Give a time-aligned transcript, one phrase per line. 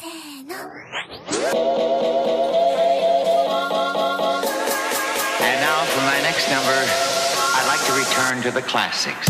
[0.00, 0.54] せーの。
[5.40, 6.97] And now for my next number.
[8.48, 9.28] To the classics.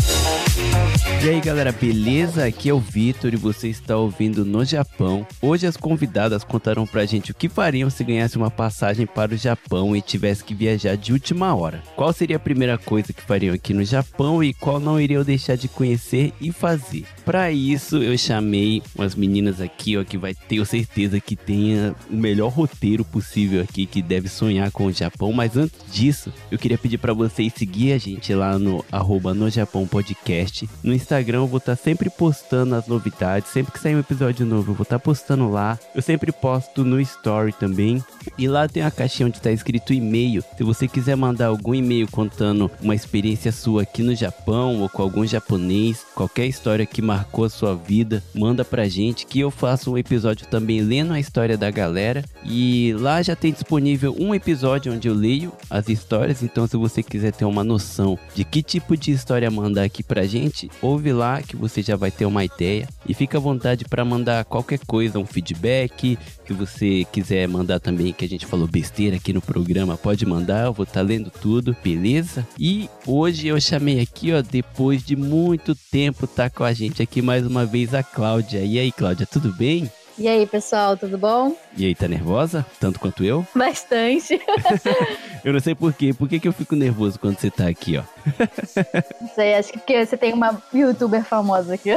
[1.21, 2.45] E aí galera, beleza?
[2.45, 5.27] Aqui é o Vitor e você está ouvindo No Japão.
[5.41, 9.37] Hoje as convidadas contaram pra gente o que fariam se ganhasse uma passagem para o
[9.37, 11.83] Japão e tivesse que viajar de última hora.
[11.93, 15.57] Qual seria a primeira coisa que fariam aqui no Japão e qual não iriam deixar
[15.57, 17.05] de conhecer e fazer?
[17.25, 22.15] Para isso eu chamei umas meninas aqui, ó, que vai ter certeza que tenha o
[22.15, 25.33] melhor roteiro possível aqui, que deve sonhar com o Japão.
[25.33, 29.49] Mas antes disso, eu queria pedir para vocês seguir a gente lá no arroba no
[29.49, 33.49] Japão Podcast, no Instagram eu vou estar sempre postando as novidades.
[33.49, 35.79] Sempre que sair um episódio novo, eu vou estar postando lá.
[35.95, 38.03] Eu sempre posto no Story também.
[38.37, 40.43] E lá tem a caixinha onde está escrito e-mail.
[40.55, 45.01] Se você quiser mandar algum e-mail contando uma experiência sua aqui no Japão ou com
[45.01, 49.91] algum japonês, qualquer história que marcou a sua vida, manda pra gente que eu faço
[49.91, 52.23] um episódio também lendo a história da galera.
[52.45, 56.43] E lá já tem disponível um episódio onde eu leio as histórias.
[56.43, 60.25] Então, se você quiser ter uma noção de que tipo de história mandar aqui pra
[60.25, 62.87] gente, ouve lá que você já vai ter uma ideia.
[63.07, 68.13] E fica à vontade para mandar qualquer coisa, um feedback, que você quiser mandar também,
[68.13, 71.29] que a gente falou besteira aqui no programa, pode mandar, eu vou estar tá lendo
[71.29, 72.47] tudo, beleza?
[72.57, 77.21] E hoje eu chamei aqui, ó, depois de muito tempo, tá com a gente aqui
[77.21, 78.59] mais uma vez a Cláudia.
[78.59, 79.89] E aí, Cláudia, tudo bem?
[80.19, 81.55] E aí, pessoal, tudo bom?
[81.77, 82.65] E aí, tá nervosa?
[82.77, 83.47] Tanto quanto eu?
[83.55, 84.37] Bastante.
[85.45, 86.13] eu não sei por quê.
[86.13, 88.03] Por que, que eu fico nervoso quando você tá aqui, ó?
[89.21, 91.91] Não sei, acho que porque você tem uma youtuber famosa aqui.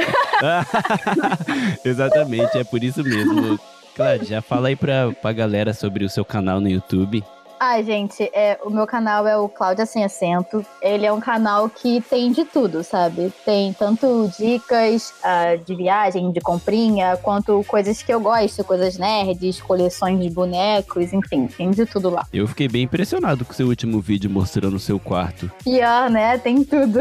[1.83, 3.59] Exatamente, é por isso mesmo.
[3.93, 7.21] Claro, já fala aí pra, pra galera sobre o seu canal no YouTube.
[7.65, 10.65] Ah, gente, é, o meu canal é o Cláudia Sem Acento.
[10.81, 13.31] Ele é um canal que tem de tudo, sabe?
[13.45, 19.61] Tem tanto dicas uh, de viagem, de comprinha, quanto coisas que eu gosto, coisas nerds,
[19.61, 22.27] coleções de bonecos, enfim, tem de tudo lá.
[22.33, 25.49] Eu fiquei bem impressionado com o seu último vídeo mostrando o seu quarto.
[25.63, 26.37] Pior, né?
[26.39, 26.99] Tem tudo.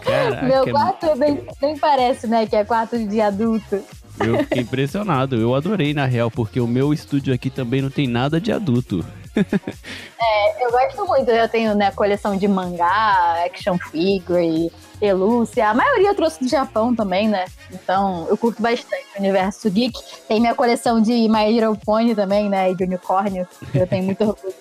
[0.00, 1.16] Caraca, meu quarto é...
[1.16, 3.82] nem, nem parece, né, que é quarto de adulto.
[4.20, 5.34] Eu fiquei impressionado.
[5.34, 9.04] Eu adorei, na real, porque o meu estúdio aqui também não tem nada de adulto.
[10.20, 11.30] é, eu gosto muito.
[11.30, 15.68] Eu tenho né, coleção de mangá, action figure, pelúcia.
[15.68, 17.44] A maioria eu trouxe do Japão também, né?
[17.72, 19.98] Então eu curto bastante o universo geek.
[20.28, 22.70] Tem minha coleção de My Little Pony também, né?
[22.70, 23.46] E de unicórnio.
[23.74, 24.54] Eu tenho muito orgulho.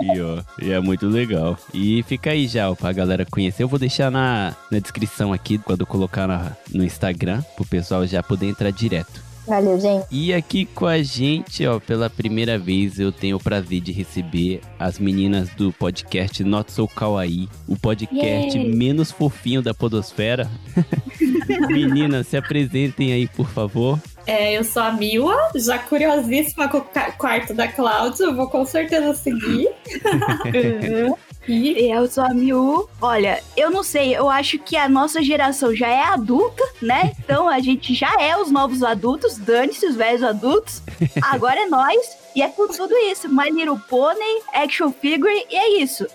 [0.00, 1.56] e, ó, e é muito legal.
[1.72, 3.62] E fica aí já, ó, pra galera conhecer.
[3.62, 8.06] Eu vou deixar na, na descrição aqui, quando eu colocar na, no Instagram, pro pessoal
[8.06, 9.31] já poder entrar direto.
[9.46, 10.06] Valeu, gente.
[10.10, 14.60] E aqui com a gente, ó, pela primeira vez eu tenho o prazer de receber
[14.78, 18.74] as meninas do podcast Not So Kawaii, o podcast Yay.
[18.74, 20.48] menos fofinho da podosfera.
[21.68, 23.98] meninas, se apresentem aí, por favor.
[24.26, 26.84] É, eu sou a Mila, já curiosíssima com o
[27.18, 29.68] quarto da Cláudia, eu vou com certeza seguir.
[30.46, 31.16] uhum.
[31.48, 32.88] E eu sou a Miu.
[33.00, 37.12] Olha, eu não sei, eu acho que a nossa geração já é adulta, né?
[37.22, 40.82] Então a gente já é os novos adultos, dane-se os velhos adultos.
[41.22, 42.22] Agora é nós.
[42.34, 43.28] E é com tudo isso.
[43.28, 46.06] My Little Pony, action figure, e é isso.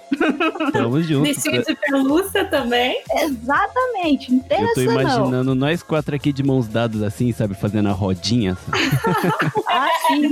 [0.74, 1.28] Tamo junto.
[1.28, 3.02] Vestido de pelúcia também.
[3.12, 4.34] Exatamente.
[4.34, 5.56] Não tem Eu tô imaginando não.
[5.56, 7.54] nós quatro aqui de mãos dadas assim, sabe?
[7.54, 8.58] Fazendo a rodinha.
[9.70, 10.30] ah, sim.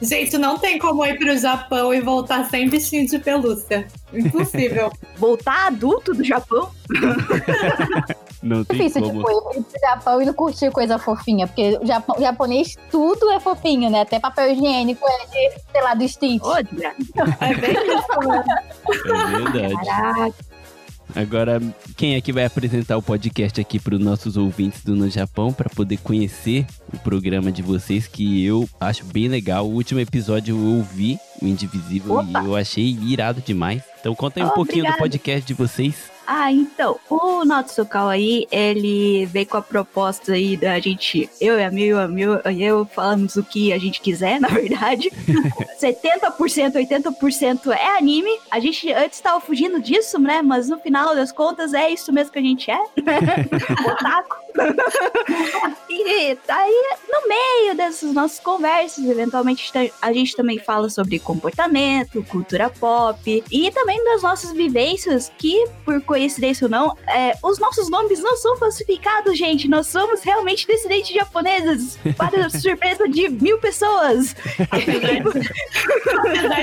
[0.00, 3.86] Gente, não tem como ir pro Japão e voltar sem bichinho de pelúcia.
[4.12, 4.92] Impossível.
[5.16, 6.70] voltar adulto do Japão?
[8.42, 9.24] Não tem Difícil, como.
[9.24, 13.28] tipo, ir pro Japão e não curtir coisa fofinha, porque o, Japão, o japonês tudo
[13.30, 14.02] é fofinho, né?
[14.02, 16.42] Até papel higiênico é de, sei lá, do Stitch.
[16.44, 18.44] é bem isso, né?
[19.42, 19.84] É verdade.
[19.84, 20.45] Caraca.
[21.16, 21.62] Agora,
[21.96, 25.50] quem é que vai apresentar o podcast aqui para os nossos ouvintes do No Japão
[25.50, 29.66] para poder conhecer o programa de vocês que eu acho bem legal.
[29.66, 32.42] O último episódio eu ouvi, o Indivisível, Opa.
[32.42, 33.82] e eu achei irado demais.
[33.98, 36.15] Então conta aí um pouquinho do podcast de vocês.
[36.26, 41.64] Ah, então, o Natsukawa aí, ele veio com a proposta aí da gente, eu e
[41.64, 45.10] a Mil, a Mil e eu falamos o que a gente quiser, na verdade.
[45.80, 48.30] 70%, 80% é anime.
[48.50, 50.42] A gente antes estava fugindo disso, né?
[50.42, 52.78] Mas no final das contas é isso mesmo que a gente é.
[53.86, 54.36] Otaku.
[55.90, 59.70] e aí, no meio dessas nossas conversas, eventualmente
[60.00, 66.00] a gente também fala sobre comportamento, cultura pop e também das nossas vivências que, por
[66.16, 69.68] coincidência ou não, é, os nossos nomes não são falsificados, gente.
[69.68, 74.34] Nós somos realmente descendentes japoneses, para surpresa de mil pessoas.
[74.70, 75.20] Apesar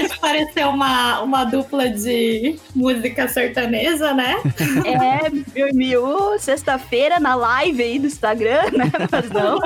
[0.01, 4.37] de, parecer uma, uma dupla de música sertaneja, né?
[4.85, 8.91] É, mil, mil, sexta-feira na live aí do Instagram, né?
[9.11, 9.59] Mas não.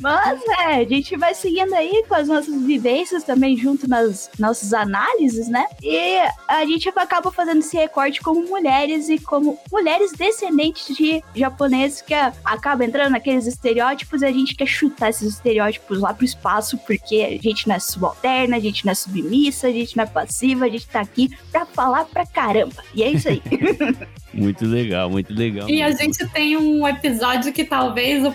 [0.00, 4.72] Mas é, a gente vai seguindo aí com as nossas vivências também junto nas nossas
[4.72, 5.66] análises, né?
[5.82, 6.18] E
[6.48, 12.14] a gente acaba fazendo esse recorte como mulheres e como mulheres descendentes de japoneses que
[12.14, 17.38] acaba entrando naqueles estereótipos e a gente quer chutar esses estereótipos lá pro espaço porque
[17.40, 20.64] a gente não é subalterna, a gente não é submissa, a gente não é passiva,
[20.64, 22.82] a gente tá aqui pra falar pra caramba.
[22.94, 23.42] E é isso aí.
[24.32, 25.68] Muito legal, muito legal.
[25.68, 28.34] E a gente tem um episódio que talvez o,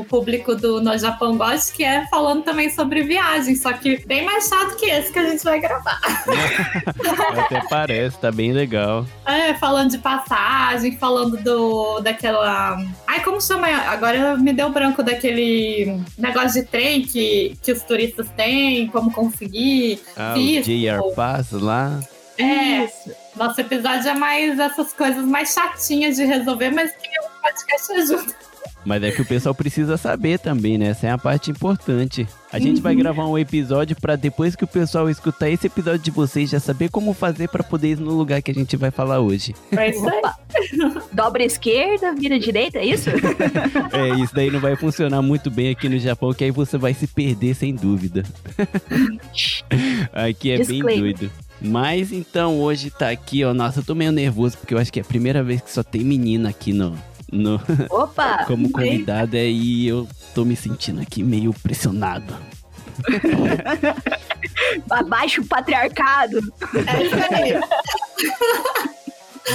[0.00, 4.22] o público do No Japão goste, que é falando também sobre viagem, só que bem
[4.22, 5.98] mais chato que esse que a gente vai gravar.
[7.46, 8.89] Até parece, tá bem legal.
[9.24, 12.76] É, falando de passagem, falando do daquela.
[13.06, 13.66] Ai, como chama?
[13.68, 20.00] Agora me deu branco daquele negócio de trem que, que os turistas têm, como conseguir.
[20.16, 20.68] Ah, visto.
[20.68, 22.00] o JR Pass lá.
[22.38, 23.12] É, Isso.
[23.36, 28.49] nosso episódio é mais essas coisas mais chatinhas de resolver, mas que o podcast ajuda.
[28.84, 30.86] Mas é que o pessoal precisa saber também, né?
[30.86, 32.26] Essa é a parte importante.
[32.52, 36.10] A gente vai gravar um episódio pra depois que o pessoal escutar esse episódio de
[36.10, 39.20] vocês já saber como fazer pra poder ir no lugar que a gente vai falar
[39.20, 39.54] hoje.
[39.70, 40.22] É isso aí.
[41.12, 43.10] Dobra a esquerda, vira a direita, é isso?
[43.92, 46.94] É, isso daí não vai funcionar muito bem aqui no Japão, que aí você vai
[46.94, 48.22] se perder sem dúvida.
[50.12, 50.98] Aqui é bem Disclaimer.
[50.98, 51.30] doido.
[51.60, 53.52] Mas então hoje tá aqui, ó.
[53.52, 55.82] Nossa, eu tô meio nervoso porque eu acho que é a primeira vez que só
[55.82, 56.96] tem menina aqui no,
[57.32, 57.60] no
[57.90, 58.44] Opa!
[58.48, 62.34] como convidada e eu tô me sentindo aqui meio pressionado.
[64.90, 66.38] Abaixo o patriarcado.
[66.86, 67.60] É isso aí.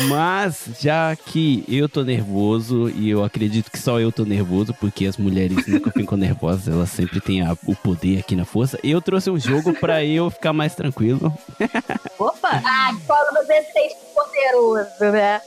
[0.09, 5.05] Mas já que eu tô nervoso e eu acredito que só eu tô nervoso, porque
[5.05, 8.77] as mulheres nunca ficam nervosas, elas sempre têm a- o poder aqui na força.
[8.83, 11.31] Eu trouxe um jogo pra eu ficar mais tranquilo.
[12.19, 12.61] Opa!
[12.65, 15.41] Ah, quando você se sente poderoso, né?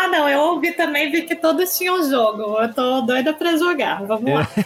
[0.00, 2.42] Ah, não, eu ouvi também, vi que todos tinham jogo.
[2.60, 4.04] Eu tô doida pra jogar.
[4.04, 4.48] Vamos lá.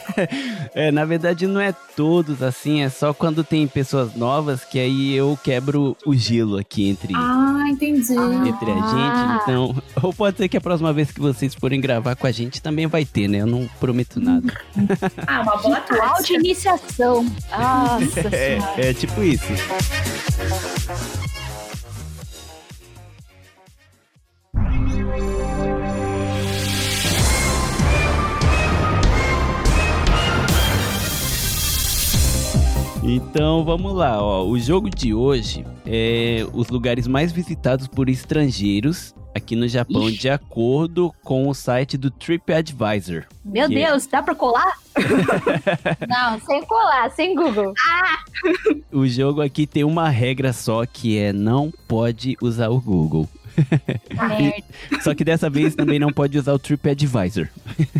[0.74, 5.12] É, na verdade não é todos assim, é só quando tem pessoas novas que aí
[5.14, 8.12] eu quebro o gelo aqui entre, Ah, entendi.
[8.14, 9.42] entre a gente.
[9.42, 12.62] Então, ou pode ser que a próxima vez que vocês forem gravar com a gente
[12.62, 13.38] também vai ter, né?
[13.42, 14.52] Eu não prometo nada.
[15.26, 16.34] Ah, uma boa Ritual de tática.
[16.34, 17.24] iniciação.
[17.50, 18.86] Nossa É, senhora.
[18.88, 19.52] é tipo isso.
[33.04, 34.44] Então vamos lá, ó.
[34.46, 40.18] O jogo de hoje é os lugares mais visitados por estrangeiros aqui no Japão, Ixi.
[40.18, 43.24] de acordo com o site do TripAdvisor.
[43.44, 44.78] Meu Que- Deus, dá pra colar?
[46.08, 47.72] Não, sem colar, sem Google.
[48.92, 53.26] O jogo aqui tem uma regra só que é não pode usar o Google.
[54.16, 55.02] Merda.
[55.02, 57.48] Só que dessa vez também não pode usar o TripAdvisor.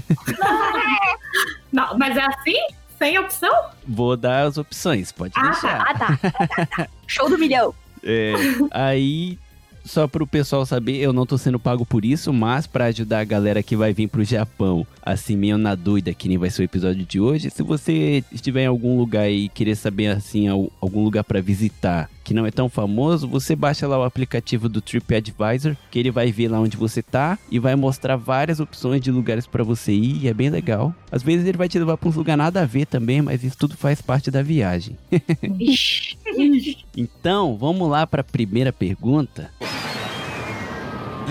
[1.73, 2.57] Não, mas é assim?
[2.99, 3.51] Sem opção?
[3.87, 5.81] Vou dar as opções, pode Ah, deixar.
[5.81, 6.17] Ah, tá.
[6.19, 6.89] tá, tá, tá.
[7.07, 7.75] Show do milhão.
[8.05, 8.33] É,
[8.71, 9.39] aí,
[9.85, 13.25] só pro pessoal saber, eu não tô sendo pago por isso, mas pra ajudar a
[13.25, 16.65] galera que vai vir pro Japão, assim, meio na doida, que nem vai ser o
[16.65, 21.03] episódio de hoje, se você estiver em algum lugar e querer saber, assim, al- algum
[21.03, 25.77] lugar pra visitar que não é tão famoso, você baixa lá o aplicativo do TripAdvisor,
[25.91, 29.47] que ele vai ver lá onde você tá e vai mostrar várias opções de lugares
[29.47, 30.95] pra você ir, e é bem legal.
[31.11, 33.57] Às vezes ele vai te levar pra uns lugares nada a ver também, mas isso
[33.57, 34.97] tudo faz parte da viagem.
[36.97, 39.51] Então, vamos lá para a primeira pergunta.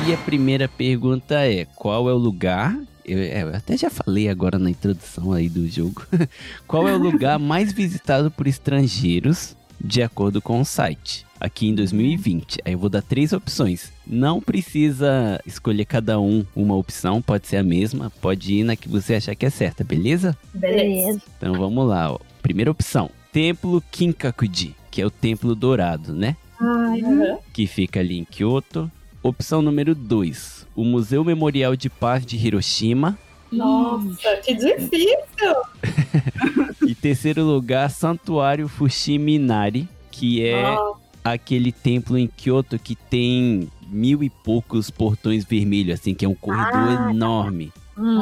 [0.07, 2.77] E a primeira pergunta é: qual é o lugar?
[3.05, 6.05] Eu, é, eu até já falei agora na introdução aí do jogo.
[6.67, 11.25] qual é o lugar mais visitado por estrangeiros, de acordo com o site?
[11.39, 12.59] Aqui em 2020.
[12.63, 13.91] Aí eu vou dar três opções.
[14.05, 18.87] Não precisa escolher cada um uma opção, pode ser a mesma, pode ir na que
[18.87, 20.37] você achar que é certa, beleza?
[20.53, 21.21] Beleza.
[21.37, 22.19] Então vamos lá, ó.
[22.41, 26.35] Primeira opção: Templo Kinkakuji, que é o Templo Dourado, né?
[26.59, 27.39] Ai, uhum.
[27.51, 28.91] Que fica ali em Kyoto.
[29.23, 33.17] Opção número 2: O Museu Memorial de Paz de Hiroshima.
[33.51, 35.55] Nossa, que difícil.
[36.87, 40.93] E terceiro lugar, Santuário Fushimi Inari, que é Ah,
[41.23, 46.35] aquele templo em Kyoto que tem mil e poucos portões vermelhos, assim, que é um
[46.35, 47.71] corredor enorme.
[47.97, 48.19] Hum.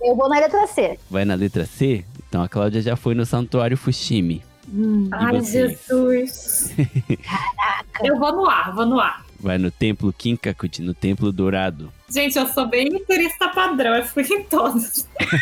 [0.00, 0.98] Eu vou na letra C.
[1.10, 2.04] Vai na letra C?
[2.28, 4.42] Então a Cláudia já foi no Santuário Fushimi.
[4.72, 5.08] Hum.
[5.10, 5.40] Ai?
[5.42, 6.72] Jesus.
[8.02, 9.26] Eu vou no ar, vou no ar.
[9.40, 11.90] Vai no Templo Kinkakuji, no Templo Dourado.
[12.10, 15.08] Gente, eu sou bem turista padrão, eu fui em todos.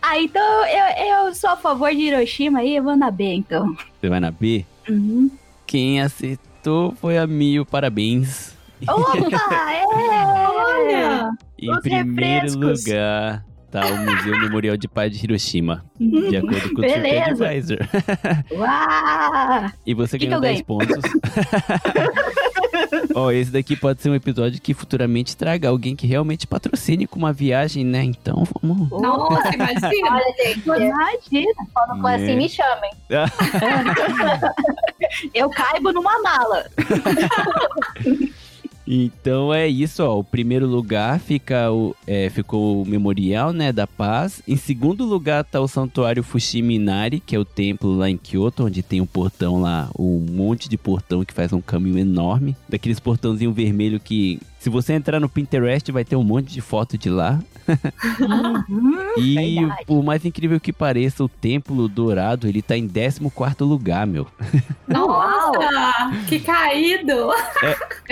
[0.00, 3.76] ah, então eu, eu sou a favor de Hiroshima aí, eu vou na B, então.
[4.00, 4.64] Você vai na B?
[4.88, 5.30] Uhum.
[5.66, 8.54] Quem acertou foi a Mil, parabéns.
[8.88, 9.18] Opa,
[9.70, 9.84] é!
[10.48, 11.30] Olha!
[11.58, 12.86] Em Os primeiro refrescos.
[12.86, 17.46] lugar tá o Museu Memorial de Paz de Hiroshima, de acordo com o Beleza.
[17.46, 17.78] TripAdvisor.
[18.52, 19.70] Uau!
[19.86, 20.98] E você Que que ganhou eu 10 pontos.
[23.14, 27.18] Ó, esse daqui pode ser um episódio que futuramente traga alguém que realmente patrocine com
[27.18, 28.02] uma viagem, né?
[28.02, 28.90] Então vamos.
[28.90, 30.10] Nossa, imagina!
[30.10, 32.36] Olha, gente, Imagina, quando for assim, É.
[32.36, 32.90] me chamem.
[35.34, 36.66] eu caibo numa mala.
[38.92, 40.18] Então é isso, ó.
[40.18, 44.42] O primeiro lugar fica o, é, ficou o Memorial, né, da Paz.
[44.48, 48.64] Em segundo lugar tá o Santuário Fushimi Inari, que é o templo lá em Kyoto,
[48.64, 52.56] onde tem um portão lá, um monte de portão que faz um caminho enorme.
[52.68, 56.96] Daqueles portãozinho vermelho que, se você entrar no Pinterest, vai ter um monte de foto
[56.98, 57.40] de lá.
[59.16, 59.84] E Verdade.
[59.86, 64.26] por mais incrível que pareça, o Templo Dourado, ele tá em 14º lugar, meu.
[64.86, 65.58] Nossa!
[66.28, 67.12] Que caído!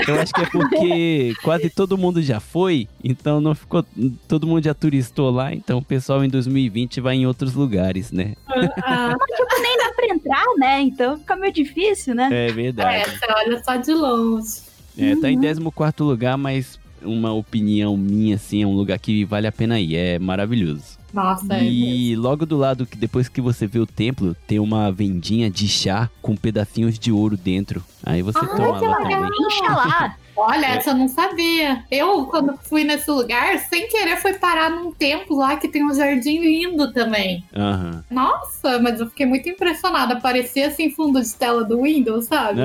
[0.06, 3.84] Eu acho que é porque quase todo mundo já foi, então não ficou.
[4.26, 8.34] Todo mundo já turistou lá, então o pessoal em 2020 vai em outros lugares, né?
[8.82, 10.80] Ah, Tipo, nem dá pra entrar, né?
[10.82, 12.28] Então fica meio difícil, né?
[12.32, 13.10] É é, verdade.
[13.10, 14.67] você olha só de longe.
[14.98, 15.60] É, tá em 14
[16.00, 19.94] lugar, mas uma opinião minha, assim, é um lugar que vale a pena ir.
[19.96, 20.98] É maravilhoso.
[21.12, 21.64] Nossa, é.
[21.64, 25.66] E logo do lado, que depois que você vê o templo, tem uma vendinha de
[25.66, 27.82] chá com pedacinhos de ouro dentro.
[28.04, 29.22] Aí você Ah, toma que lá legal.
[29.22, 29.46] também.
[29.46, 30.16] Inxalá.
[30.38, 31.85] Olha, essa eu não sabia.
[31.90, 35.92] Eu, quando fui nesse lugar, sem querer, fui parar num templo lá que tem um
[35.92, 37.45] jardim lindo também.
[37.54, 38.04] Aham.
[38.09, 40.21] Nossa, mas eu fiquei muito impressionada.
[40.21, 42.61] Parecia assim fundo de tela do Windows, sabe?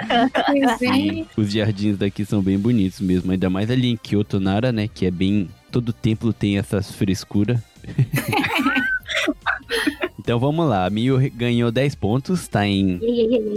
[0.80, 4.88] Gente, Os jardins daqui são bem bonitos mesmo, ainda mais ali em Kyoto Nara, né?
[4.88, 5.50] Que é bem.
[5.70, 7.60] Todo templo tem essas frescuras.
[10.18, 12.98] então vamos lá, a Mio ganhou 10 pontos, tá em,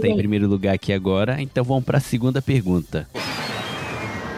[0.00, 1.40] tá em primeiro lugar aqui agora.
[1.40, 3.08] Então vamos pra segunda pergunta.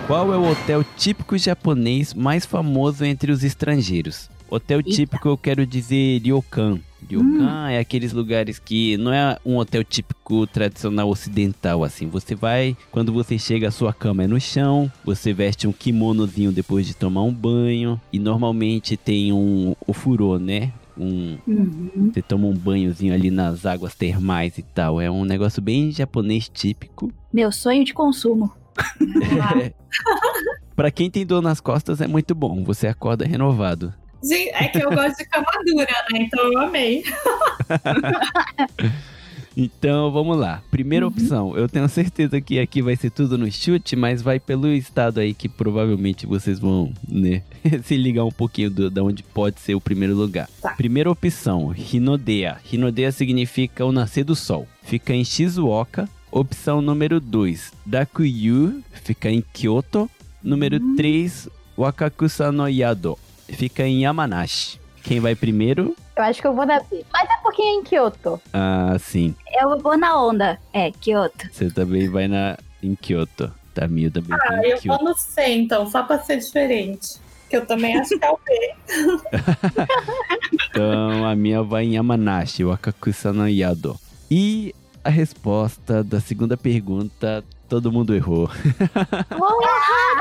[0.07, 4.29] Qual é o hotel típico japonês mais famoso entre os estrangeiros?
[4.51, 4.91] Hotel Eita.
[4.91, 6.79] típico eu quero dizer ryokan.
[7.09, 12.07] Ryokan é aqueles lugares que não é um hotel típico tradicional ocidental, assim.
[12.09, 16.53] Você vai, quando você chega, a sua cama é no chão, você veste um kimonozinho
[16.53, 20.71] depois de tomar um banho, e normalmente tem um ofurô, né?
[20.99, 22.11] Um, Uhum.
[22.13, 25.01] você toma um banhozinho ali nas águas termais e tal.
[25.01, 27.11] É um negócio bem japonês típico.
[27.33, 28.53] Meu sonho de consumo.
[30.77, 33.93] Pra quem tem dor nas costas é muito bom, você acorda renovado.
[34.23, 36.19] gente, é que eu gosto de cama dura, né?
[36.21, 37.03] Então eu amei.
[39.57, 40.63] Então vamos lá.
[40.71, 41.13] Primeira Uhum.
[41.13, 45.21] opção, eu tenho certeza que aqui vai ser tudo no chute, mas vai pelo estado
[45.21, 47.43] aí que provavelmente vocês vão, né,
[47.85, 50.49] se ligar um pouquinho do, da onde pode ser o primeiro lugar.
[50.61, 50.71] Tá.
[50.75, 52.57] Primeira opção, Hinodea.
[52.73, 54.67] Hinodea significa o nascer do sol.
[54.83, 56.09] Fica em Shizuoka.
[56.31, 60.11] Opção número 2, Dakuyu, fica em Kyoto.
[60.43, 60.97] Número Hum.
[60.97, 61.47] 3,
[61.79, 63.19] Wakakusa no Yado,
[63.49, 64.79] fica em Yamanashi.
[65.03, 65.95] Quem vai primeiro?
[66.23, 67.05] Eu acho que eu vou na B.
[67.13, 68.41] Mas é porque é em Kyoto.
[68.53, 69.35] Ah, sim.
[69.61, 70.57] Eu vou na onda.
[70.73, 71.49] É, Kyoto.
[71.53, 73.53] Você também vai na em Kyoto.
[73.75, 74.99] Tá, Mil também Ah, vai em eu Kyoto.
[75.05, 77.21] vou no C, então, só pra ser diferente.
[77.51, 78.75] Que eu também acho que é o B.
[80.71, 83.99] Então a minha vai em Yamanashi, Wakakusa no Yado.
[84.31, 84.75] E
[85.05, 88.49] a resposta da segunda pergunta, todo mundo errou.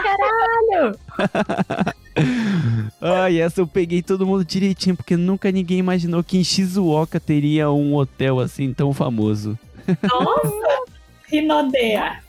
[0.04, 0.98] Caralho!
[3.02, 7.72] Ai, essa eu peguei todo mundo direitinho, porque nunca ninguém imaginou que em Shizuoka teria
[7.72, 9.58] um hotel assim tão famoso.
[10.04, 10.82] Nossa!
[11.28, 12.20] Rinodea.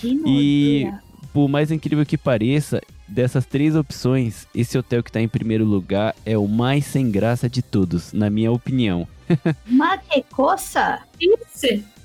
[0.00, 0.92] Que E-.
[1.32, 6.14] Por mais incrível que pareça, dessas três opções, esse hotel que tá em primeiro lugar
[6.24, 9.06] é o mais sem graça de todos, na minha opinião.
[9.66, 10.24] Mas que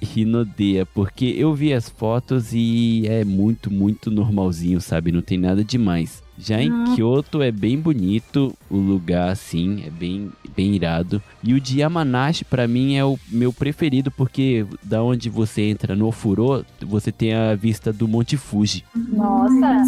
[0.01, 5.11] Rinodea, porque eu vi as fotos e é muito, muito normalzinho, sabe?
[5.11, 6.21] Não tem nada demais.
[6.39, 6.85] Já em Ah.
[6.95, 11.21] Kyoto é bem bonito o lugar, assim, é bem, bem irado.
[11.43, 15.95] E o de Yamanashi, pra mim, é o meu preferido, porque da onde você entra
[15.95, 18.83] no Ofurô, você tem a vista do Monte Fuji.
[18.95, 19.83] Nossa.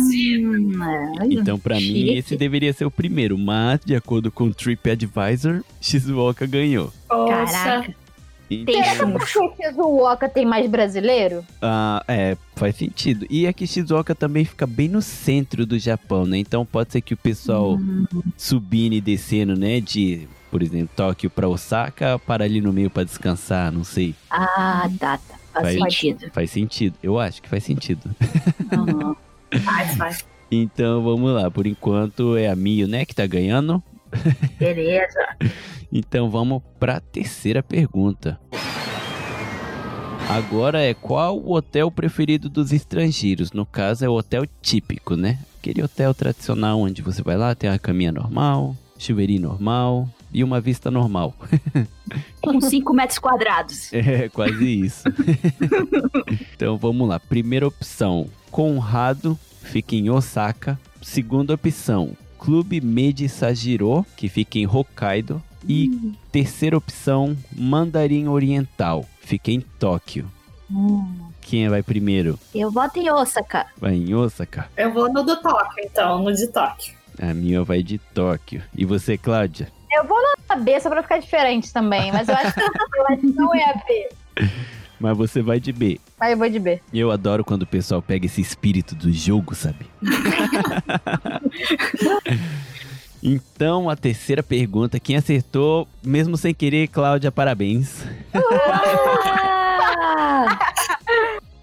[1.30, 3.36] Então, pra mim, esse deveria ser o primeiro.
[3.38, 6.92] Mas, de acordo com o TripAdvisor, Shizuoka ganhou.
[7.10, 7.96] Caraca.
[8.62, 11.44] Então, Será que é porque Shizuoka tem mais brasileiro?
[11.62, 13.26] Ah, é, faz sentido.
[13.30, 16.38] E aqui Shizuoka também fica bem no centro do Japão, né?
[16.38, 18.06] Então pode ser que o pessoal Hum,
[18.38, 19.80] subindo e descendo, né?
[19.80, 24.14] De, por exemplo, Tóquio pra Osaka, para ali no meio pra descansar, não sei.
[24.30, 25.36] Ah, tá, tá.
[25.54, 25.92] Faz Vai.
[25.92, 26.32] sentido.
[26.34, 26.96] Faz sentido.
[27.04, 28.10] Eu acho que faz sentido.
[28.72, 29.16] Uhum.
[29.64, 30.26] Faz, faz.
[30.52, 31.50] Então vamos lá.
[31.52, 33.82] Por enquanto é a Mio, né, que tá ganhando.
[34.60, 35.38] Beleza.
[35.92, 38.40] Então vamos pra terceira pergunta.
[40.30, 43.52] Agora é qual o hotel preferido dos estrangeiros?
[43.52, 45.38] No caso é o hotel típico, né?
[45.60, 50.60] Aquele hotel tradicional onde você vai lá, tem uma caminha normal, chuveirinho normal e uma
[50.60, 51.36] vista normal.
[52.42, 53.94] Com 5 metros quadrados.
[53.94, 55.04] É, quase isso.
[56.56, 57.20] então vamos lá.
[57.20, 60.80] Primeira opção, Conrado, fica em Osaka.
[61.02, 62.12] Segunda opção,
[62.44, 65.42] Clube Meiji Sajiro, que fica em Hokkaido.
[65.66, 70.30] E terceira opção, Mandarim Oriental, fica em Tóquio.
[70.70, 71.30] Hum.
[71.40, 72.38] Quem vai primeiro?
[72.54, 73.68] Eu voto em Osaka.
[73.78, 74.70] Vai em Osaka?
[74.76, 76.94] Eu vou no do Tóquio, então, no de Tóquio.
[77.18, 78.62] A minha vai de Tóquio.
[78.76, 79.72] E você, Cláudia?
[79.94, 80.18] Eu vou
[80.50, 83.56] na B só pra ficar diferente também, mas eu acho que, eu acho que não
[83.56, 84.10] é a B.
[85.04, 86.00] Mas você vai de B.
[86.18, 86.80] Mas eu vou de B.
[86.94, 89.86] Eu adoro quando o pessoal pega esse espírito do jogo, sabe?
[93.22, 98.06] então, a terceira pergunta, quem acertou, mesmo sem querer, Cláudia, parabéns.
[98.34, 98.88] Ah!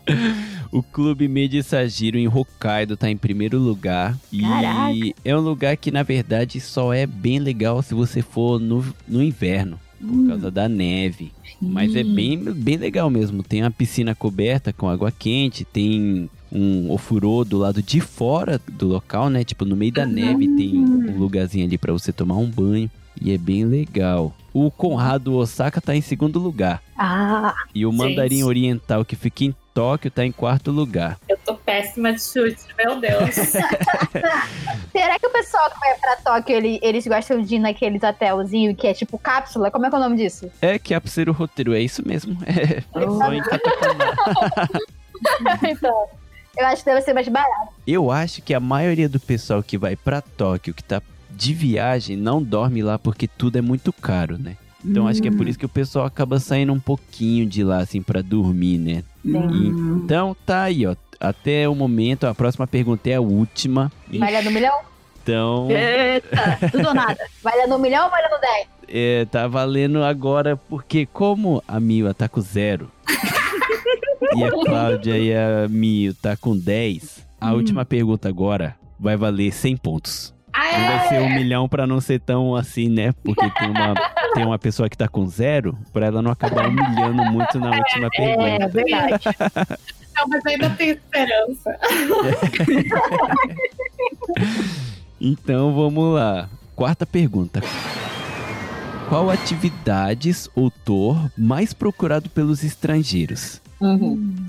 [0.72, 4.16] O Clube Meiji Sajiro em Hokkaido tá em primeiro lugar.
[4.40, 4.92] Caraca.
[4.92, 8.84] E é um lugar que, na verdade, só é bem legal se você for no,
[9.08, 11.32] no inverno, por causa da neve.
[11.60, 13.42] Mas é bem, bem legal mesmo.
[13.42, 18.88] Tem uma piscina coberta com água quente, tem um ofurô do lado de fora do
[18.88, 19.44] local, né?
[19.44, 22.90] Tipo, no meio da neve tem um lugarzinho ali pra você tomar um banho.
[23.20, 24.34] E é bem legal.
[24.52, 26.82] O Conrado Osaka tá em segundo lugar.
[26.96, 28.44] Ah, E o Mandarim Gente.
[28.44, 31.18] Oriental, que fica em Tóquio, tá em quarto lugar.
[31.28, 33.34] Eu tô péssima de chute, meu Deus.
[34.92, 38.76] Será que o pessoal que vai pra Tóquio, ele- eles gostam de ir naqueles hotelzinhos
[38.76, 39.70] que é tipo cápsula?
[39.70, 40.50] Como é que é o nome disso?
[40.60, 42.36] É que é o roteiro, é isso mesmo.
[42.46, 43.40] É, só em
[45.70, 46.06] então,
[46.56, 47.72] eu acho que deve ser mais barato.
[47.86, 51.00] Eu acho que a maioria do pessoal que vai pra Tóquio, que tá
[51.30, 54.56] de viagem, não dorme lá porque tudo é muito caro, né?
[54.84, 57.78] Então acho que é por isso que o pessoal acaba saindo um pouquinho de lá,
[57.78, 59.04] assim, pra dormir, né?
[59.24, 60.02] Hum.
[60.04, 60.94] Então tá aí, ó.
[61.18, 63.92] Até o momento, a próxima pergunta é a última.
[64.10, 64.74] Vale no milhão?
[65.22, 67.18] Então, Eita, tudo ou nada.
[67.42, 68.80] Vale no milhão ou vale no 10?
[68.90, 72.90] é, tá valendo agora, porque como a Mila tá com zero
[74.36, 79.52] e a Cláudia e a Mio tá com 10, a última pergunta agora vai valer
[79.52, 80.34] 100 pontos.
[80.54, 83.12] Não vai ser um milhão pra não ser tão assim, né?
[83.24, 83.94] Porque tem uma,
[84.34, 88.08] tem uma pessoa que tá com zero, pra ela não acabar humilhando muito na última
[88.14, 88.68] É, pergunta.
[88.68, 89.24] verdade.
[90.16, 91.78] Não, mas ainda tem esperança.
[95.20, 96.48] Então vamos lá.
[96.74, 97.60] Quarta pergunta.
[99.08, 103.60] Qual atividades ou tour mais procurado pelos estrangeiros?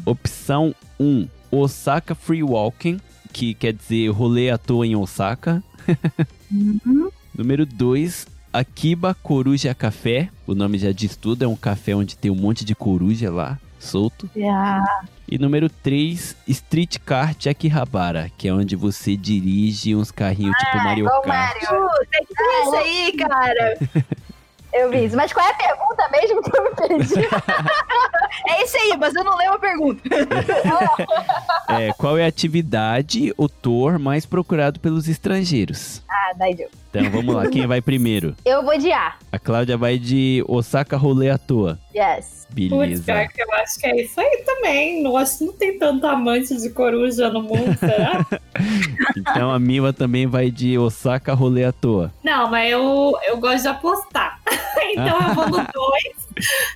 [0.05, 2.99] Opção 1, Osaka Free Walking,
[3.31, 5.63] que quer dizer rolê à toa em Osaka.
[6.51, 7.09] Uhum.
[7.35, 10.29] Número 2, Akiba Coruja Café.
[10.45, 13.57] O nome já diz tudo, é um café onde tem um monte de coruja lá,
[13.79, 14.29] solto.
[14.45, 20.77] Ah, E número 3, Street Kart Akihabara, que é onde você dirige uns carrinhos tipo
[20.83, 21.55] Mario igual Kart.
[21.63, 21.87] Mario.
[21.87, 23.77] puta, que isso aí, cara?
[24.73, 25.15] Eu vi isso.
[25.15, 27.15] Mas qual é a pergunta mesmo que eu me perdi?
[28.47, 30.01] É isso aí, mas eu não lembro a pergunta.
[31.67, 36.01] É, qual é a atividade ou tour mais procurado pelos estrangeiros?
[36.09, 36.69] ah, daí deu.
[36.93, 38.35] Então vamos lá, quem vai primeiro?
[38.43, 39.15] Eu vou de A.
[39.31, 41.79] A Cláudia vai de Osaka Rolê à toa.
[41.95, 42.41] Yes.
[42.49, 43.03] Putz, Beleza.
[43.05, 45.01] cara, que eu acho que é isso aí também.
[45.01, 48.25] Não acho que não tem tanto amante de coruja no mundo, será?
[49.17, 52.11] Então a Mila também vai de Osaka Rolê à toa.
[52.23, 54.39] não, mas eu, eu gosto de apostar.
[54.91, 55.67] então eu vou no 2.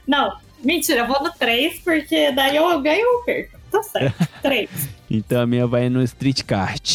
[0.07, 3.57] Não, mentira, eu vou no 3, porque daí eu ganho ou perco.
[3.71, 4.27] Tá certo.
[4.41, 4.69] 3.
[5.11, 6.94] Então a minha vai no Street Kart.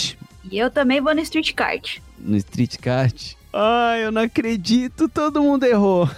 [0.50, 1.98] E eu também vou no Street Kart.
[2.18, 3.34] No Street Kart?
[3.52, 6.08] Ai, eu não acredito, todo mundo errou.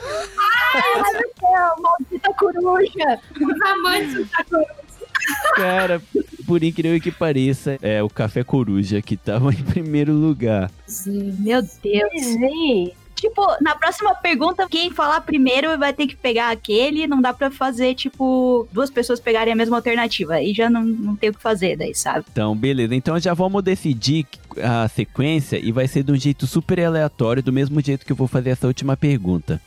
[1.80, 3.20] Maldita coruja!
[3.40, 4.82] Os amantes da coruja.
[5.54, 6.02] Cara,
[6.46, 10.70] por incrível que pareça, é o Café Coruja que tava em primeiro lugar.
[11.06, 12.36] Meu Deus.
[12.38, 12.92] Vi.
[13.22, 17.06] Tipo, na próxima pergunta, quem falar primeiro vai ter que pegar aquele.
[17.06, 20.34] Não dá pra fazer, tipo, duas pessoas pegarem a mesma alternativa.
[20.34, 22.24] Aí já não, não tem o que fazer daí, sabe?
[22.32, 22.96] Então, beleza.
[22.96, 24.26] Então já vamos decidir
[24.60, 28.16] a sequência e vai ser de um jeito super aleatório, do mesmo jeito que eu
[28.16, 29.60] vou fazer essa última pergunta.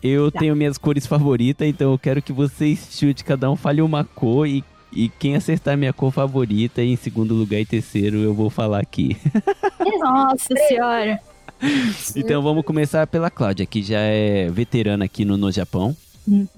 [0.00, 4.04] Eu tenho minhas cores favoritas, então eu quero que vocês chute, cada um fale uma
[4.04, 8.48] cor e, e quem acertar minha cor favorita em segundo lugar e terceiro eu vou
[8.48, 9.16] falar aqui.
[9.98, 11.20] Nossa senhora.
[12.16, 15.96] então vamos começar pela Cláudia, que já é veterana aqui no No Japão.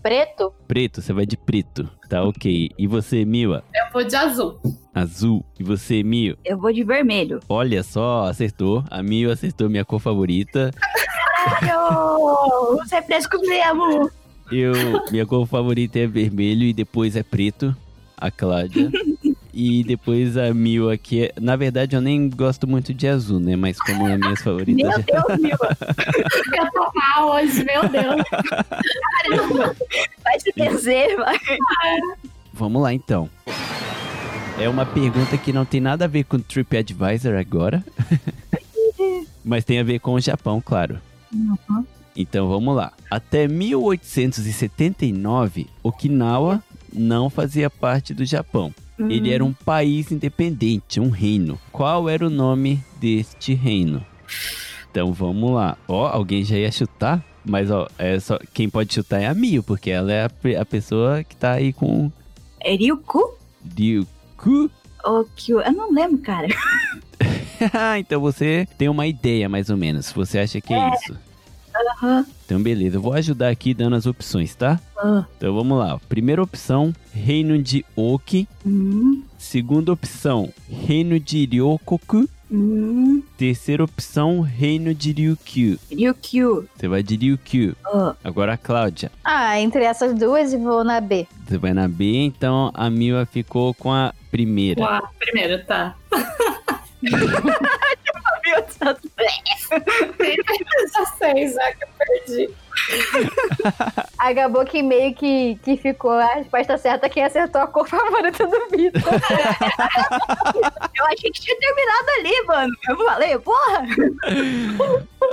[0.03, 0.53] Preto?
[0.67, 1.89] Preto, você vai de preto.
[2.09, 2.71] Tá ok.
[2.79, 3.63] E você, Mila?
[3.75, 4.59] Eu vou de azul.
[4.95, 5.45] Azul.
[5.61, 6.37] E você, Mio?
[6.45, 7.41] Eu vou de vermelho.
[7.49, 8.83] Olha só, acertou.
[8.91, 10.73] A Mio acertou minha cor favorita.
[11.45, 12.77] Caralho!
[12.79, 14.11] Você é fresco mesmo!
[14.51, 14.73] Eu,
[15.11, 17.77] minha cor favorita é vermelho e depois é preto,
[18.17, 18.91] a Cláudia.
[19.53, 21.25] E depois a Mil aqui.
[21.25, 23.57] é- Na verdade, eu nem gosto muito de azul, né?
[23.57, 24.87] Mas como é minhas favoritas.
[24.89, 25.57] Meu Deus, Mil.
[26.57, 28.23] Eu tô mal hoje, meu Deus.
[30.23, 31.39] Vai se benzer, vai.
[32.53, 33.29] Vamos lá então.
[34.61, 37.83] É uma pergunta que não tem nada a ver com TripAdvisor agora.
[39.45, 40.99] Mas tem a ver com o Japão, claro.
[42.17, 42.93] Então vamos lá.
[43.11, 48.75] Até 1879, Okinawa não fazia parte do Japão.
[48.99, 51.59] Ele era um país independente, um reino.
[51.71, 54.05] Qual era o nome deste reino?
[54.91, 55.77] Então vamos lá.
[55.87, 57.25] Ó, alguém já ia chutar?
[57.45, 60.65] Mas ó, é só quem pode chutar é a Mio, porque ela é a, a
[60.67, 62.11] pessoa que tá aí com
[62.61, 63.39] É Ryuku?
[63.77, 64.71] Ryuku.
[65.37, 65.61] Kyu?
[65.61, 66.49] Eu não lembro, cara.
[67.99, 70.13] então você tem uma ideia mais ou menos.
[70.13, 71.17] Você acha que é, isso?
[71.79, 72.27] Aham.
[72.45, 74.81] Então beleza, eu vou ajudar aqui dando as opções, tá?
[74.97, 75.25] Ah.
[75.37, 75.99] Então vamos lá.
[76.09, 78.49] Primeira opção, Reino de Oki.
[78.67, 82.29] Hum, Segunda opção, Reino de Ryokoku.
[82.51, 83.23] hum.
[83.37, 85.79] Terceira opção, Reino de Ryukyu.
[85.91, 86.69] Ryukyu.
[86.75, 87.77] Você vai de Ryukyu.
[87.87, 88.17] Ah.
[88.25, 89.13] Agora a Cláudia.
[89.23, 91.27] Ah, entre essas duas eu vou na B.
[91.47, 94.81] Você vai na B, então a Mila ficou com a primeira.
[94.81, 95.95] Uau, primeiro, tá.
[98.81, 98.95] Meu
[100.19, 101.55] Deus.
[101.55, 102.55] Já que eu perdi.
[104.19, 108.69] Acabou que meio que, que ficou a resposta certa quem acertou a cor favorita do
[108.71, 109.03] Vitor.
[110.97, 112.73] Eu achei que tinha terminado ali, mano.
[112.89, 113.87] Eu falei, porra.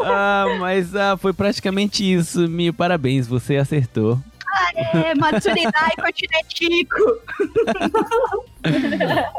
[0.03, 2.47] ah, mas ah, foi praticamente isso.
[2.47, 4.19] Mil parabéns, você acertou.
[4.75, 7.21] É, Matsuridai Continentico.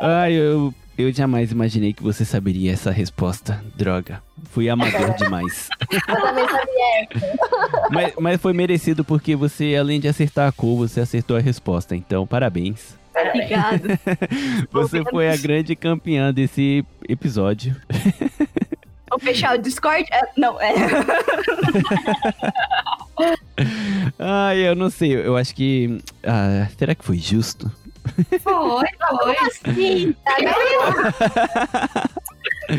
[0.00, 3.62] Ai, eu, eu jamais imaginei que você saberia essa resposta.
[3.74, 4.22] Droga.
[4.50, 5.68] Fui amador demais.
[5.90, 7.30] Eu também sabia.
[7.90, 11.94] mas, mas foi merecido porque você, além de acertar a cor, você acertou a resposta.
[11.94, 12.96] Então, parabéns.
[13.18, 13.98] Obrigado.
[14.70, 17.74] Você foi a grande campeã desse episódio.
[19.08, 20.04] Vou fechar o Discord?
[20.12, 20.74] É, não, é.
[24.18, 25.16] Ai, eu não sei.
[25.16, 25.98] Eu acho que.
[26.22, 27.70] ah, será que foi justo?
[28.42, 29.74] Foi, foi.
[29.74, 30.14] Sim.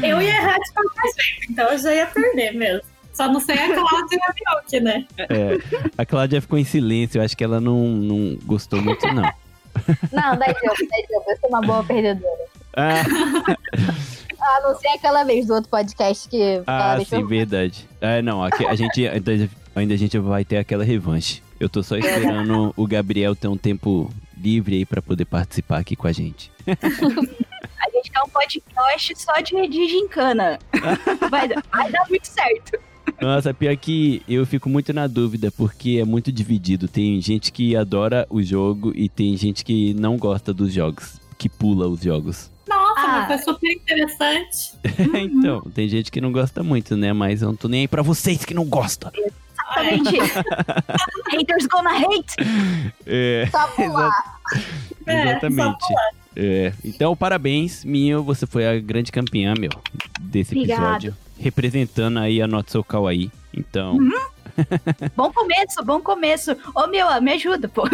[0.04, 2.82] Eu ia errar de qualquer jeito, então eu já ia perder mesmo.
[3.14, 5.08] Só não sei a Cláudia e a Mioki, né?
[5.18, 5.58] É,
[5.98, 7.18] a Cláudia ficou em silêncio.
[7.20, 9.24] Eu acho que ela não, não gostou muito, não.
[10.12, 11.26] Não, dá jogo, dá jogo.
[11.28, 12.46] Eu sou uma boa perdedora.
[12.76, 13.02] Ah,
[14.40, 17.88] A não ser aquela vez do outro podcast que ah sim, verdade.
[18.00, 21.42] É, não, aqui, a gente ainda, ainda a gente vai ter aquela revanche.
[21.60, 25.96] Eu tô só esperando o Gabriel ter um tempo livre aí pra poder participar aqui
[25.96, 26.52] com a gente.
[27.80, 30.60] A gente quer um podcast só de, de gincana.
[31.30, 32.78] Vai, dar- vai dar muito certo.
[33.22, 36.88] Nossa, pior que eu fico muito na dúvida, porque é muito dividido.
[36.88, 41.50] Tem gente que adora o jogo e tem gente que não gosta dos jogos, que
[41.50, 42.52] pula os jogos.
[42.68, 43.26] Nossa, Ah.
[43.30, 44.74] mas foi super interessante.
[45.22, 47.14] então, tem gente que não gosta muito, né?
[47.14, 49.12] Mas eu não tô nem aí pra vocês que não gostam.
[49.76, 50.18] Exatamente.
[51.32, 52.36] Haters gonna hate.
[53.06, 54.40] É, Só pular.
[55.06, 55.86] É, exatamente.
[56.36, 58.24] É, então, parabéns, Minho.
[58.24, 59.72] Você foi a grande campeã, meu,
[60.20, 61.16] desse episódio.
[61.40, 63.32] Representando aí a Not So Kawaii.
[63.54, 63.98] Então,
[65.16, 66.56] Bom começo, bom começo.
[66.74, 67.84] Ô, meu, me ajuda, pô.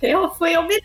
[0.00, 0.82] Eu fui humilhada.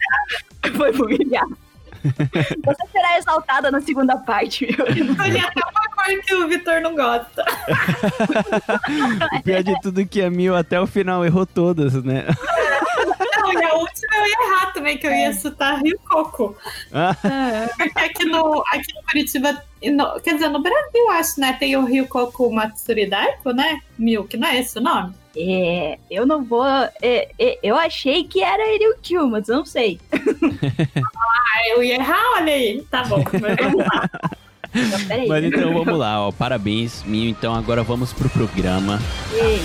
[0.76, 1.58] Foi humilhado.
[2.66, 4.88] Você será exaltada na segunda parte, meu.
[4.88, 7.46] Escolhi até uma cor que o Vitor não gosta.
[9.38, 12.26] o pior de tudo é que a Mil até o final errou todas, né?
[13.38, 16.56] Não, e a última eu ia errar também, que eu ia chutar Rio Coco.
[16.94, 17.16] Ah,
[17.78, 21.54] Porque aqui no, aqui no Curitiba, no- quer dizer, no Brasil, acho, né?
[21.60, 23.80] Tem o Rio Coco Matsuridaico, né?
[23.98, 25.14] Milk, não é esse o nome?
[25.40, 26.66] É, eu não vou.
[26.66, 30.00] é, é, eu achei que era Ryukyu, mas eu não sei.
[31.50, 32.84] Ah, eu ia errar, olha aí.
[32.92, 34.10] Tá bom, mas vamos lá.
[34.76, 35.28] Então, peraí.
[35.28, 36.32] Mas então vamos lá, ó.
[36.32, 37.30] Parabéns, Minho.
[37.30, 39.00] Então agora vamos pro programa.
[39.34, 39.62] Ei,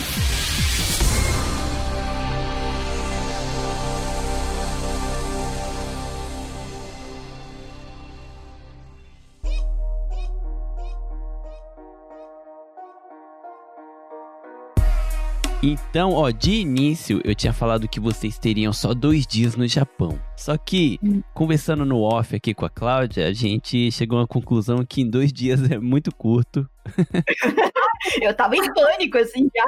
[15.62, 20.18] Então, ó, de início eu tinha falado que vocês teriam só dois dias no Japão.
[20.43, 20.99] Só que,
[21.33, 25.33] conversando no off aqui com a Cláudia, a gente chegou uma conclusão que em dois
[25.33, 26.69] dias é muito curto.
[28.21, 29.65] Eu tava em pânico, assim, já.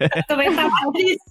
[0.00, 1.22] Eu também tava triste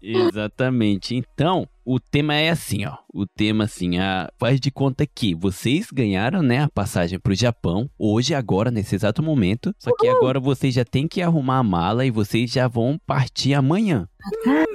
[0.00, 1.16] Exatamente.
[1.16, 2.96] Então, o tema é assim, ó.
[3.12, 4.30] O tema assim, a...
[4.38, 9.22] faz de conta que vocês ganharam, né, a passagem pro Japão hoje, agora, nesse exato
[9.22, 9.74] momento.
[9.78, 13.54] Só que agora vocês já têm que arrumar a mala e vocês já vão partir
[13.54, 14.06] amanhã.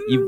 [0.09, 0.19] E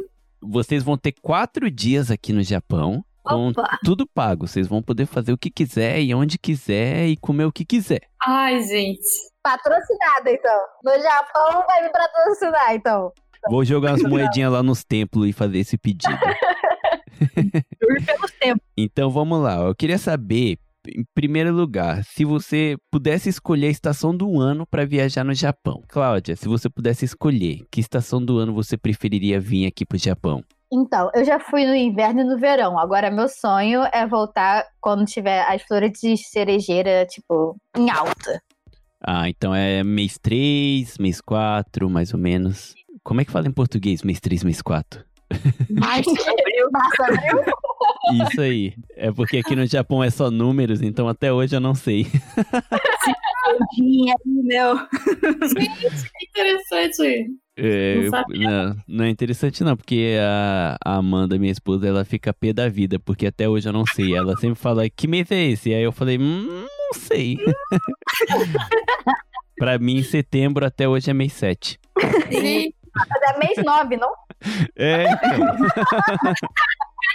[0.41, 3.03] vocês vão ter quatro dias aqui no Japão.
[3.23, 3.79] Com Opa!
[3.83, 4.47] tudo pago.
[4.47, 8.01] Vocês vão poder fazer o que quiser e onde quiser e comer o que quiser.
[8.25, 9.01] Ai, gente.
[9.41, 10.59] Patrocinada, então.
[10.83, 13.11] No Japão vai me patrocinar, então.
[13.49, 16.13] Vou jogar umas moedinhas lá nos templos e fazer esse pedido.
[17.81, 18.65] Juro pelos tempos.
[18.77, 19.55] Então vamos lá.
[19.55, 24.85] Eu queria saber, em primeiro lugar, se você pudesse escolher a estação do ano para
[24.85, 25.81] viajar no Japão.
[25.87, 30.43] Cláudia, se você pudesse escolher, que estação do ano você preferiria vir aqui pro Japão?
[30.71, 32.77] Então, eu já fui no inverno e no verão.
[32.77, 38.41] Agora, meu sonho é voltar quando tiver as flores de cerejeira, tipo, em alta.
[39.01, 42.73] Ah, então é mês 3, mês 4, mais ou menos.
[43.03, 45.05] Como é que fala em português mês 3, mês 4?
[45.69, 46.09] Março,
[46.65, 48.27] abril, Março, abril.
[48.27, 48.73] Isso aí.
[48.95, 52.07] É porque aqui no Japão é só números, então até hoje eu não sei.
[53.75, 54.77] dinheiro, meu.
[55.47, 57.31] Gente, que interessante.
[57.57, 62.33] É, Não não, não é interessante não, porque a, a Amanda, minha esposa, ela fica
[62.33, 64.13] pé da vida, porque até hoje eu não sei.
[64.13, 65.73] Ela sempre fala, que mês é esse?
[65.73, 67.37] Aí eu falei, hum, não sei.
[69.57, 71.79] pra mim, setembro até hoje é mês 7.
[72.29, 74.09] Gente, Mas é mês 9, não?
[74.75, 75.55] É, então,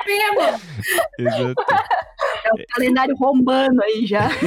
[0.06, 0.60] mesmo.
[1.18, 1.64] exato.
[2.44, 4.28] É o calendário romano aí já.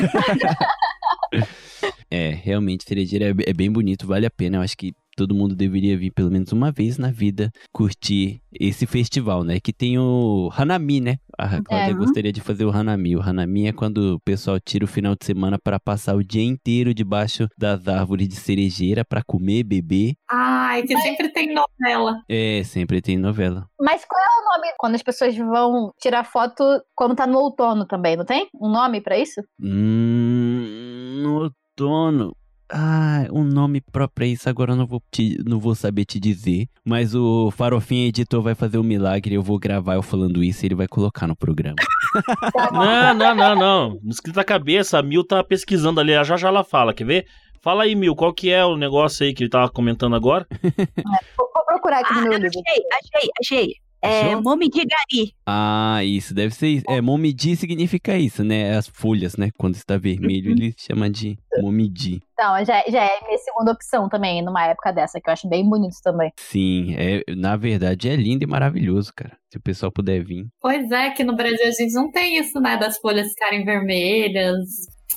[2.09, 4.57] É, realmente, Cerejeira é, é bem bonito, vale a pena.
[4.57, 8.85] Eu acho que todo mundo deveria vir pelo menos uma vez na vida curtir esse
[8.85, 9.59] festival, né?
[9.59, 11.17] Que tem o Hanami, né?
[11.37, 11.95] A Cláudia É.
[11.95, 13.15] gostaria de fazer o Hanami.
[13.15, 16.43] O Hanami é quando o pessoal tira o final de semana para passar o dia
[16.43, 20.13] inteiro debaixo das árvores de cerejeira para comer, beber.
[20.29, 22.21] Ai, que sempre tem novela.
[22.29, 23.65] É, sempre tem novela.
[23.79, 26.63] Mas qual é o nome quando as pessoas vão tirar foto
[26.95, 28.47] quando tá no outono também, não tem?
[28.61, 29.41] Um nome pra isso?
[29.61, 32.35] Hum, no outono.
[32.75, 36.19] Ah, um nome próprio pra isso agora eu não vou, te- não vou saber te
[36.19, 36.67] dizer.
[36.83, 39.35] Mas o Farofinha Editor vai fazer um milagre.
[39.35, 41.75] Eu vou gravar eu falando isso e ele vai colocar no programa.
[42.71, 43.99] Não, não, não, não.
[44.03, 46.11] No escrito da cabeça, a Mil tá pesquisando ali.
[46.23, 47.25] Já já ela fala, quer ver?
[47.61, 50.45] Fala aí, Mil, qual que é o negócio aí que ele tava comentando agora?
[51.37, 52.49] Vou, vou procurar aqui no meu livro.
[52.49, 53.75] Achei, achei, achei.
[54.03, 54.41] É Achou?
[54.43, 55.33] Momi de Gari.
[55.45, 56.85] Ah, isso deve ser isso.
[56.89, 58.75] É, momidi significa isso, né?
[58.75, 59.49] As folhas, né?
[59.57, 62.21] Quando está vermelho, ele chama de momidi.
[62.33, 65.67] Então, já, já é minha segunda opção também, numa época dessa, que eu acho bem
[65.67, 66.33] bonito também.
[66.37, 69.37] Sim, é, na verdade é lindo e maravilhoso, cara.
[69.49, 70.47] Se o pessoal puder vir.
[70.59, 72.75] Pois é, que no Brasil a gente não tem isso, né?
[72.75, 74.67] Das folhas ficarem vermelhas.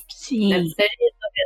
[0.09, 0.51] Sim.
[0.51, 0.89] Deve ser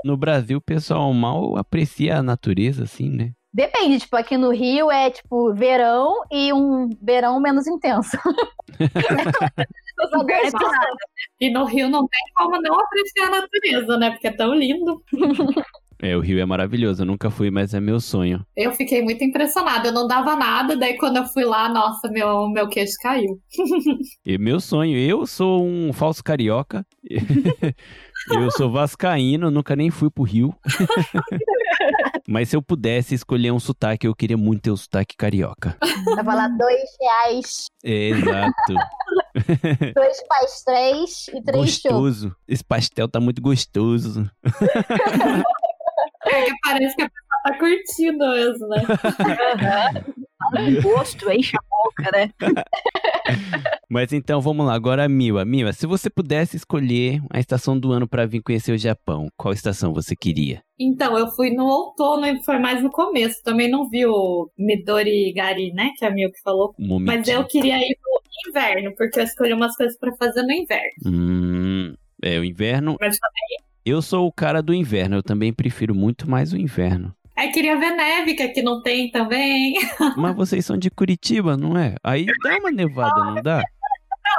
[0.04, 3.32] No Brasil, o pessoal mal aprecia a natureza, assim, né?
[3.52, 8.16] Depende, tipo, aqui no Rio é tipo verão e um verão menos intenso.
[10.00, 11.46] É.
[11.46, 14.10] E no Rio não tem como não apreciar a natureza, né?
[14.10, 15.02] Porque é tão lindo.
[16.02, 17.02] É, o Rio é maravilhoso.
[17.02, 18.42] Eu nunca fui, mas é meu sonho.
[18.56, 19.88] Eu fiquei muito impressionada.
[19.88, 23.38] Eu não dava nada, daí quando eu fui lá, nossa, meu, meu queixo caiu.
[24.24, 26.86] E meu sonho, eu sou um falso carioca.
[28.32, 30.54] eu sou vascaíno, nunca nem fui pro Rio.
[32.28, 35.76] Mas se eu pudesse escolher um sotaque, eu queria muito ter o sotaque carioca.
[36.04, 38.74] Vai falar dois reais, É, exato.
[39.94, 42.36] dois pastéis e três gostoso.
[42.46, 44.30] Esse pastel tá muito gostoso.
[46.26, 48.82] É que parece que a pessoa tá curtindo mesmo, né?
[50.40, 52.32] Fala com gosto, enche a boca, né?
[53.88, 55.44] Mas então vamos lá, agora a Miwa.
[55.44, 59.52] Miwa, se você pudesse escolher a estação do ano pra vir conhecer o Japão, qual
[59.52, 60.62] estação você queria?
[60.78, 63.42] Então, eu fui no outono e foi mais no começo.
[63.44, 65.90] Também não vi o Midori Gari, né?
[65.96, 66.74] Que é a Mil que falou.
[66.78, 66.98] Um.
[67.00, 70.90] Mas eu queria ir no inverno, porque eu escolhi umas coisas pra fazer no inverno.
[71.04, 72.96] Hum, é, o inverno.
[72.98, 73.18] Mas
[73.84, 77.14] Eu sou o cara do inverno, eu também prefiro muito mais o inverno.
[77.40, 79.74] Aí queria ver neve, que aqui não tem também.
[80.16, 81.94] Mas vocês são de Curitiba, não é?
[82.04, 83.62] Aí dá uma nevada, não dá?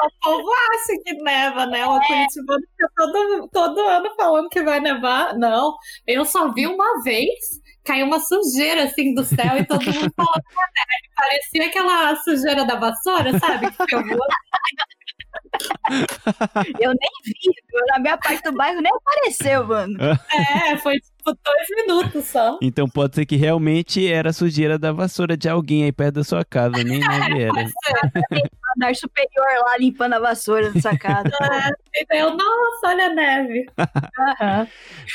[0.04, 1.86] O povo acha que neva, né?
[1.86, 5.38] O Curitibano fica todo, todo ano falando que vai nevar.
[5.38, 5.76] Não,
[6.08, 7.30] eu só vi uma vez,
[7.84, 11.10] caiu uma sujeira assim do céu e todo mundo falando que é neve.
[11.16, 13.72] Parecia aquela sujeira da vassoura, sabe?
[13.72, 14.26] Que fica voando.
[16.80, 17.34] Eu nem vi.
[17.88, 19.98] Na minha parte do bairro nem apareceu, mano.
[20.64, 22.58] É, foi tipo dois minutos só.
[22.62, 26.44] Então pode ser que realmente era sujeira da vassoura de alguém aí perto da sua
[26.44, 27.68] casa, nem neve era.
[28.78, 31.30] Andar superior lá limpando a vassoura da sacada.
[31.94, 33.66] E daí eu, nossa, olha a neve.
[34.40, 34.68] Aham.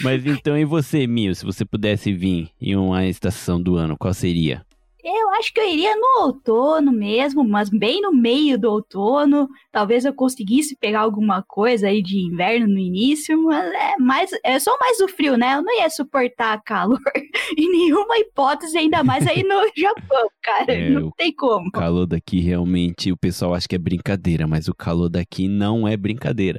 [0.03, 4.13] Mas então, e você, Mil, se você pudesse vir em uma estação do ano, qual
[4.13, 4.66] seria?
[5.09, 9.49] Eu acho que eu iria no outono mesmo, mas bem no meio do outono.
[9.71, 14.59] Talvez eu conseguisse pegar alguma coisa aí de inverno no início, mas é mais, é
[14.59, 15.55] só mais o frio, né?
[15.55, 16.99] Eu não ia suportar calor
[17.57, 20.73] em nenhuma hipótese, ainda mais aí no Japão, cara.
[20.73, 21.69] É, não tem como.
[21.69, 25.87] O calor daqui realmente, o pessoal acha que é brincadeira, mas o calor daqui não
[25.87, 26.59] é brincadeira.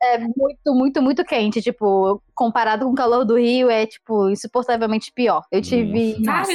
[0.00, 1.60] É muito, muito, muito quente.
[1.60, 5.42] Tipo, comparado com o calor do Rio, é, tipo, insuportavelmente pior.
[5.50, 6.46] Eu tive, Cara,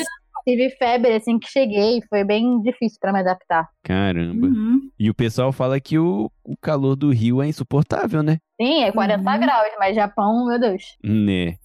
[0.48, 2.02] tive febre assim que cheguei.
[2.10, 3.68] Foi bem difícil pra me adaptar.
[3.84, 4.48] Caramba.
[4.48, 4.90] Uhum.
[4.98, 8.38] E o pessoal fala que o, o calor do Rio é insuportável, né?
[8.60, 9.40] Sim, é 40 Uhum.
[9.40, 10.84] graus, mas Japão, meu Deus.
[11.04, 11.56] Né?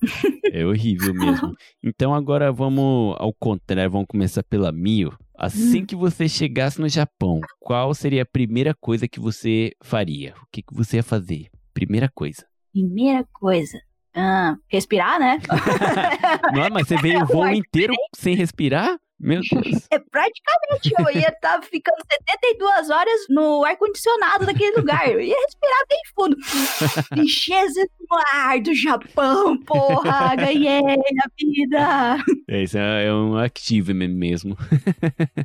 [0.52, 1.54] É horrível mesmo.
[1.84, 5.12] Então agora vamos ao contrário, vamos começar pela Mio.
[5.36, 10.34] Assim que você chegasse no Japão, qual seria a primeira coisa que você faria?
[10.42, 11.46] O que, que você ia fazer?
[11.74, 12.44] Primeira coisa.
[12.72, 13.80] Primeira coisa.
[14.14, 15.40] Ah, respirar, né?
[16.54, 18.98] Não, mas você veio o voo inteiro sem respirar?
[19.18, 19.86] Meu Deus.
[19.88, 25.08] É praticamente, eu ia estar ficando 72 horas no ar-condicionado daquele lugar.
[25.08, 26.36] Eu ia respirar bem fundo.
[27.14, 32.24] Riqueza no ar do Japão, porra, ganhei a vida.
[32.48, 34.56] É, isso é é um achievement mesmo.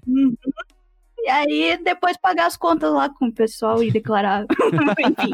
[0.07, 0.35] Uhum.
[1.27, 4.45] E aí, depois pagar as contas lá com o pessoal e declarar.
[4.97, 5.33] Enfim.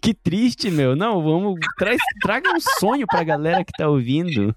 [0.00, 0.94] Que triste, meu.
[0.94, 1.58] Não, vamos.
[1.76, 4.54] Traz, traga um sonho pra galera que tá ouvindo.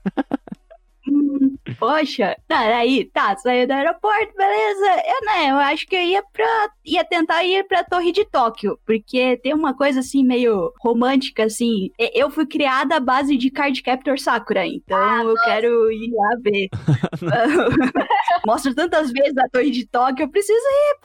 [1.80, 5.04] Poxa, tá, aí, tá, saiu do aeroporto, beleza.
[5.06, 6.70] Eu, né, eu acho que eu ia pra.
[6.86, 11.90] ia tentar ir pra Torre de Tóquio, porque tem uma coisa assim, meio romântica, assim.
[12.14, 16.70] Eu fui criada à base de Card Captor Sakura, então eu quero ir lá ver.
[18.46, 20.96] Mostra tantas vezes a Torre de Tóquio, eu preciso ir.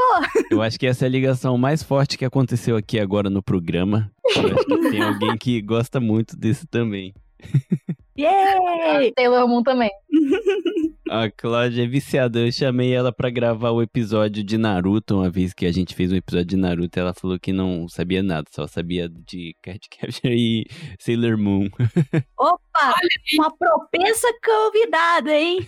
[0.50, 4.10] Eu acho que essa é a ligação mais forte que aconteceu aqui agora no programa.
[4.36, 7.14] Eu acho que tem alguém que gosta muito desse também.
[8.18, 9.12] Yay!
[9.14, 9.90] Taylor Moon também.
[11.10, 12.38] A Cláudia é viciada.
[12.38, 16.12] Eu chamei ela pra gravar o episódio de Naruto uma vez que a gente fez
[16.12, 17.00] um episódio de Naruto.
[17.00, 20.66] Ela falou que não sabia nada, só sabia de Card Capture e
[21.00, 21.68] Sailor Moon.
[22.38, 22.94] Opa!
[23.34, 25.58] Uma propensa convidada, hein?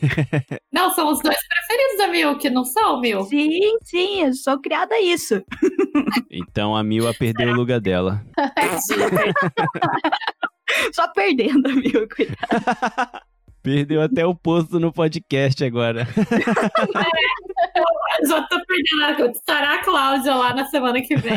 [0.72, 3.28] não, são os dois preferidos da Milk, não são, Milk?
[3.28, 5.42] Sim, sim, eu sou criada a isso.
[6.30, 8.24] Então a Mila perdeu o lugar dela.
[10.92, 12.07] Só perdendo, amigo.
[12.14, 12.37] Cuidado.
[13.62, 16.05] Perdeu até o posto no podcast agora.
[18.27, 19.31] Já tô perdendo.
[19.31, 21.37] Estará a Cláudia lá na semana que vem.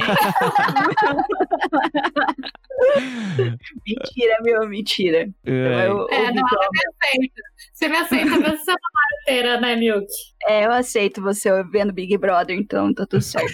[3.87, 5.29] Mentira, meu, mentira.
[5.45, 7.41] É, Eu, É, eu- não, ela me aceita.
[7.73, 8.77] Você me aceita mesmo sendo
[9.21, 10.07] inteira, né, Milk?
[10.47, 13.53] é, eu aceito você vendo Big Brother, então tá tudo certo.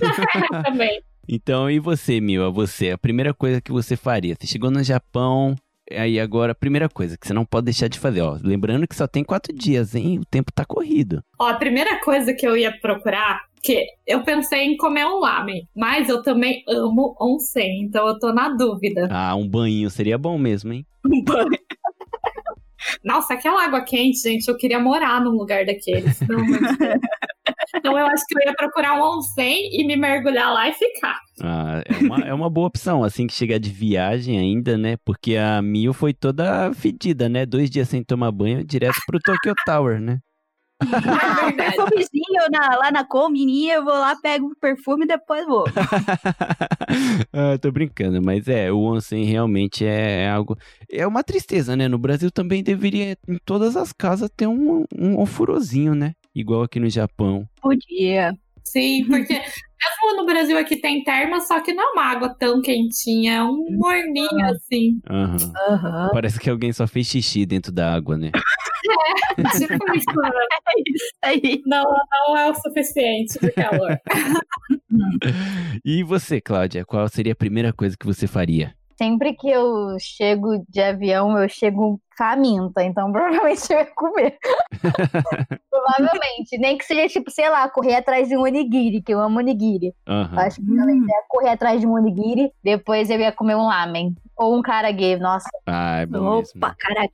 [0.64, 1.02] Também.
[1.28, 2.52] Então, e você, Mila?
[2.52, 4.36] Você, a primeira coisa que você faria?
[4.40, 5.56] Você chegou no Japão,
[5.92, 8.38] aí agora, a primeira coisa que você não pode deixar de fazer, ó.
[8.42, 10.20] Lembrando que só tem quatro dias, hein?
[10.20, 11.24] O tempo tá corrido.
[11.40, 15.68] Ó, a primeira coisa que eu ia procurar, que eu pensei em comer um lamen,
[15.76, 19.08] mas eu também amo onsen, então eu tô na dúvida.
[19.12, 20.86] Ah, um banho seria bom mesmo, hein?
[21.06, 21.50] Um banho.
[23.06, 26.20] Nossa, aquela água quente, gente, eu queria morar num lugar daqueles.
[26.20, 26.42] De Deus.
[27.76, 31.20] Então eu acho que eu ia procurar um onsen e me mergulhar lá e ficar.
[31.42, 34.98] Ah, é uma, é uma boa opção, assim que chegar de viagem ainda, né?
[35.06, 37.46] Porque a Mio foi toda fedida, né?
[37.46, 40.20] Dois dias sem tomar banho, direto pro Tokyo Tower, né?
[40.82, 41.56] É verdade.
[41.56, 45.66] Perfumezinho na- lá na combininha, eu vou lá, pego o perfume e depois vou.
[47.34, 50.58] ah, tô brincando, mas é, o onsen realmente é, é algo.
[50.90, 51.88] É uma tristeza, né?
[51.88, 56.14] No Brasil também deveria, em todas as casas, ter um, um ofurôzinho, né?
[56.34, 57.48] Igual aqui no Japão.
[57.62, 58.34] Podia.
[58.64, 62.62] Sim, porque mesmo no Brasil aqui tem terma, só que não é uma água tão
[62.62, 65.00] quentinha, é um morninho assim.
[65.10, 65.54] Aham.
[65.70, 66.10] Aham.
[66.14, 68.32] Parece que alguém só fez xixi dentro da água, né?
[69.58, 70.12] Tipo isso.
[70.16, 70.32] né?
[70.72, 71.62] É isso aí.
[71.66, 73.98] Não, não é o suficiente de calor.
[75.84, 78.76] E você, Cláudia, qual seria a primeira coisa que você faria?
[78.98, 84.38] Sempre que eu chego de avião, eu chego faminta, então provavelmente eu ia comer.
[85.70, 86.58] provavelmente.
[86.60, 89.94] Nem que seja, tipo, sei lá, correr atrás de um onigiri, que eu amo onigiri.
[90.08, 90.40] Aham.
[90.40, 94.16] Acho que eu ia correr atrás de um onigiri, depois eu ia comer um lamen.
[94.38, 95.50] Ou um karage, nossa.
[95.66, 96.58] Ah, é bom mesmo.
[96.58, 97.10] Opa, caraca.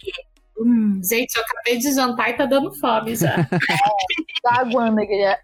[0.60, 1.00] Hum.
[1.04, 3.36] Gente, eu acabei de jantar e tá dando fome já.
[4.42, 5.38] Tô aguando aqui já.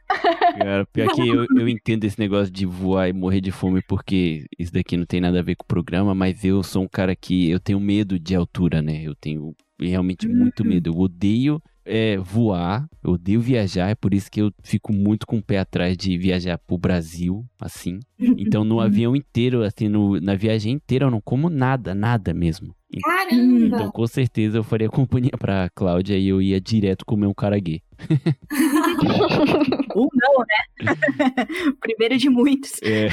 [0.58, 4.46] Cara, pior que eu, eu entendo esse negócio de voar e morrer de fome, porque
[4.58, 7.16] isso daqui não tem nada a ver com o programa, mas eu sou um cara
[7.16, 9.02] que eu tenho medo de altura, né?
[9.04, 10.90] Eu tenho realmente muito medo.
[10.90, 15.38] Eu odeio é, voar, eu odeio viajar, é por isso que eu fico muito com
[15.38, 18.00] o pé atrás de viajar pro Brasil, assim.
[18.20, 22.76] Então no avião inteiro, assim, no, na viagem inteira eu não como nada, nada mesmo.
[22.94, 23.92] Então Caramba!
[23.92, 27.82] com certeza eu faria companhia pra Cláudia e eu ia direto comer um caraguê.
[29.96, 30.56] Um não, né?
[31.80, 32.72] Primeiro de muitos.
[32.82, 33.08] É.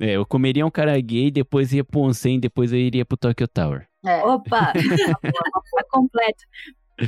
[0.00, 3.88] é, eu comeria um caranguejo, depois ia pro onsen, depois eu iria pro Tokyo Tower.
[4.06, 4.22] É.
[4.24, 6.44] Opa, tá completo.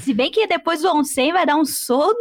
[0.00, 2.14] Se bem que depois do onsen vai dar um sono.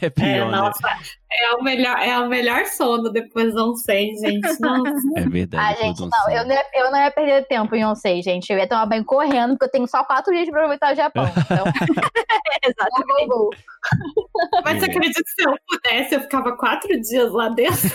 [0.00, 0.56] É É, pior, né?
[0.58, 0.88] nossa,
[1.30, 4.40] é o melhor, é o melhor sono depois do onsen, gente.
[4.60, 4.92] Nossa.
[5.16, 5.64] É verdade.
[5.78, 6.36] Ah, gente, não, onsen.
[6.36, 8.50] eu não, ia, eu não ia perder tempo em Onsei, gente.
[8.50, 11.26] Eu ia tomar banho correndo, porque eu tenho só quatro dias pra aproveitar o Japão.
[11.26, 11.64] Então,
[12.64, 13.28] Exatamente.
[13.28, 13.50] vou, vou.
[14.64, 14.90] Mas você É.
[14.90, 17.88] acredita que se eu pudesse, eu ficava quatro dias lá dentro?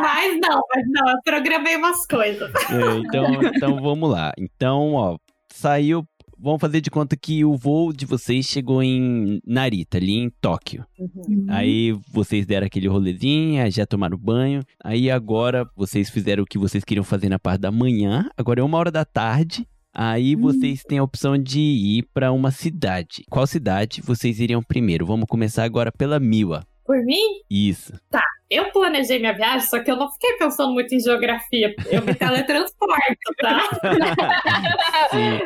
[0.00, 2.50] Mas não, mas não, eu programei umas coisas.
[2.70, 4.32] É, então, então vamos lá.
[4.38, 5.16] Então, ó,
[5.52, 6.04] saiu.
[6.42, 10.84] Vamos fazer de conta que o voo de vocês chegou em Narita, ali em Tóquio.
[10.98, 11.46] Uhum.
[11.48, 14.60] Aí vocês deram aquele rolezinho, aí já tomaram banho.
[14.82, 18.28] Aí agora vocês fizeram o que vocês queriam fazer na parte da manhã.
[18.36, 19.68] Agora é uma hora da tarde.
[19.94, 23.22] Aí vocês têm a opção de ir pra uma cidade.
[23.30, 25.06] Qual cidade vocês iriam primeiro?
[25.06, 26.66] Vamos começar agora pela Miwa.
[26.84, 27.92] Por mim, Isso.
[28.50, 31.72] eu planejei minha viagem, só que eu não fiquei pensando muito em geografia.
[31.88, 33.62] Eu me teletransporto, tá?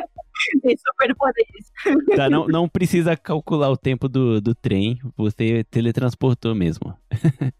[0.61, 2.15] Tem superpoderes.
[2.15, 4.97] Tá, não, não precisa calcular o tempo do, do trem.
[5.15, 6.93] Você teletransportou mesmo.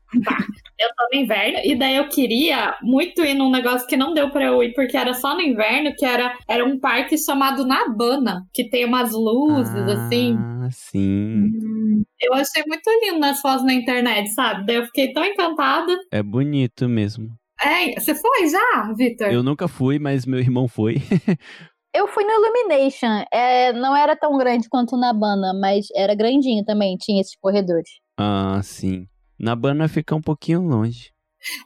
[0.79, 4.29] Eu tô no inverno, e daí eu queria muito ir num negócio que não deu
[4.29, 8.43] pra eu ir, porque era só no inverno, que era, era um parque chamado Nabana,
[8.53, 10.37] que tem umas luzes, assim.
[10.37, 11.51] Ah, sim.
[12.21, 14.67] Eu achei muito lindo nas fotos na internet, sabe?
[14.67, 15.97] Daí eu fiquei tão encantada.
[16.11, 17.35] É bonito mesmo.
[17.59, 19.27] É, você foi já, Vitor?
[19.29, 20.97] Eu nunca fui, mas meu irmão foi.
[21.97, 23.25] Eu fui no Illumination.
[23.31, 26.95] É, não era tão grande quanto na Bana, mas era grandinho também.
[26.97, 27.89] Tinha esses corredores.
[28.17, 29.07] ah, sim.
[29.39, 31.11] Na Bana fica um pouquinho longe.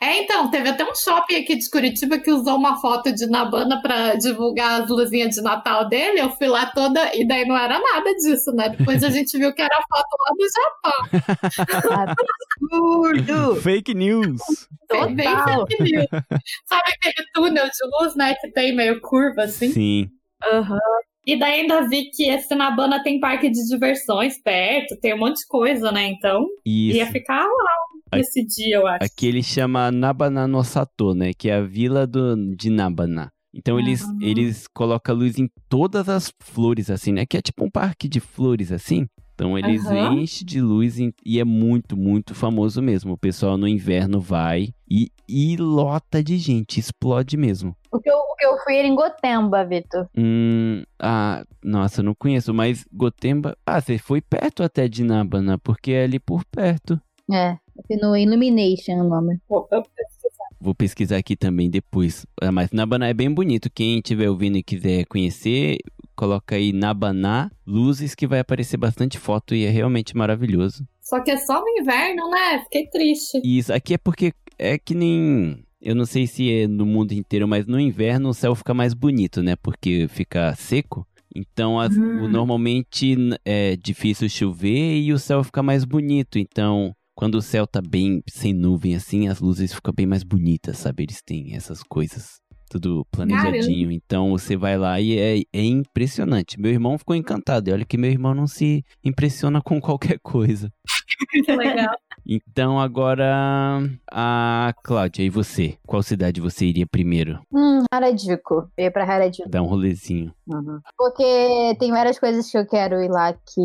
[0.02, 3.82] É, então, teve até um shopping aqui de Curitiba que usou uma foto de Nabana
[3.82, 6.20] pra divulgar as luzinhas de Natal dele.
[6.20, 8.68] Eu fui lá toda, e daí não era nada disso, né?
[8.70, 12.06] Depois a gente viu que era a foto lá do Japão.
[12.62, 13.56] Absurdo!
[13.64, 14.42] Fake news!
[14.92, 15.66] Bem- bem Total.
[15.68, 16.08] fake news.
[16.66, 17.72] Sabe aquele túnel de
[18.04, 18.36] luz, né?
[18.42, 19.72] Que tem meio curva, assim?
[19.72, 20.10] Sim.
[20.54, 20.78] Aham.
[21.26, 25.38] E daí ainda vi que esse Nabana tem parque de diversões perto, tem um monte
[25.38, 26.08] de coisa, né?
[26.08, 27.12] Então, ia Isso.
[27.12, 29.04] ficar lá nesse dia, eu acho.
[29.04, 31.32] Aqui ele chama Nabana no Sato, né?
[31.38, 33.30] Que é a vila do, de Nabana.
[33.54, 34.14] Então eles, Ah.
[34.22, 37.26] eles colocam luz em todas as flores, assim, né?
[37.26, 39.06] Que é tipo um parque de flores, assim.
[39.36, 40.14] Então eles Aham.
[40.22, 43.14] enchem de luz e é muito, muito famoso mesmo.
[43.14, 47.76] O pessoal no inverno vai e, e lota de gente, explode mesmo.
[47.92, 50.08] O que eu, o que eu fui era em Gotemba, Vitor.
[50.18, 53.58] Hum, ah, nossa, eu não conheço, mas Gotemba.
[53.66, 57.00] Ah, você foi perto até de Nabana, porque é ali por perto.
[57.32, 57.58] É,
[58.02, 59.40] no Illumination o nome.
[60.60, 62.26] Vou pesquisar aqui também depois.
[62.42, 63.70] Ah, Mas Nabana é bem bonito.
[63.74, 65.78] Quem estiver ouvindo e quiser conhecer,
[66.16, 70.86] coloca aí Nabana Luzes que vai aparecer bastante foto e é realmente maravilhoso.
[71.00, 72.60] Só que é só no inverno, né?
[72.64, 73.42] Fiquei triste.
[73.44, 75.66] Isso aqui é porque é que nem.
[75.82, 78.94] Eu não sei se é no mundo inteiro, mas no inverno o céu fica mais
[78.94, 79.56] bonito, né?
[79.56, 81.06] Porque fica seco.
[81.36, 82.28] Então, as- Hum.
[82.28, 83.16] normalmente
[83.46, 86.38] é difícil chover e o céu fica mais bonito.
[86.38, 90.78] Então, quando o céu tá bem sem nuvem assim, as luzes ficam bem mais bonitas,
[90.78, 91.04] sabe?
[91.04, 93.92] Eles têm essas coisas tudo planejadinho.
[93.92, 96.60] Então, você vai lá e é, é impressionante.
[96.60, 97.70] Meu irmão ficou encantado.
[97.70, 100.70] E olha que meu irmão não se impressiona com qualquer coisa.
[101.46, 101.96] Que legal.
[102.26, 105.78] Então agora a Cláudia, e você?
[105.86, 107.40] Qual cidade você iria primeiro?
[107.52, 108.70] Hum, Harajuku.
[108.78, 109.50] Eu ia pra Harajuku.
[109.50, 110.34] Dar um rolezinho.
[110.98, 113.62] Porque tem várias coisas que eu quero ir lá que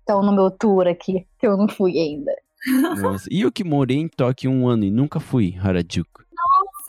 [0.00, 2.32] estão no meu tour aqui, que eu não fui ainda.
[3.00, 3.28] Nossa.
[3.30, 6.21] E eu que morei em Tóquio um ano e nunca fui Harajuku.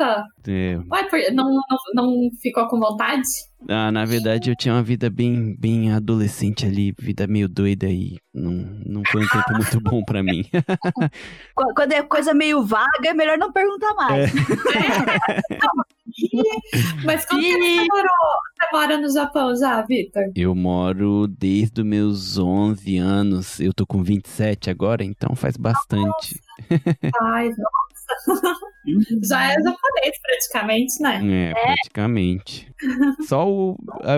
[0.08, 3.24] Nossa, É, Ué, por- não, não, não ficou com vontade?
[3.70, 8.18] ah, na verdade eu tinha uma vida bem, bem adolescente ali, vida meio doida e
[8.34, 8.52] não,
[8.86, 10.44] não foi um tempo muito bom pra mim.
[11.56, 14.32] Qu- Quando é coisa meio vaga, é melhor não perguntar mais.
[17.06, 18.08] Mas como que você morou?
[18.60, 20.24] Você mora no Japão já, Vitor?
[20.36, 26.40] Eu moro desde os meus 11 anos, eu tô com 27 agora, então faz bastante.
[27.22, 28.54] Ai, nossa.
[29.24, 31.52] Já é japonês praticamente, né?
[31.52, 32.72] É, praticamente.
[33.28, 33.78] Só o,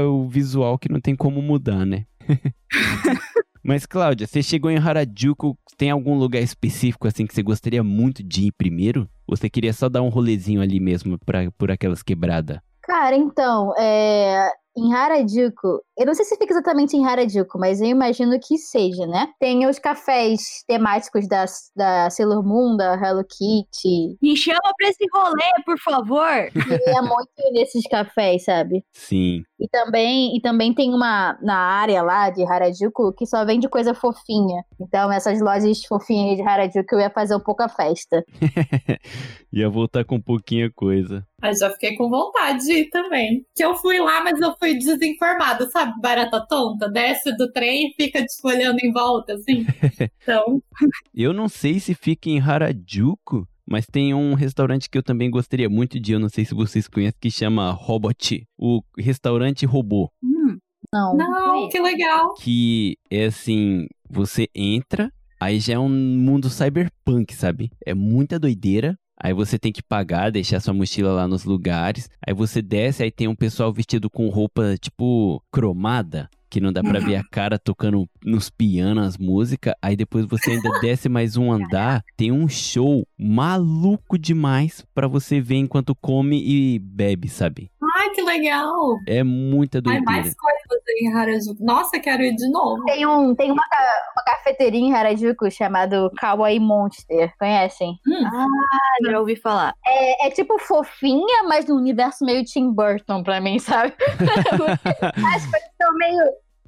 [0.10, 2.06] o visual que não tem como mudar, né?
[3.64, 8.22] Mas, Cláudia, você chegou em Harajuku, tem algum lugar específico assim que você gostaria muito
[8.22, 9.10] de ir primeiro?
[9.26, 12.60] Ou você queria só dar um rolezinho ali mesmo pra, por aquelas quebradas?
[12.86, 17.88] Cara, então, é, em Harajuku, eu não sei se fica exatamente em Harajuku, mas eu
[17.88, 19.30] imagino que seja, né?
[19.40, 24.18] Tem os cafés temáticos da, da Sailor Moon, da Hello Kitty.
[24.22, 26.52] Me chama pra esse rolê, por favor.
[26.56, 28.84] E é muito nesses cafés, sabe?
[28.92, 29.44] Sim.
[29.58, 33.94] E também, e também tem uma na área lá de Harajuku que só vende coisa
[33.94, 34.64] fofinha.
[34.80, 38.24] Então, essas lojas fofinhas de Harajuku eu ia fazer um pouco a festa.
[39.54, 41.26] Ia voltar com pouquinha coisa.
[41.46, 43.46] Aí já fiquei com vontade de ir também.
[43.56, 45.94] Que eu fui lá, mas eu fui desinformada, sabe?
[46.02, 46.90] Barata tonta.
[46.90, 49.66] Desce do trem e fica tipo, olhando em volta, assim.
[50.24, 50.60] Então,
[51.14, 55.70] Eu não sei se fica em Harajuku, mas tem um restaurante que eu também gostaria
[55.70, 60.10] muito de ir, eu não sei se vocês conhecem, que chama Robot, o restaurante robô.
[60.24, 60.58] Hum,
[60.92, 61.16] Não.
[61.16, 62.34] não, que legal.
[62.34, 67.70] Que é assim, você entra, aí já é um mundo cyberpunk, sabe?
[67.86, 68.98] É muita doideira.
[69.18, 72.10] Aí você tem que pagar, deixar sua mochila lá nos lugares.
[72.26, 76.84] Aí você desce, aí tem um pessoal vestido com roupa tipo cromada, que não dá
[76.84, 79.74] pra ver a cara tocando nos pianos as músicas.
[79.82, 85.40] Aí depois você ainda desce mais um andar, tem um show maluco demais pra você
[85.40, 87.72] ver enquanto come e bebe, sabe?
[87.98, 88.74] Ai, que legal.
[89.08, 90.06] É muita Ai, doideira.
[90.06, 91.64] mais coisas em Harajuku.
[91.64, 92.84] Nossa, quero ir de novo.
[92.86, 97.32] Tem, um, tem uma, uma cafeteria em Harajuku chamado Kawaii Monster.
[97.40, 97.98] Conhecem?
[98.06, 98.46] Hum, ah,
[99.10, 99.74] já ouvi falar.
[99.86, 103.94] É, é tipo fofinha, mas no universo meio Tim Burton pra mim, sabe?
[105.36, 106.22] As coisas são meio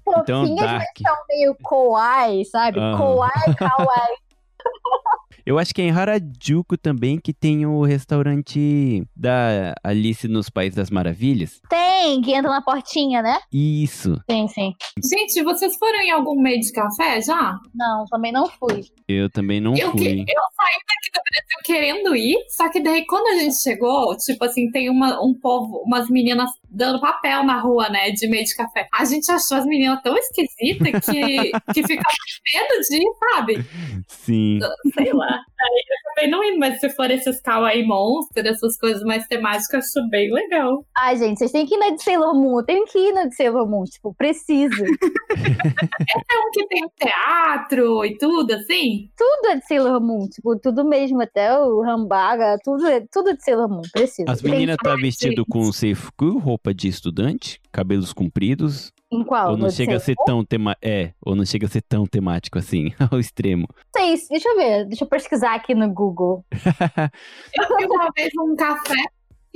[0.07, 0.97] Então, fofinhas, mas dark.
[1.05, 2.79] são meio kawaii, sabe?
[2.79, 2.97] Aham.
[2.97, 4.15] Kawaii, kawaii.
[5.47, 10.75] Eu acho que é em Harajuku também que tem o restaurante da Alice nos Países
[10.75, 11.61] das Maravilhas.
[11.69, 13.39] Tem, que entra na portinha, né?
[13.49, 14.21] Isso.
[14.29, 14.73] Sim, sim.
[15.01, 17.57] Gente, vocês foram em algum meio de café já?
[17.73, 18.81] Não, também não fui.
[19.07, 20.19] Eu também não eu, que- fui.
[20.19, 24.43] eu saí daqui do Brasil querendo ir, só que daí quando a gente chegou, tipo
[24.43, 28.53] assim, tem uma, um povo, umas meninas dando papel na rua, né, de meio de
[28.53, 28.85] café.
[28.93, 33.65] A gente achou as meninas tão esquisitas que, que ficava com medo de ir, sabe?
[34.09, 34.59] Sim.
[34.93, 35.36] Sei lá.
[35.59, 39.85] Aí eu acabei não indo, mas se for esses kawaii monster, essas coisas mais temáticas,
[39.95, 40.85] acho bem legal.
[40.97, 42.59] Ai, gente, vocês têm que ir na de Sailor Moon.
[42.59, 43.83] Eu tenho que ir na de Sailor Moon.
[43.85, 44.83] Tipo, preciso.
[45.37, 49.09] É um que tem teatro e tudo, assim?
[49.15, 50.27] tudo é de Sailor Moon.
[50.27, 51.21] Tipo, tudo mesmo.
[51.21, 53.81] Até o Rambaga, tudo, é- tudo de Sailor Moon.
[53.91, 54.29] Preciso.
[54.29, 59.51] As Tem- meninas tá vestido com seifuku, roupa de estudante, cabelos compridos, Em qual?
[59.51, 62.05] ou não No chega a ser tão tema é, ou não chega a ser tão
[62.05, 63.67] temático assim, ao extremo.
[63.95, 64.85] Não sei, deixa eu ver.
[64.85, 66.45] Deixa eu pesquisar aqui no Google.
[67.55, 68.95] Eu vi uma vez um café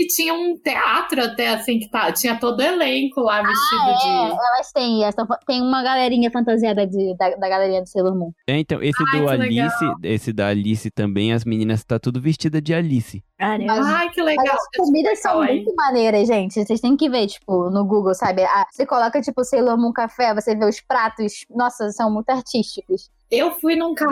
[0.02, 3.96] e tinha um teatro até, assim, que tá, tinha todo o elenco lá vestido É,
[3.96, 4.32] de.
[4.32, 5.04] elas têm.
[5.04, 8.32] Essa, tem uma galerinha fantasiada de, da, da galerinha do Sailor Moon.
[8.48, 12.20] É, então, esse Ai, do que Alice, esse da Alice também, as meninas tá tudo
[12.22, 13.24] vestida de Alice.
[13.38, 13.74] Caramba.
[13.74, 14.56] Ai, que Mas legal.
[14.56, 15.56] as comidas são Kawaii.
[15.64, 16.54] muito maneiras, gente.
[16.64, 18.44] Vocês têm que ver, tipo, no Google, sabe?
[18.44, 21.46] Ah, você coloca, tipo, Sailor Moon Café, você vê os pratos.
[21.50, 23.10] Nossa, são muito artísticos.
[23.32, 24.12] Eu fui num café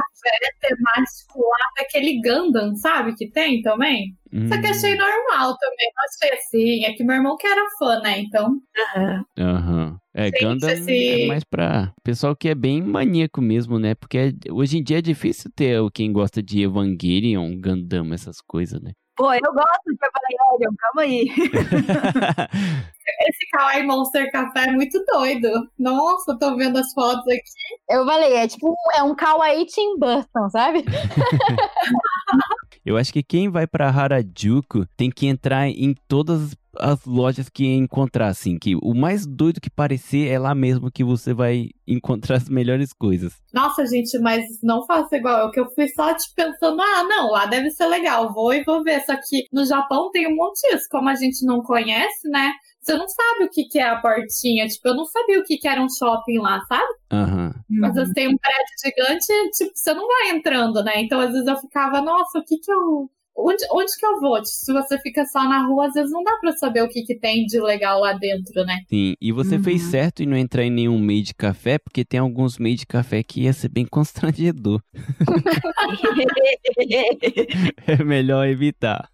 [0.61, 3.13] temático lá daquele Gundam, sabe?
[3.15, 4.15] Que tem também.
[4.31, 5.91] Só que Hum, achei normal também.
[5.95, 6.85] Não achei assim.
[6.85, 8.19] É que meu irmão que era fã, né?
[8.19, 8.57] Então.
[8.95, 9.25] Aham.
[9.37, 9.97] Aham.
[10.13, 13.95] É, Gente, Gundam esse- é mais pra pessoal que é bem maníaco mesmo, né?
[13.95, 18.41] Porque é- hoje em dia é difícil ter o- quem gosta de Evangelion, Gundam, essas
[18.41, 18.91] coisas, né?
[19.15, 21.25] Pô, eu gosto de Evangelion, calma aí.
[23.27, 25.49] Esse Kawaii Monster Café é muito doido.
[25.79, 27.79] Nossa, eu tô vendo as fotos aqui.
[27.89, 30.85] Eu falei, é tipo, é um kawaii Tim Burton, sabe?
[32.85, 37.65] Eu acho que quem vai pra Harajuku tem que entrar em todas as lojas que
[37.65, 42.37] encontrar, assim, que o mais doido que parecer é lá mesmo que você vai encontrar
[42.37, 43.33] as melhores coisas.
[43.53, 47.31] Nossa, gente, mas não faça igual eu, que eu fui só tipo, pensando, ah, não,
[47.31, 49.01] lá deve ser legal, vou e vou ver.
[49.01, 52.51] Só que no Japão tem um monte disso, como a gente não conhece, né?
[52.81, 54.67] Você não sabe o que, que é a portinha.
[54.67, 56.93] Tipo, eu não sabia o que, que era um shopping lá, sabe?
[57.71, 57.87] Aham.
[57.89, 60.93] Às vezes tem um prédio gigante e, tipo, você não vai entrando, né?
[61.01, 63.09] Então, às vezes eu ficava, nossa, o que que eu.
[63.41, 64.43] Onde, onde que eu vou?
[64.43, 67.15] Se você fica só na rua, às vezes não dá pra saber o que, que
[67.17, 68.79] tem de legal lá dentro, né?
[68.89, 69.63] Sim, e você Uhum.
[69.63, 72.85] fez certo em não entrar em nenhum meio de café, porque tem alguns meios de
[72.87, 74.81] café que ia ser bem constrangedor.
[77.87, 79.09] É melhor evitar.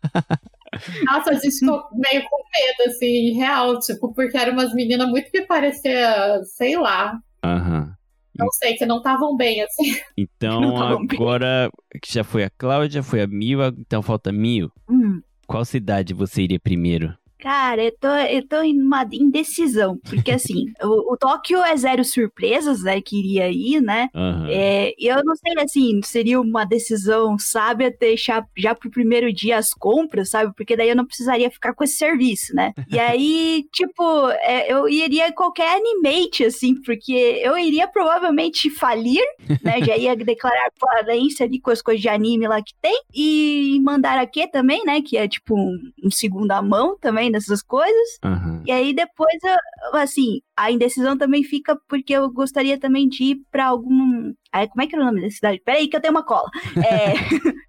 [1.05, 5.31] Nossa, a gente ficou meio com medo, assim, real, tipo, porque eram umas meninas muito
[5.31, 7.93] que parecia, sei lá, Aham.
[8.37, 9.95] Não sei, que não estavam bem, assim.
[10.17, 10.61] Então
[11.05, 11.17] bem.
[11.17, 11.69] agora
[12.01, 14.71] que já foi a Cláudia, foi a Mil, então falta Mil.
[14.89, 17.13] Hum, Qual cidade você iria primeiro?
[17.45, 22.03] Cara, eu tô, eu tô em uma indecisão, porque assim, o, o Tóquio é zero
[22.03, 24.09] surpresas, né, que iria ir, né?
[24.15, 24.47] Aham.
[24.49, 29.75] É, eu não sei, assim, seria uma decisão sábia deixar já pro primeiro dia as
[29.75, 30.55] compras, sabe?
[30.57, 32.73] Porque daí eu não precisaria ficar com esse serviço, né?
[32.89, 39.23] E aí, tipo, é, eu iria em qualquer animate, assim, porque eu iria provavelmente falir,
[39.61, 39.79] né?
[39.85, 43.03] Já ia declarar falência ali com as coisas de anime lá que tem.
[43.13, 44.99] E mandar aqui também, né?
[44.99, 48.19] Que é tipo um, um segunda mão também dessas coisas.
[48.23, 48.63] Aham.
[48.65, 53.37] E aí depois, eu, assim, a indecisão também fica porque eu gostaria também de ir
[53.51, 54.33] pra algum.
[54.55, 55.61] Ai, como é que era o nome da cidade?
[55.65, 56.49] Peraí, que eu tenho uma cola.
[56.77, 57.13] É,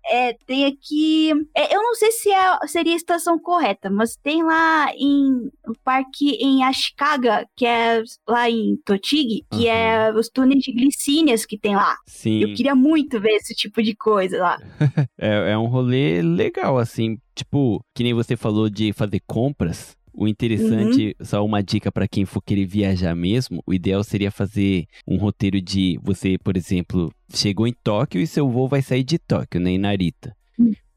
[0.31, 1.33] é, tem aqui.
[1.53, 5.73] é, eu não sei se é- seria a estação correta, mas tem lá em o
[5.83, 11.59] parque em Ashikaga, que é lá em Totig, que é os túneis de glicínias que
[11.59, 11.97] tem lá.
[12.07, 12.39] Sim.
[12.41, 14.57] Eu queria muito ver esse tipo de coisa lá.
[15.19, 17.17] É, é um rolê legal, assim.
[17.35, 19.96] Tipo, que nem você falou de fazer compras.
[20.17, 24.87] O interessante, só uma dica pra quem for querer viajar mesmo, o ideal seria fazer
[25.07, 29.19] um roteiro de você, por exemplo, chegou em Tóquio e seu voo vai sair de
[29.19, 30.35] Tóquio, né, em Narita.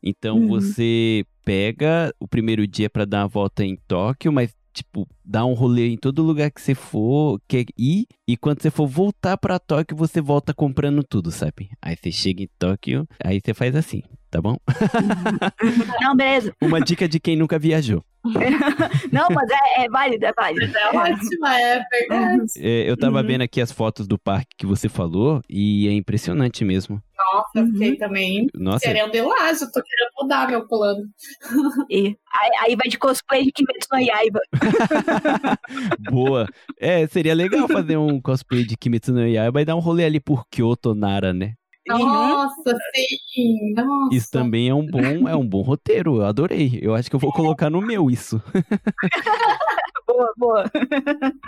[0.02, 0.48] Então Uhum.
[0.48, 5.54] você pega o primeiro dia pra dar uma volta em Tóquio, mas tipo, dá um
[5.54, 9.60] rolê em todo lugar que você for, quer ir, e quando você for voltar pra
[9.60, 11.70] Tóquio, você volta comprando tudo, sabe?
[11.82, 14.02] Aí você chega em Tóquio, aí você faz assim,
[14.32, 14.56] tá bom?
[16.02, 16.54] Não, beleza.
[16.62, 18.02] Uma dica de quem nunca viajou.
[19.14, 20.78] Não, mas é, é válido, é válido.
[20.78, 22.44] É ótima, é verdade.
[22.58, 23.26] É, eu tava Uhum.
[23.28, 27.02] vendo aqui as fotos do parque que você falou e é impressionante mesmo.
[27.34, 27.98] Nossa, eu fiquei Uhum.
[27.98, 31.04] também Nossa, querendo ir lá, já tô querendo mudar meu plano.
[31.90, 34.40] E aí, aí vai de cosplay de Kimetsu no Yaiba.
[36.12, 36.48] boa.
[36.80, 40.20] É, seria legal fazer um cosplay de Kimetsu no Yaiba e dar um rolê ali
[40.20, 41.54] por Kyoto, Nara, né?
[41.88, 43.74] Nossa, sim.
[43.74, 44.16] Nossa.
[44.16, 46.18] Isso também é um bom, é um bom roteiro.
[46.18, 46.80] Eu adorei.
[46.82, 48.42] Eu acho que eu vou colocar no meu isso.
[50.10, 50.64] Boa, boa.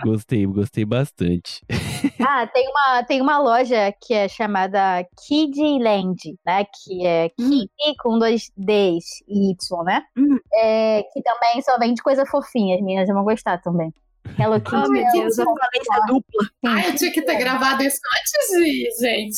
[0.03, 1.61] Gostei, gostei bastante.
[2.25, 6.63] Ah, tem uma, tem uma loja que é chamada Kid Land, né?
[6.65, 7.69] Que é Kid
[8.01, 10.03] com dois Ds e Y, né?
[10.15, 10.37] Hum.
[10.53, 12.75] É, que também só vende coisa fofinha.
[12.75, 13.91] As meninas vão gostar também.
[14.37, 14.75] Hello Kitty.
[14.75, 16.49] Oh, meu é Deus, a falência dupla.
[16.65, 19.33] Ai, eu tinha que ter gravado isso antes de ir, gente.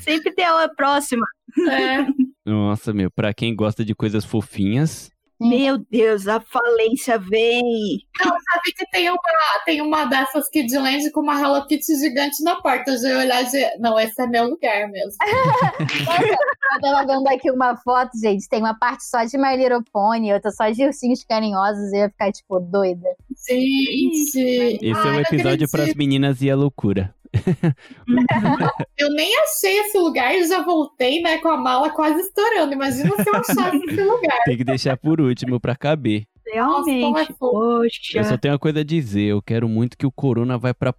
[0.02, 1.26] Sempre tem a próxima.
[1.70, 2.06] É.
[2.44, 5.10] Nossa, meu, pra quem gosta de coisas fofinhas,
[5.40, 8.00] Meu Deus, a falência vem.
[8.20, 9.20] Sabe que tem uma,
[9.64, 12.90] tem uma dessas Kidland com uma Hello Kitty gigante na porta.
[12.90, 13.44] Eu já ia olhar
[13.78, 15.12] não, esse é meu lugar mesmo.
[16.74, 18.48] Eu tava vendo aqui uma foto, gente.
[18.48, 21.92] Tem uma parte só de My Little Pony, outra só de ursinhos carinhosos.
[21.92, 23.08] Eu ia ficar, tipo, doida.
[23.48, 24.78] Gente.
[24.80, 25.96] esse é ai, o não episódio pras acredito.
[25.98, 27.14] meninas e a loucura.
[28.98, 32.72] Eu nem achei esse lugar e já voltei, né, com a mala quase estourando.
[32.72, 34.38] Imagina se eu achasse esse lugar.
[34.44, 36.24] Tem que deixar por último pra caber.
[36.46, 37.20] Realmente.
[37.20, 37.84] é fofo.
[37.84, 37.90] Eu
[38.24, 38.38] só Poxa.
[38.38, 40.94] tenho uma coisa a dizer, eu quero muito que o Corona vai pra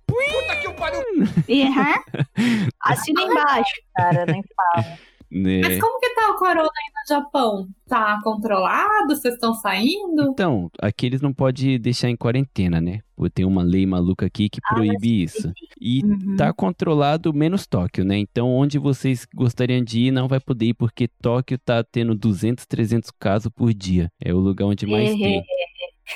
[1.49, 2.63] Uhum.
[2.84, 3.74] Assina embaixo.
[3.95, 4.97] Cara, nem fala.
[5.32, 5.62] Né?
[5.62, 7.68] Mas como que tá o corona aí no Japão?
[7.88, 9.08] Tá controlado?
[9.16, 10.24] Vocês estão saindo?
[10.32, 13.00] Então, aqui eles não podem deixar em quarentena, né?
[13.34, 15.52] Tem uma lei maluca aqui que Ah, proíbe isso.
[15.80, 16.36] E Uhum.
[16.38, 18.18] tá controlado menos Tóquio, né?
[18.18, 22.66] Então, onde vocês gostariam de ir, não vai poder ir, porque Tóquio tá tendo 200,
[22.66, 24.10] 300 casos por dia.
[24.24, 25.44] É o lugar onde mais É, tem.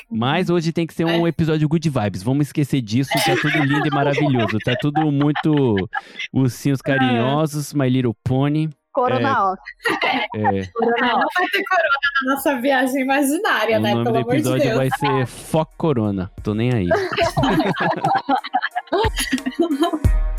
[0.10, 2.24] Mas hoje tem que ser um episódio good vibes.
[2.24, 3.12] Vamos esquecer disso.
[3.26, 4.58] Tá tudo lindo e maravilhoso.
[4.66, 5.52] Tá tudo muito
[6.34, 8.70] ursinhos carinhosos, My Little Pony.
[8.94, 9.62] Corona off.
[10.36, 10.70] É,
[11.02, 13.92] Ah, não vai ter corona na nossa viagem imaginária, o né?
[13.94, 14.78] nome Pelo do amor de episódio Deus.
[14.78, 16.32] vai ser Foco Corona.
[16.44, 16.88] Tô nem aí.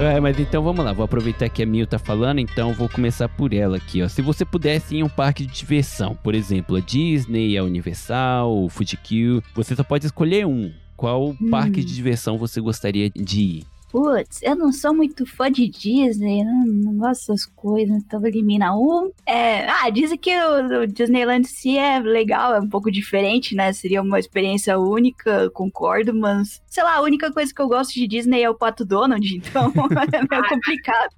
[0.00, 3.28] É, mas então vamos lá, vou aproveitar que a Mil tá falando, então vou começar
[3.28, 4.08] por ela aqui, ó.
[4.08, 8.64] Se você pudesse ir em um parque de diversão, por exemplo, a Disney, a Universal,
[8.64, 10.72] o Fuji-Q, você só pode escolher um.
[10.96, 13.73] Qual parque de diversão você gostaria de ir?
[13.94, 18.28] Putz, eu não sou muito fã de Disney, não, não gosto dessas coisas, então vou
[18.28, 19.12] eliminar um.
[19.24, 23.72] É, ah, dizem que o, o Disneyland sim é legal, é um pouco diferente, né?
[23.72, 28.08] Seria uma experiência única, concordo, mas sei lá, a única coisa que eu gosto de
[28.08, 29.72] Disney é o Pato Donald, então
[30.12, 31.14] é meio complicado.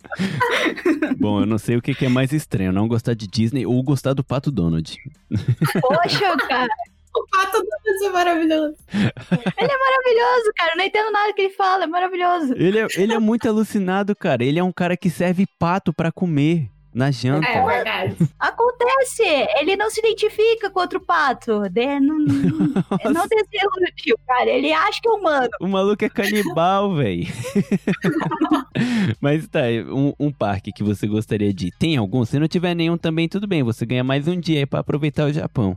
[1.19, 3.83] Bom, eu não sei o que que é mais estranho, não gostar de Disney ou
[3.83, 4.99] gostar do Pato Donald.
[5.81, 6.69] Poxa, cara,
[7.17, 8.77] O pato do é maravilhoso.
[9.79, 12.53] maravilhoso, cara, eu não entendo nada que ele fala, é maravilhoso.
[12.55, 14.45] Ele é, ele é muito alucinado, cara.
[14.45, 16.69] Ele é um cara que serve pato pra comer.
[16.95, 17.47] na janta.
[17.47, 18.17] É verdade.
[18.39, 19.23] Acontece,
[19.61, 21.61] ele não se identifica com outro pato.
[21.61, 22.01] né?
[22.01, 22.37] Não, não,
[23.13, 24.51] não desiludiu, cara.
[24.51, 25.49] Ele acha que é humano.
[25.61, 27.27] O maluco é canibal, velho.
[29.21, 31.73] Mas tá, um, um parque que você gostaria de ir.
[31.79, 32.25] Tem algum?
[32.25, 33.63] Se não tiver nenhum também, tudo bem.
[33.63, 35.77] Você ganha mais um dia aí pra aproveitar o Japão.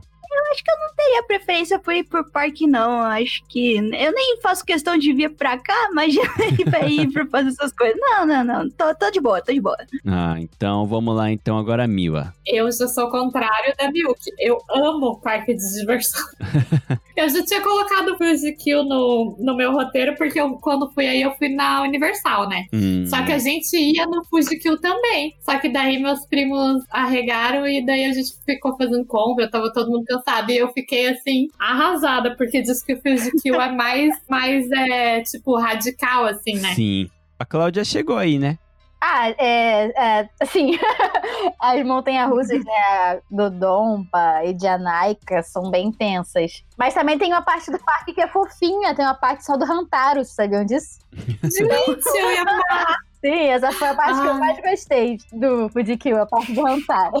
[0.50, 3.00] Acho que eu não teria preferência por ir por parque, não.
[3.02, 3.76] Acho que.
[3.76, 6.22] Eu nem faço questão de vir pra cá, mas já
[6.58, 7.96] ir pra ir pra fazer essas coisas.
[8.00, 8.70] Não, não, não.
[8.70, 9.76] Tô, tô de boa, tô de boa.
[10.06, 12.34] Ah, então vamos lá, então agora a Mila.
[12.46, 14.20] Eu já sou o contrário da Milk.
[14.38, 16.22] Eu amo parque de diversão.
[17.16, 21.06] eu já tinha colocado o Fuji Kill no, no meu roteiro, porque eu, quando fui
[21.06, 22.66] aí, eu fui na Universal, né?
[22.72, 25.34] Hum, Só que a gente ia no Fuji Kill também.
[25.40, 29.90] Só que daí meus primos arregaram e daí a gente ficou fazendo compra, tava todo
[29.90, 30.39] mundo cansado.
[30.48, 35.22] E eu fiquei assim, arrasada, porque diz que o Fuji Kill é mais, mais é,
[35.22, 36.74] tipo, radical, assim, né?
[36.74, 37.10] Sim.
[37.38, 38.58] A Cláudia chegou aí, né?
[39.02, 40.72] Ah, é, é, assim,
[41.58, 46.62] as montanhas-russas, né, do Dompa e de Anaika são bem tensas.
[46.76, 49.64] Mas também tem uma parte do parque que é fofinha, tem uma parte só do
[49.64, 50.98] Rantaro, vocês sabiam disso?
[51.14, 53.09] Gente, eu ia falar.
[53.20, 54.38] Sim, essa foi a parte que eu Ah.
[54.38, 57.18] mais gostei do Fujikill, a parte do Rantaro.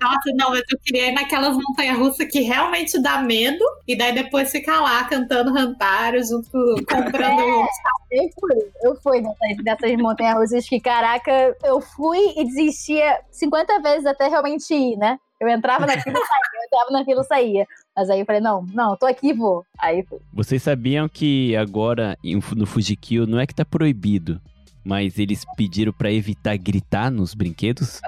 [0.00, 4.14] Nossa, não, mas eu queria ir naquelas montanhas russas que realmente dá medo, e daí
[4.14, 7.66] depois ficar lá cantando Rantaro, junto com- comprando.
[8.10, 14.06] Eu fui, eu fui nessas, dessas montanhas-russas que, caraca, eu fui e desistia 50 vezes
[14.06, 15.18] até realmente ir, né?
[15.40, 17.66] Eu entrava naquilo e saía, eu entrava naquilo e saía.
[17.96, 19.64] Mas aí eu falei, não, não, tô aqui e vou.
[19.78, 20.18] Aí fui.
[20.32, 22.18] Vocês sabiam que agora
[22.56, 24.40] no Fujikill não é que tá proibido,
[24.84, 28.00] mas eles pediram pra evitar gritar nos brinquedos?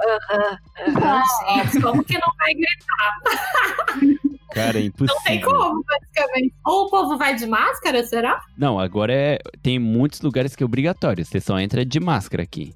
[0.87, 4.27] Gente, como que não vai gritar?
[4.57, 5.15] Cara, é impossível.
[5.15, 6.55] Não tem como, basicamente.
[6.65, 8.41] Ou o povo vai de máscara, será?
[8.57, 9.39] Não, agora é.
[9.63, 11.25] Tem muitos lugares que é obrigatório.
[11.27, 12.75] Você só entra de máscara aqui.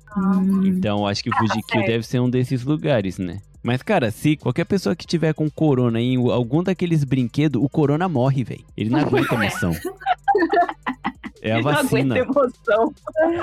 [0.62, 1.86] Então acho que o Fujikill certo.
[1.86, 3.40] deve ser um desses lugares, né?
[3.62, 8.08] Mas, cara, se qualquer pessoa que tiver com corona em algum daqueles brinquedos, o corona
[8.08, 8.64] morre, velho.
[8.76, 9.72] Ele não aguenta a emoção.
[11.42, 12.18] É a Não vacina.
[12.18, 12.92] emoção.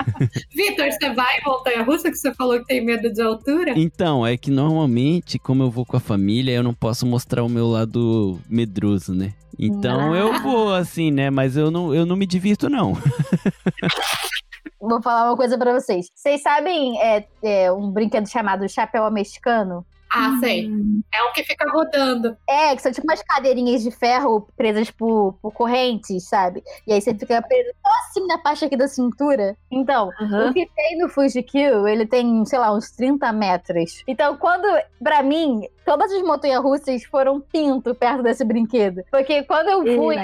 [0.54, 3.74] Vitor, você vai em montanha russa que você falou que tem medo de altura?
[3.76, 7.48] Então, é que normalmente, como eu vou com a família, eu não posso mostrar o
[7.48, 9.34] meu lado medroso, né?
[9.58, 11.30] Então eu vou assim, né?
[11.30, 12.92] Mas eu não, eu não me divirto, não.
[14.80, 16.06] Vou falar uma coisa pra vocês.
[16.14, 19.84] Vocês sabem é, é, um brinquedo chamado chapéu mexicano?
[20.10, 20.70] Ah, sei.
[21.12, 22.36] É um que fica rodando.
[22.48, 26.62] É, que são tipo umas cadeirinhas de ferro presas por, por correntes, sabe?
[26.86, 29.56] E aí você fica preso só assim na parte aqui da cintura.
[29.70, 30.50] Então, Aham.
[30.50, 34.02] o que tem no Fujikill, ele tem, sei lá, uns 30 metros.
[34.06, 34.66] Então, quando,
[35.02, 39.02] pra mim, todas as montanhas russas foram pinto perto desse brinquedo.
[39.10, 40.16] Porque quando eu fui,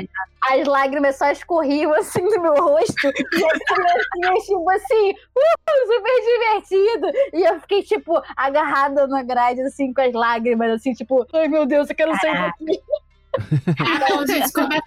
[0.43, 3.07] as lágrimas só escorriam assim do meu rosto.
[3.07, 7.07] e as criancinhas, tipo assim, uh, super divertido.
[7.33, 11.65] E eu fiquei, tipo, agarrada na grade, assim, com as lágrimas, assim, tipo, ai meu
[11.65, 12.83] Deus, eu quero sair daqui.
[13.78, 14.80] Ah, não, gente, é só uma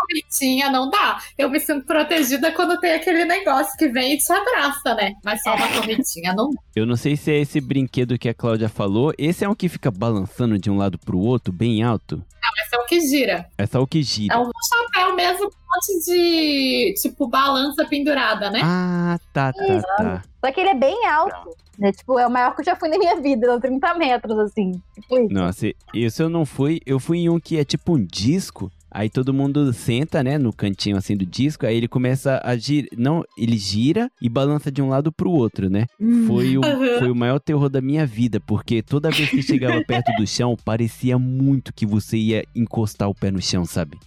[0.00, 1.18] correntinha, não dá.
[1.36, 5.12] Eu me sinto protegida quando tem aquele negócio que vem e te abraça, né?
[5.24, 6.60] Mas só uma correntinha não dá.
[6.74, 9.12] Eu não sei se é esse brinquedo que a Cláudia falou.
[9.18, 12.22] Esse é um que fica balançando de um lado pro outro, bem alto.
[12.64, 13.46] Esse é o que gira.
[13.56, 14.34] É só o que gira.
[14.34, 18.60] É um chapéu mesmo, monte de, tipo, balança pendurada, né?
[18.62, 20.22] Ah, tá, tá, tá.
[20.44, 21.50] Só que ele é bem alto.
[21.78, 21.92] Né?
[21.92, 24.72] Tipo, é o maior que eu já fui na minha vida, deu 30 metros, assim.
[24.94, 25.32] Tipo isso.
[25.32, 26.80] Nossa, esse eu não fui.
[26.84, 28.70] Eu fui em um que é tipo um disco.
[28.90, 31.66] Aí todo mundo senta, né, no cantinho assim do disco.
[31.66, 32.88] Aí ele começa a girar.
[32.96, 35.86] Não, ele gira e balança de um lado pro outro, né?
[36.26, 36.98] Foi o, Uhum.
[36.98, 40.56] foi o maior terror da minha vida, porque toda vez que chegava perto do chão,
[40.64, 43.98] parecia muito que você ia encostar o pé no chão, sabe?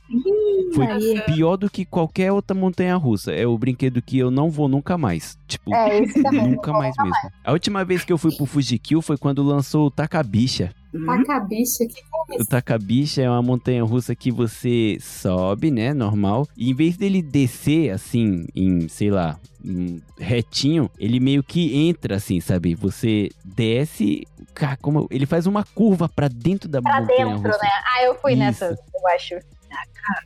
[0.74, 1.22] Foi Aí.
[1.26, 3.32] pior do que qualquer outra montanha russa.
[3.32, 5.38] É o brinquedo que eu não vou nunca mais.
[5.48, 6.02] Tipo, É,
[6.32, 7.32] nunca mais mesmo.
[7.44, 10.74] A última vez que eu fui pro Fujikill foi quando lançou o Takabicha.
[11.06, 12.00] Taca a bicha, que
[12.38, 12.46] é O?
[12.46, 17.92] Takabicha é uma montanha russa que você sobe, né, normal, e em vez dele descer
[17.92, 22.76] assim, em, sei lá, um retinho, ele meio que entra assim, sabe?
[22.76, 27.64] Você desce, cara, como ele faz uma curva pra dentro da Pra montanha dentro, russa.
[27.64, 27.70] né?
[27.86, 28.40] Ah, eu fui Isso.
[28.40, 29.36] nessa, eu acho.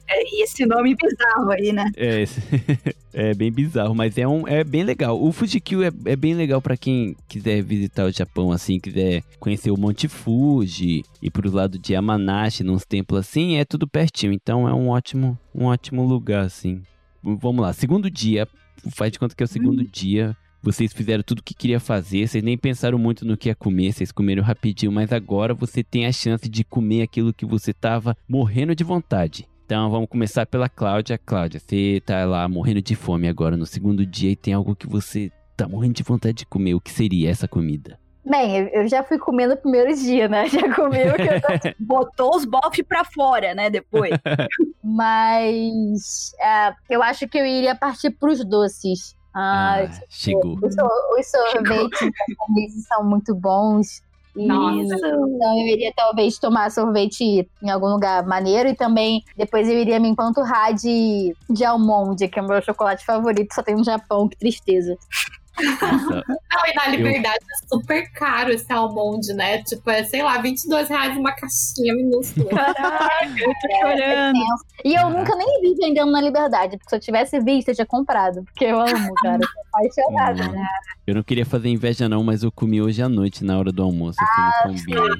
[0.08, 1.92] É, e esse nome bizarro aí, né?
[1.96, 2.24] É,
[3.14, 5.22] é bem bizarro, mas é, um, é bem legal.
[5.22, 9.72] O Fujikill é, é bem legal pra quem quiser visitar o Japão, assim, quiser conhecer
[9.72, 14.34] o Monte Fuji, ir pro lado de Yamanashi, nos templos assim, é tudo pertinho.
[14.34, 16.82] Então é um ótimo, um ótimo lugar, assim.
[17.22, 18.48] Vamos lá, segundo dia,
[18.92, 20.36] faz de conta que é o segundo dia.
[20.66, 23.94] Vocês fizeram tudo o que queria fazer, vocês nem pensaram muito no que ia comer,
[23.94, 28.18] vocês comeram rapidinho, mas agora você tem a chance de comer aquilo que você tava
[28.28, 29.48] morrendo de vontade.
[29.64, 31.20] Então vamos começar pela Cláudia.
[31.24, 34.88] Cláudia, você tá lá morrendo de fome agora no segundo dia e tem algo que
[34.88, 36.74] você tá morrendo de vontade de comer.
[36.74, 38.00] O que seria essa comida?
[38.26, 40.50] Bem, eu, já fui comer no primeiro dia, né?
[40.50, 41.76] Já comi o que eu.
[41.80, 43.70] Botou os bofs pra fora, né?
[43.70, 44.10] Depois.
[44.84, 49.16] Mas é, eu acho que eu iria partir pros doces.
[49.36, 50.58] Ah, Ah, chegou.
[50.64, 50.74] os,
[51.20, 54.02] os sorvetes japoneses são muito bons.
[54.36, 54.96] Nossa.
[54.96, 59.98] Então eu iria talvez tomar sorvete em algum lugar maneiro e também depois eu iria
[60.00, 64.28] me empanturrar de, de almond, que é o meu chocolate favorito, só tem no Japão,
[64.28, 64.98] que tristeza.
[65.82, 69.64] Nossa, Não, e na Liberdade é super caro esse almond, né?
[69.64, 72.50] Tipo, é, sei lá, 22 reais uma caixinha minúscula.
[72.50, 74.40] Caraca, eu tô chorando.
[74.84, 77.86] E eu nunca nem vi vendendo na Liberdade, porque se eu tivesse visto, eu tinha
[77.86, 79.40] comprado, porque eu amo, cara.
[79.42, 80.58] Eu sou apaixonada.
[80.58, 80.66] Hum,
[81.08, 83.84] eu não queria fazer inveja não, mas eu comi hoje à noite na hora do
[83.84, 84.20] almoço.
[84.22, 85.18] Eu fui no combine.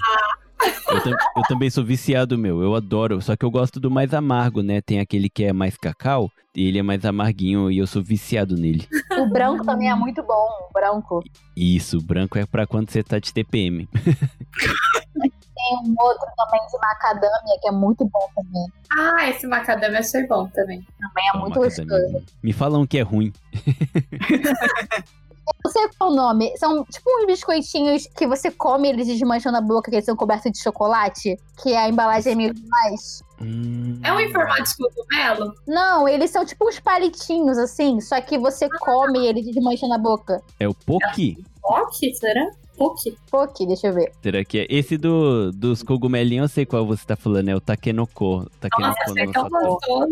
[0.90, 2.62] Eu, tam- eu também sou viciado, meu.
[2.62, 3.22] Eu adoro.
[3.22, 4.82] Só que eu gosto do mais amargo, né?
[4.82, 6.30] Tem aquele que é mais cacau.
[6.56, 8.88] E ele é mais amarguinho e eu sou viciado nele.
[9.20, 11.22] O branco também é muito bom, o branco.
[11.56, 13.90] Isso, branco é pra quando você tá de TPM.
[13.96, 18.66] Tem um outro também de macadâmia, que é muito bom também.
[18.98, 20.86] Ah, esse macadâmia achei bom também.
[21.00, 21.98] Também é Ó, muito macadamia.
[22.10, 22.26] gostoso.
[22.44, 23.34] Me falam que é ruim.
[25.48, 26.58] Eu não sei qual é o nome.
[26.58, 30.52] São tipo uns biscoitinhos que você come, eles desmancham na boca, que eles são cobertos
[30.52, 31.38] de chocolate.
[31.62, 33.22] Que a embalagem é meio demais.
[33.42, 35.54] Hum, É um em formato de cogumelo?
[35.68, 38.00] Não, eles são tipo uns palitinhos, assim.
[38.02, 40.42] Só que você come e eles desmancham na boca.
[40.60, 41.44] É o Poki?
[41.64, 42.50] Ok, será?
[42.78, 43.16] Ok.
[43.32, 44.12] Pô, aqui, deixa eu ver.
[44.22, 44.68] Será que é?
[44.70, 47.50] Esse do, dos cogumelinhos, eu sei qual você tá falando.
[47.50, 48.40] É o Takenoko.
[48.40, 50.12] Nossa, Takenoko achei no tão gostoso.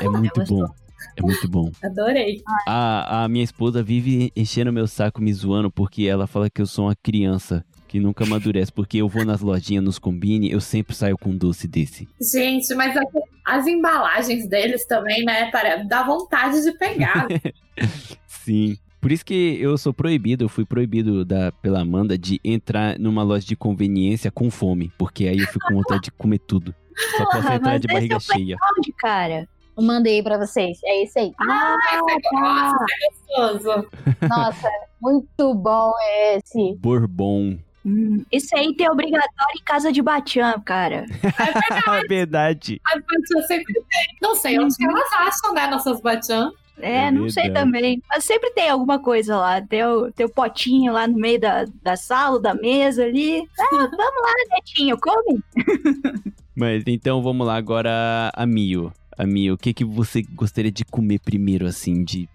[0.00, 0.66] É muito bom.
[1.16, 1.70] É muito bom.
[1.82, 2.42] Adorei.
[2.66, 6.66] A, a minha esposa vive enchendo meu saco, me zoando, porque ela fala que eu
[6.66, 8.72] sou uma criança que nunca amadurece.
[8.72, 12.08] Porque eu vou nas lojinhas, nos combine, eu sempre saio com um doce desse.
[12.32, 13.02] Gente, mas a-
[13.46, 15.50] as embalagens deles também, né?
[15.50, 17.26] Para, dá vontade de pegar.
[18.26, 18.76] Sim.
[19.00, 23.22] Por isso que eu sou proibido, eu fui proibido da, pela Amanda de entrar numa
[23.22, 24.92] loja de conveniência com fome.
[24.98, 26.74] Porque aí eu fico com vontade de comer tudo.
[27.16, 28.56] Só posso entrar de barriga é o cheia.
[28.78, 29.48] Onde, cara?
[29.80, 30.78] Eu mandei pra vocês.
[30.84, 31.32] É esse aí.
[31.40, 33.88] Ah, Nossa, é gostoso.
[34.28, 34.68] Nossa,
[35.00, 35.92] muito bom
[36.34, 36.76] esse.
[36.78, 37.58] Bourbon.
[37.84, 41.06] Hum, esse aí tem obrigatório em casa de Batian, cara.
[42.02, 42.78] É verdade.
[42.84, 44.16] As batiãs sempre tem.
[44.20, 45.66] Não sei onde que elas acham, né?
[45.66, 46.52] Nossas batiãs.
[46.78, 47.64] É, É não sei verdade.
[47.66, 48.02] também.
[48.08, 49.62] Mas sempre tem alguma coisa lá.
[49.62, 53.42] Tem o, tem o potinho lá no meio da, da sala, da mesa ali.
[53.58, 55.42] Ah, vamos lá, netinho, come.
[56.54, 58.92] Mas então vamos lá agora a Mio.
[59.20, 62.26] A Mio, o que, que você gostaria de comer primeiro, assim, de.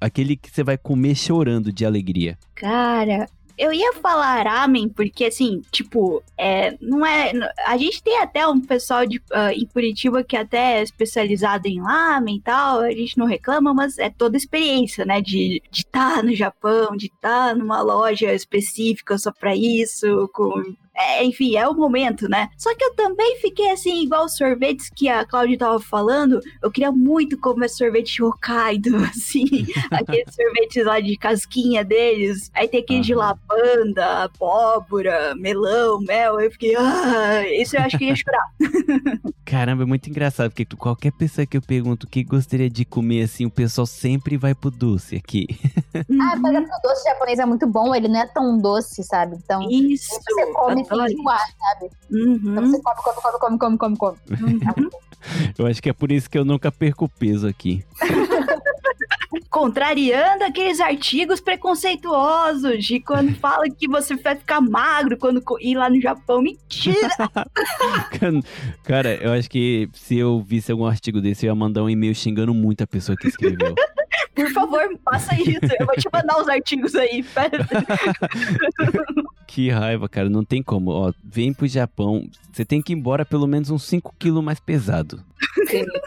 [0.00, 2.38] Aquele que você vai comer chorando de alegria.
[2.54, 7.30] Cara, eu ia falar ramen, porque assim, tipo, é, não é.
[7.66, 11.78] A gente tem até um pessoal de, ah, em Curitiba que até é especializado em
[11.78, 15.20] ramen e tal, a gente não reclama, mas é toda experiência, né?
[15.20, 20.74] De estar no Japão, de estar numa loja específica só pra isso, com.
[20.96, 22.48] É, enfim, é o momento, né?
[22.56, 26.40] Só que eu também fiquei assim, igual os sorvetes que a Cláudia tava falando.
[26.62, 29.44] Eu queria muito comer sorvete Hokkaido, assim,
[29.90, 32.50] aqueles sorvetes lá de casquinha deles.
[32.54, 33.36] Aí tem aquele de Aham.
[33.50, 36.40] lavanda, abóbora, melão, mel.
[36.40, 38.44] Eu fiquei, ah, isso eu acho que ia chorar.
[39.44, 42.84] Caramba, é muito engraçado, porque tu- qualquer pessoa que eu pergunto o que gostaria de
[42.84, 45.46] comer, assim, o pessoal sempre vai pro doce aqui.
[46.20, 49.36] Ah, mas porque o doce japonês é muito bom, ele não é tão doce, sabe?
[49.36, 50.08] Então, Isso.
[50.08, 51.90] você come enjoar, sabe?
[52.10, 54.18] Então Uhum, você come, come, come, come, come, come, come.
[54.40, 54.90] uhum.
[55.58, 57.84] Eu acho que é por isso que eu nunca perco peso aqui.
[59.50, 65.88] Contrariando aqueles artigos preconceituosos de quando fala que você vai ficar magro quando ir lá
[65.88, 66.42] no Japão.
[66.42, 66.94] Mentira!
[68.84, 72.14] Cara, eu acho que se eu visse algum artigo desse, eu ia mandar um e-mail
[72.14, 73.74] xingando muito a pessoa que escreveu.
[74.34, 75.60] Por favor, faça isso.
[75.78, 77.24] Eu vou te mandar os artigos aí.
[79.46, 80.90] Que raiva, cara, não tem como.
[80.90, 84.58] Ó, vem pro Japão, você tem que ir embora pelo menos uns 5 quilos mais
[84.58, 85.22] pesado.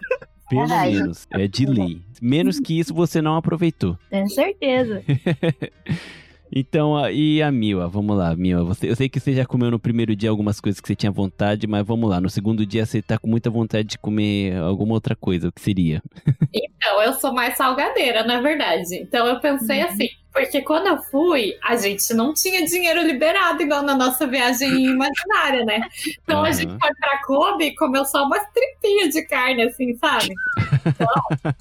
[0.50, 0.94] Pelo Verdade.
[0.94, 2.02] menos, é de lei.
[2.22, 3.98] Menos que isso você não aproveitou.
[4.10, 5.04] Tenho certeza.
[6.52, 7.88] Então, ah, e a Mila?
[7.88, 8.64] Vamos lá, Mila.
[8.64, 11.12] Você, eu sei que você já comeu no primeiro dia algumas coisas que você tinha
[11.12, 12.22] vontade, mas vamos lá.
[12.22, 15.50] No segundo dia você tá com muita vontade de comer alguma outra coisa.
[15.50, 16.02] O que seria?
[16.54, 18.96] Então, eu sou mais salgadeira, na verdade.
[18.96, 23.84] Então, eu pensei assim, porque quando eu fui, a gente não tinha dinheiro liberado, igual
[23.84, 25.82] na nossa viagem imaginária, né?
[26.24, 26.54] Então, a Aham.
[26.54, 30.34] gente foi pra Kobe e comeu só umas tripinhas de carne, assim, sabe?
[31.00, 31.08] Então,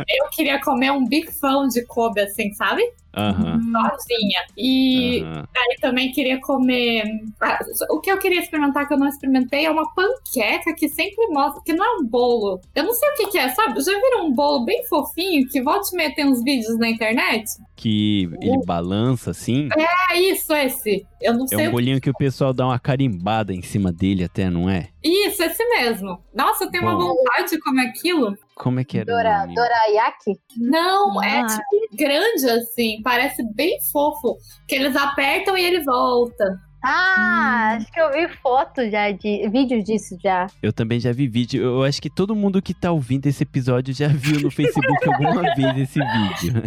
[0.08, 2.82] eu queria comer um bifão de Kobe, assim, sabe?
[3.16, 3.60] Aham.
[3.72, 4.44] sozinha.
[4.56, 5.44] E aham.
[5.56, 7.04] aí também queria comer.
[7.40, 7.58] ah,
[7.90, 11.62] O que eu queria experimentar que eu não experimentei é uma panqueca que sempre mostra,
[11.64, 12.60] que não é um bolo.
[12.74, 13.80] Eu não sei o que, que é, sabe?
[13.80, 17.44] Já viram um bolo bem fofinho que volta e meia tem uns vídeos na internet?
[17.74, 19.68] Que ele balança assim.
[20.10, 21.06] É isso, esse.
[21.20, 23.92] Eu não É sei um o bolinho que o pessoal dá uma carimbada em cima
[23.92, 24.88] dele até, não é?
[25.02, 26.18] Isso, esse mesmo.
[26.34, 27.14] Nossa, eu tenho uma Bom.
[27.14, 28.36] vontade de comer aquilo.
[28.56, 29.54] Como é que era o Dora, nome?
[29.54, 30.32] Dorayaki?
[30.56, 31.46] Não, é Ah.
[31.46, 34.36] tipo grande assim, parece bem fofo.
[34.66, 36.58] Que eles apertam e ele volta.
[36.88, 37.76] Ah, Hum.
[37.78, 39.48] acho que eu vi foto já de.
[39.48, 40.46] vídeos disso já.
[40.62, 41.62] Eu também já vi vídeo.
[41.62, 45.42] Eu acho que todo mundo que tá ouvindo esse episódio já viu no Facebook alguma
[45.56, 46.62] vez esse vídeo.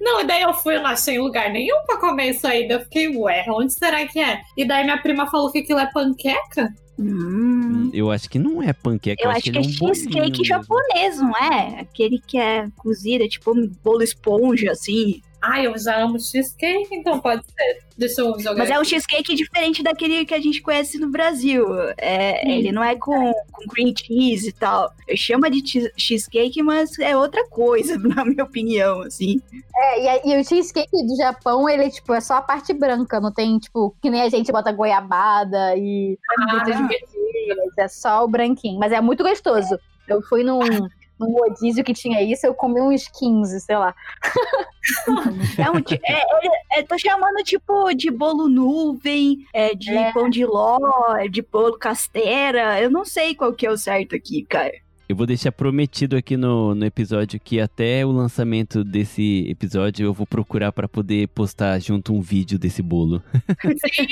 [0.00, 2.66] Não, e daí eu fui, não achei lugar nenhum pra comer isso aí.
[2.66, 4.40] Daí eu fiquei, ué, onde será que é?
[4.56, 6.68] E daí minha prima falou que aquilo é panqueca.
[6.98, 7.90] Hum.
[7.92, 11.30] Eu acho que não é panqueca, Eu eu acho que é é cheesecake japonês, não
[11.36, 11.80] é?
[11.80, 15.20] Aquele que é cozido, é tipo um bolo esponja, assim.
[15.42, 17.82] Ai, eu já amo cheesecake, então pode ser.
[17.98, 18.58] Deixa eu jogar.
[18.58, 18.90] Mas é um aqui.
[18.90, 21.66] cheesecake diferente daquele que a gente conhece no Brasil.
[21.98, 24.92] É, ele não é com, com cream cheese e tal.
[25.16, 29.40] Chama de cheese- cheesecake, mas é outra coisa, na minha opinião, assim.
[29.76, 33.20] É, e, a- e o cheesecake do Japão, ele, tipo, é só a parte branca,
[33.20, 36.64] não tem, tipo, que nem a gente bota goiabada e Ah.
[36.64, 38.78] verduras, é só o branquinho.
[38.78, 39.76] Mas é muito gostoso.
[40.08, 40.60] Eu fui num,
[41.22, 43.94] num rodízio que tinha isso, eu comi uns 15, sei lá.
[45.58, 46.12] É um, é,
[46.76, 50.12] é, é, tô chamando tipo de bolo nuvem, é, de É.
[50.12, 50.76] pão de ló,
[51.20, 52.80] é, de bolo casteira.
[52.80, 54.72] Eu não sei qual que é o certo aqui, cara.
[55.08, 60.12] Eu vou deixar prometido aqui no, no episódio que até o lançamento desse episódio eu
[60.12, 63.22] vou procurar pra poder postar junto um vídeo desse bolo.
[63.94, 64.06] Sim.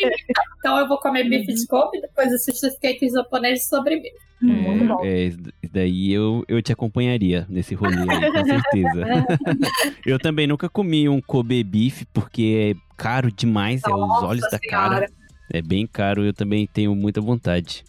[0.59, 4.15] Então eu vou comer bife de Kobe, depois esse cheesecake japonês de sobremesa.
[4.43, 5.05] Bom.
[5.05, 5.39] É, é, isso
[5.73, 9.05] daí eu, eu te acompanharia nesse rolê aí, com certeza.
[10.07, 14.43] eu também nunca comi um Kobe beef porque é caro demais, é os Nossa olhos
[14.51, 15.01] da Senhora.
[15.01, 15.21] cara.
[15.53, 17.85] É bem caro, eu também tenho muita vontade.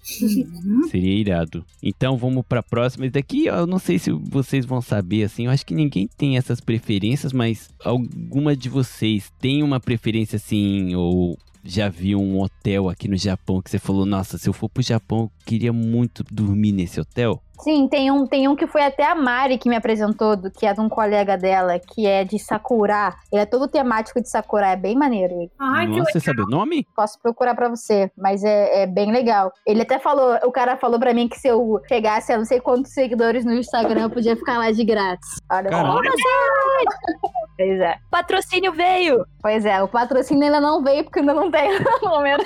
[0.89, 1.63] Seria irado.
[1.81, 3.05] Então vamos pra próxima.
[3.05, 5.45] Esse daqui eu não sei se vocês vão saber assim.
[5.45, 10.95] Eu acho que ninguém tem essas preferências, mas alguma de vocês tem uma preferência assim
[10.95, 14.69] ou já viu um hotel aqui no Japão que você falou, nossa, se eu for
[14.69, 17.41] pro Japão, eu queria muito dormir nesse hotel?
[17.63, 20.65] Sim, tem um, tem um que foi até a Mari que me apresentou, do, que
[20.65, 23.13] é de um colega dela, que é de Sakura.
[23.31, 25.33] Ele é todo temático de Sakura, é bem maneiro.
[25.35, 25.51] ele.
[25.59, 26.11] Ai, que nossa, legal.
[26.11, 26.87] você sabe o nome?
[26.95, 29.51] Posso procurar pra você, mas é, é bem legal.
[29.65, 32.59] Ele até falou, o cara falou pra mim que se eu chegasse a não sei
[32.59, 35.29] quantos seguidores no Instagram, eu podia ficar lá de grátis.
[35.51, 35.69] Olha.
[37.57, 37.95] Pois é.
[38.09, 39.23] Patrocínio veio!
[39.39, 41.69] Pois é, o patrocínio ainda não veio porque ainda não tem
[42.01, 42.43] no momento.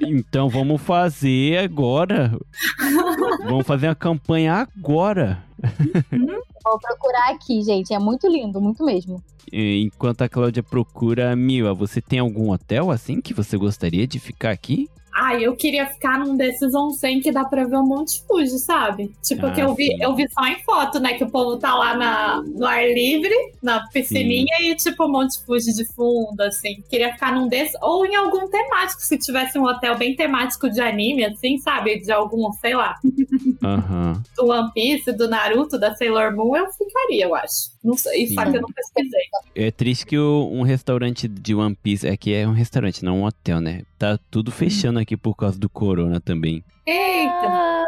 [0.00, 2.32] Então vamos fazer agora.
[3.44, 5.42] vamos fazer uma campanha agora.
[6.64, 7.92] Vou procurar aqui, gente.
[7.92, 9.22] É muito lindo, muito mesmo.
[9.52, 14.50] Enquanto a Cláudia procura, Mila, você tem algum hotel assim que você gostaria de ficar
[14.50, 14.88] aqui?
[15.14, 19.14] Ai, eu queria ficar num desses onsen que dá pra ver o Monte Fuji, sabe?
[19.22, 19.98] Tipo, Ah, que eu vi, sim.
[20.02, 21.12] eu vi só em foto, né?
[21.12, 25.44] Que o povo tá lá na, no ar livre, na piscininha e tipo o Monte
[25.44, 26.82] Fuji de fundo, assim.
[26.88, 30.80] Queria ficar num desses, ou em algum temático, se tivesse um hotel bem temático de
[30.80, 32.00] anime, assim, sabe?
[32.00, 32.94] De algum, sei lá,
[33.62, 34.22] Aham.
[34.34, 37.70] do One Piece, do Naruto, da Sailor Moon, eu ficaria, eu acho.
[37.82, 38.34] Não sei, Sim.
[38.34, 39.20] só que eu não pesquisei.
[39.56, 43.24] É triste que o- um restaurante de One Piece, aqui é um restaurante, não um
[43.24, 43.82] hotel, né?
[43.98, 46.62] Tá tudo fechando aqui por causa do corona também.
[46.86, 47.84] Eita!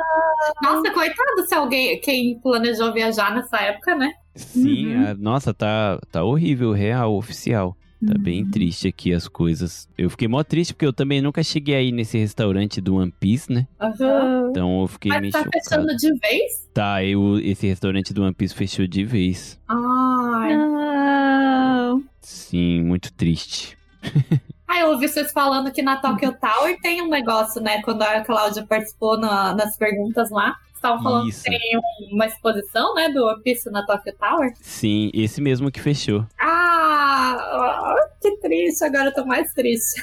[0.63, 4.13] Nossa, coitado se alguém, quem planejou viajar nessa época, né?
[4.35, 5.07] Sim, Uhum.
[5.07, 7.77] a- nossa, tá, tá horrível, real, oficial.
[8.07, 9.89] Tá bem triste aqui as coisas.
[9.97, 13.53] Eu fiquei mó triste porque eu também nunca cheguei aí nesse restaurante do One Piece,
[13.53, 13.67] né?
[13.81, 14.49] Aham.
[14.51, 15.63] Então eu fiquei Mas meio tá chocado.
[15.65, 16.69] fechando de vez?
[16.75, 19.59] Tá, eu, esse restaurante do One Piece fechou de vez.
[19.69, 20.57] Ai.
[20.57, 22.03] Não.
[22.21, 23.77] Sim, muito triste.
[24.67, 27.81] Ah, eu ouvi vocês falando que na Tokyo Tower tem um negócio, né?
[27.83, 30.57] Quando a Cláudia participou na- nas perguntas lá.
[30.85, 31.43] Estavam falando Isso.
[31.45, 33.09] que tem um- uma exposição, né?
[33.09, 34.53] Do One Piece na Tokyo Tower.
[34.61, 36.27] Sim, esse mesmo que fechou.
[36.39, 38.85] Ah, que triste.
[38.85, 40.03] Agora eu tô mais triste.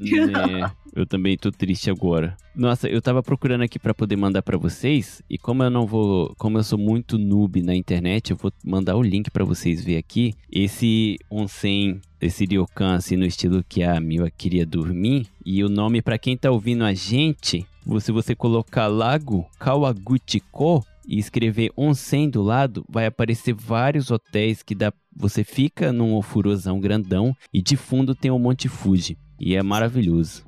[0.00, 2.36] É, eu também tô triste agora.
[2.54, 6.34] Nossa, eu tava procurando aqui pra poder mandar pra vocês e como eu não vou,
[6.36, 9.96] como eu sou muito noob na internet, eu vou mandar o link pra vocês ver
[9.96, 10.34] aqui.
[10.50, 16.02] Esse onsen, esse ryokan assim no estilo que a Mila queria dormir e o nome
[16.02, 17.64] pra quem tá ouvindo a gente,
[18.00, 24.74] se você colocar Lago Kawaguchiko e escrever onsen do lado, vai aparecer vários hotéis que
[24.74, 29.16] dá, você fica num ofurosão grandão e de fundo tem o Monte Fuji.
[29.40, 30.44] E é maravilhoso.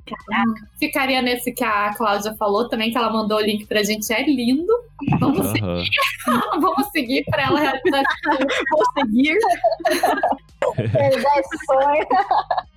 [0.77, 4.11] Ficaria nesse que a Cláudia falou também, que ela mandou o link pra gente.
[4.11, 4.71] É lindo.
[5.17, 5.83] Vamos, seguir, Aham.
[6.59, 8.03] vamos seguir pra ela realizar.
[8.69, 9.37] Vou seguir.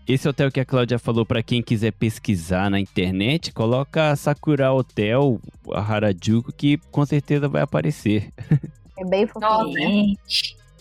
[0.07, 5.41] Esse hotel que a Cláudia falou pra quem quiser pesquisar na internet, coloca Sakura Hotel
[5.73, 8.31] a Harajuku que com certeza vai aparecer.
[8.99, 10.17] É bem fofinho.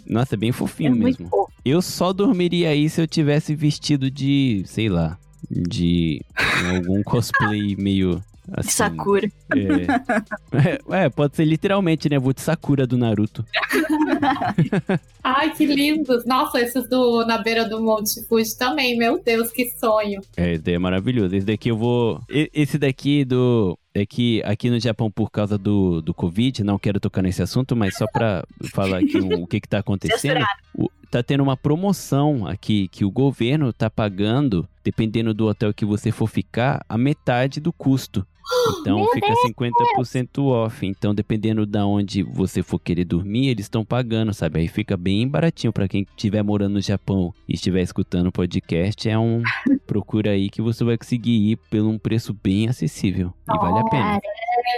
[0.05, 1.29] Nossa, é bem é fofinho muito mesmo.
[1.29, 1.51] fofo.
[1.63, 5.17] Eu só dormiria aí se eu tivesse vestido de, sei lá,
[5.49, 6.21] de
[6.75, 8.69] algum cosplay meio assim.
[8.71, 9.31] Sakura.
[9.55, 11.05] É.
[11.05, 12.19] é, pode ser literalmente, né?
[12.19, 13.45] Vou de Sakura do Naruto.
[15.23, 16.25] Ai, que lindos.
[16.25, 18.97] Nossa, esses do na beira do Monte Fuji também.
[18.97, 20.21] Meu Deus, que sonho.
[20.35, 21.35] É, é maravilhoso.
[21.35, 22.19] Esse daqui eu vou.
[22.29, 23.77] Esse daqui do.
[23.95, 27.75] É que aqui no Japão, por causa do, do Covid, não quero tocar nesse assunto,
[27.75, 30.43] mas só pra falar aqui um- o que que tá acontecendo.
[30.75, 35.85] o- tá tendo uma promoção aqui que o governo tá pagando, dependendo do hotel que
[35.85, 38.25] você for ficar, a metade do custo.
[38.79, 40.85] Então Meu fica 50% off.
[40.85, 44.59] Então, dependendo da onde você for querer dormir, eles estão pagando, sabe?
[44.59, 49.09] Aí fica bem baratinho pra quem estiver morando no Japão e estiver escutando o podcast.
[49.09, 49.41] É um
[49.87, 53.33] procura aí que você vai conseguir ir por um preço bem acessível.
[53.49, 54.19] E vale a pena.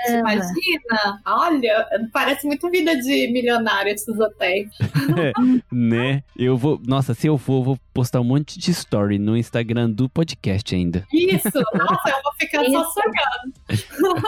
[0.07, 1.22] Imagina.
[1.26, 4.70] Olha, parece muito vida de milionário esses hotéis.
[5.72, 6.24] Né?
[6.38, 6.80] Eu vou.
[6.86, 10.76] Nossa, se eu for, eu vou postar um monte de story no Instagram do podcast
[10.76, 11.05] ainda.
[11.13, 11.59] Isso.
[11.74, 13.53] Nossa, eu vou ficar só sonhando.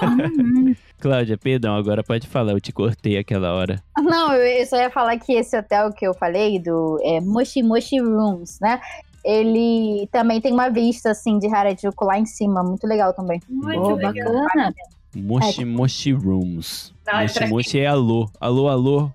[0.02, 0.76] Uhum.
[1.00, 3.82] Cláudia, perdão, agora pode falar, eu te cortei aquela hora.
[3.98, 8.00] Não, eu só ia falar que esse hotel que eu falei, do é, Moshi Moshi
[8.00, 8.82] Rooms, né?
[9.24, 12.64] Ele também tem uma vista, assim, de Harajuku lá em cima.
[12.64, 13.42] Muito legal também.
[13.50, 14.14] Muito Oh, legal.
[14.14, 14.74] bacana.
[15.16, 16.94] Moshi Moshi Rooms.
[17.06, 18.30] Não, Moshi pra- Moshi é alô.
[18.40, 19.12] Alô, alô.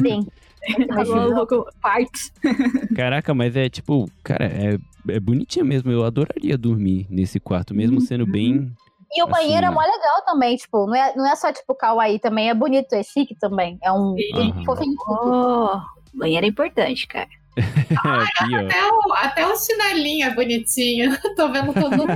[0.00, 0.26] Sim.
[0.90, 2.32] Alô, louco, partes.
[2.96, 5.90] Caraca, mas é tipo, cara, é, é bonitinho mesmo.
[5.90, 8.70] Eu adoraria dormir nesse quarto, mesmo sendo bem.
[9.16, 9.74] E o banheiro é Assim.
[9.74, 13.02] mó legal também, tipo, não é, não é só tipo kawaii também, é bonito, é
[13.02, 13.78] chique também.
[13.82, 14.64] É um Aham.
[14.64, 14.96] fofinho.
[15.06, 15.78] Oh,
[16.14, 17.28] banheiro é importante, cara.
[17.56, 18.60] Aqui, ó.
[18.66, 21.16] Até o, até o chinelinho é bonitinho.
[21.36, 22.08] Tô vendo todo mundo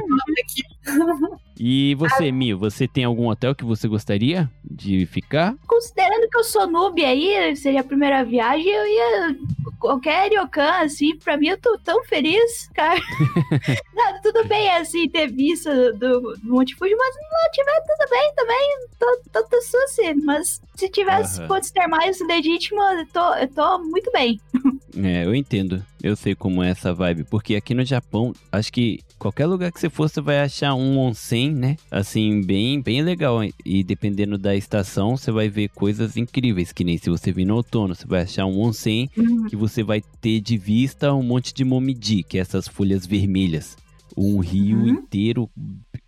[0.42, 0.62] aqui.
[1.58, 5.54] E você, Mio, você tem algum hotel que você gostaria de ficar?
[5.66, 9.36] Considerando que eu sou noob aí, seria a primeira viagem, eu ia.
[9.80, 13.00] Qualquer ryokan, assim, pra mim eu tô tão feliz, cara.
[13.94, 18.10] Não, tudo bem, assim, ter visto do, do Monte Fuji, mas se não tiver tudo
[18.10, 20.14] bem também, tô, tô, tô suci.
[20.24, 21.48] Mas se tivesse Aham.
[21.48, 24.40] pontos termais legítimo, eu tô, eu tô muito bem.
[24.96, 25.84] É, eu entendo.
[26.02, 27.24] Eu sei como é essa vibe.
[27.24, 30.98] Porque aqui no Japão, acho que qualquer lugar que você for, você vai achar um
[30.98, 31.76] onsen, né?
[31.90, 33.40] Assim, bem, bem legal.
[33.64, 36.72] E dependendo da estação, você vai ver coisas incríveis.
[36.72, 39.08] Que nem se você vir no outono, você vai achar um onsen
[39.48, 43.76] que você vai ter de vista um monte de momiji, que é essas folhas vermelhas.
[44.16, 44.88] Um rio Uhum.
[44.88, 45.48] inteiro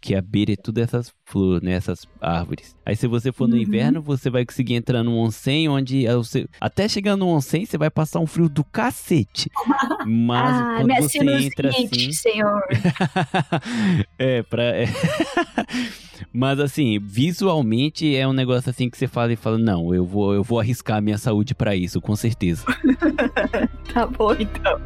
[0.01, 1.73] que a beira é tudo essas flores, né?
[1.73, 2.75] Essas árvores.
[2.87, 3.63] Aí se você for no Uhum.
[3.63, 7.91] inverno, você vai conseguir entrar num onsen onde você, até chegar no onsen, você vai
[7.91, 9.51] passar um frio do cacete.
[10.07, 12.63] Mas ah, quando você entra assim, senhor.
[14.19, 14.63] é, pra.
[14.65, 14.87] é.
[16.33, 20.35] Mas assim, visualmente é um negócio assim que você fala e fala: Não, eu vou,
[20.35, 22.65] eu vou arriscar a minha saúde pra isso, com certeza.
[23.93, 24.79] Tá bom, então.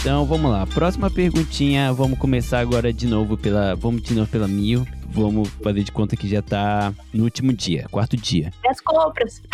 [0.00, 1.92] Então vamos lá, próxima perguntinha.
[1.92, 3.74] Vamos começar agora de novo pela.
[3.74, 4.86] Vamos de novo pela Mil.
[5.12, 8.52] Vamos fazer de conta que já tá no último dia, quarto dia.
[8.68, 9.42] As compras.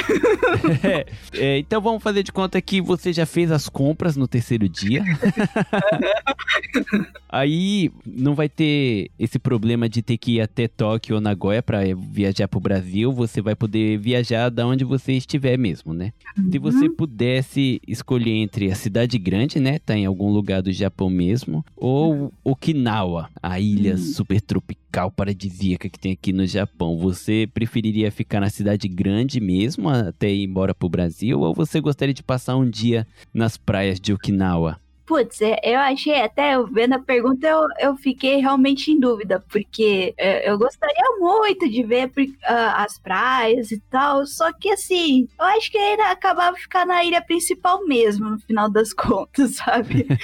[1.32, 5.02] É, então vamos fazer de conta que você já fez as compras no terceiro dia.
[7.28, 11.80] Aí não vai ter esse problema de ter que ir até Tóquio ou Nagoya para
[11.94, 13.12] viajar pro Brasil.
[13.12, 16.12] Você vai poder viajar da onde você estiver mesmo, né?
[16.50, 19.78] Se você pudesse escolher entre a cidade grande, né?
[19.78, 23.98] Tá em algum lugar do Japão mesmo, ou Okinawa, a ilha Hum.
[23.98, 29.88] super tropical paradisíaca que tem aqui no Japão, você preferiria ficar na cidade grande mesmo
[29.88, 34.12] até ir embora pro Brasil, ou você gostaria de passar um dia nas praias de
[34.12, 34.80] Okinawa?
[35.06, 40.12] Putz, é, eu achei até, vendo a pergunta, eu, eu fiquei realmente em dúvida, porque
[40.18, 42.10] é, eu gostaria muito de ver
[42.44, 47.04] ah, as praias e tal, só que assim, eu acho que ainda acabava ficar na
[47.04, 50.06] ilha principal mesmo, no final das contas, sabe?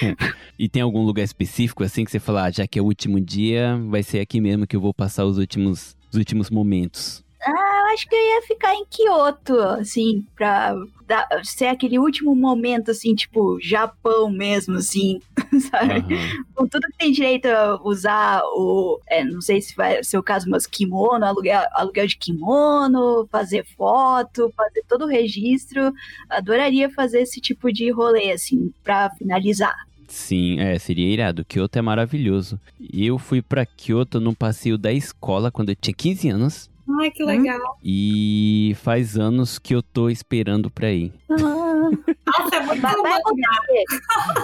[0.59, 3.21] E tem algum lugar específico assim que você fala, ah, já que é o último
[3.21, 7.25] dia, vai ser aqui mesmo que eu vou passar os últimos, os últimos momentos?
[7.45, 10.75] Ah, eu acho que eu ia ficar em Kyoto, assim, pra
[11.09, 15.21] dar- ser aquele último momento, assim, tipo, Japão mesmo, assim,
[15.71, 15.93] sabe?
[16.15, 16.45] Aham.
[16.55, 19.01] Com tudo que tem direito a usar o.
[19.09, 23.65] é, não sei se vai ser o caso, mas kimono, aluguel, aluguel de kimono, fazer
[23.77, 25.93] foto, fazer todo o registro.
[26.31, 29.75] Adoraria fazer esse tipo de rolê, assim, pra finalizar.
[30.09, 31.45] Sim, é, seria irado.
[31.45, 32.61] Kyoto é maravilhoso.
[32.93, 36.71] Eu fui pra Kyoto num passeio da escola quando eu tinha 15 anos.
[37.01, 37.79] Ai, que legal.
[37.83, 41.13] E faz anos que eu tô esperando pra ir.
[41.29, 43.21] Nossa, é muito Vai, vai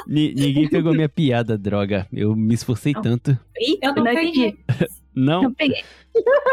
[0.07, 2.07] ninguém pegou minha piada, droga.
[2.13, 3.03] Eu me esforcei Não.
[3.03, 3.39] tanto.
[3.59, 4.57] Ih, Eu não entendi.
[5.15, 5.83] Não, Não peguei.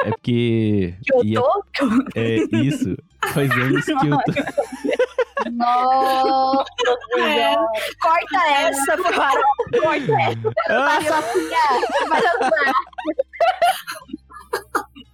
[0.05, 0.95] é porque.
[1.23, 2.03] ia- Kyoto?
[2.15, 2.97] é isso.
[3.31, 4.17] Faz anos que eu tô.
[5.51, 6.65] Nossa
[7.13, 7.67] senhora.
[8.01, 9.41] Corta essa, para.
[9.81, 10.53] Corta essa.
[10.69, 12.73] Ah, Sofia, vai dançar.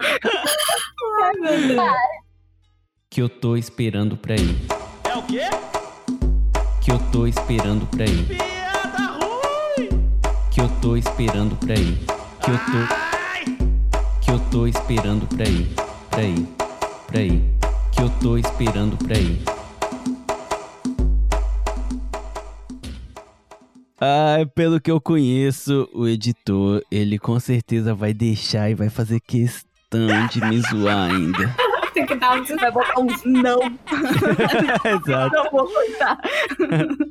[0.01, 1.89] Ai, meu Deus.
[3.09, 4.55] que eu tô esperando pra ir.
[5.03, 5.41] É o quê?
[6.81, 8.25] Que eu tô esperando pra ir.
[8.25, 9.89] Piada ruim!
[10.49, 11.97] Que eu tô esperando pra ir.
[12.43, 14.21] Que eu tô.
[14.21, 15.69] Que eu tô esperando pra ir.
[16.09, 16.47] Pra ir.
[17.07, 17.43] Pra ir.
[17.91, 19.41] Que eu tô esperando pra ir.
[23.99, 29.19] Ah, pelo que eu conheço, o editor, ele com certeza vai deixar e vai fazer
[29.19, 29.70] questão
[30.29, 31.53] de me zoar ainda.
[31.93, 33.59] Tem que dar um des- Vai botar uns não.
[34.85, 35.35] Exato.
[35.35, 35.67] Não vou.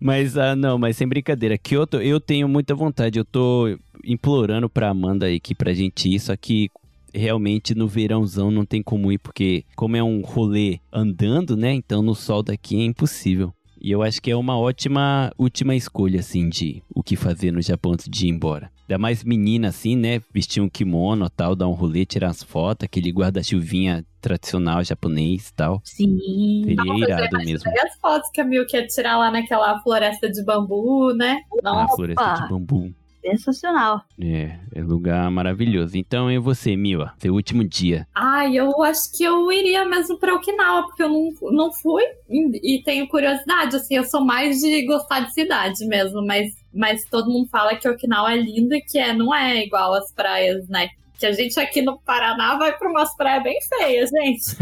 [0.00, 1.56] Mas, ah, não, mas sem brincadeira.
[1.58, 3.18] Kyoto, eu tenho muita vontade.
[3.18, 6.70] Eu tô implorando pra Amanda aí aqui pra gente ir, só que
[7.12, 11.72] realmente no verãozão não tem como ir, porque como é um rolê andando, né?
[11.72, 13.52] Então no sol daqui é impossível.
[13.84, 17.60] E eu acho que é uma ótima última escolha, assim, de o que fazer no
[17.60, 18.70] Japão antes de ir embora.
[18.88, 20.22] Ainda mais menina, assim, né?
[20.32, 25.52] Vestir um kimono tal, dar um rolê, tirar as fotos, aquele guarda-chuvinha tradicional japonês e
[25.52, 25.82] tal.
[25.84, 26.62] Sim.
[26.64, 27.70] Seria Nossa, irado mesmo.
[27.78, 31.42] As fotos que a Mil quer tirar lá naquela floresta de bambu, né?
[31.62, 32.94] Nossa, floresta de bambu.
[33.24, 34.02] Sensacional.
[34.20, 35.96] É, é lugar maravilhoso.
[35.96, 38.06] Então é você, Mila, seu último dia.
[38.14, 42.76] Ai, eu acho que eu iria mesmo pra Okinawa, porque eu não, não fui e,
[42.76, 47.30] e tenho curiosidade, assim, eu sou mais de gostar de cidade mesmo, mas, mas todo
[47.30, 50.90] mundo fala que Okinawa é lindo e que é, não é igual às praias, né?
[51.18, 54.56] Que a gente aqui no Paraná vai pra umas praias bem feias, gente.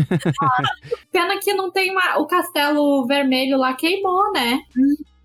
[1.10, 4.60] Pena que não tem uma, o castelo vermelho lá queimou, né?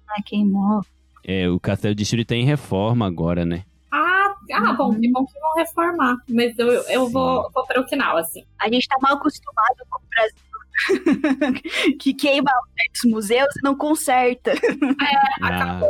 [0.10, 0.82] Ai, queimou.
[1.28, 3.66] É, o Castelo de Shuri tá em reforma agora, né?
[3.92, 6.16] Ah, ah bom, que bom que vão reformar.
[6.30, 8.46] Mas eu, eu vou, vou pra Okinawa, assim.
[8.58, 10.48] A gente tá mal acostumado com o Brasil.
[12.00, 14.54] que queima certos museus e não conserta.
[15.42, 15.82] Ah,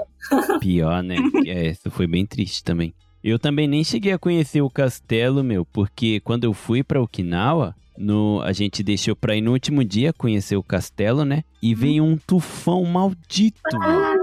[0.60, 1.18] pior, né?
[1.46, 2.94] É, isso foi bem triste também.
[3.24, 7.76] Eu também nem cheguei a conhecer o castelo, meu, porque quando eu fui pra Okinawa,
[7.98, 11.44] no, a gente deixou pra ir no último dia conhecer o castelo, né?
[11.62, 14.18] E veio um tufão maldito, meu.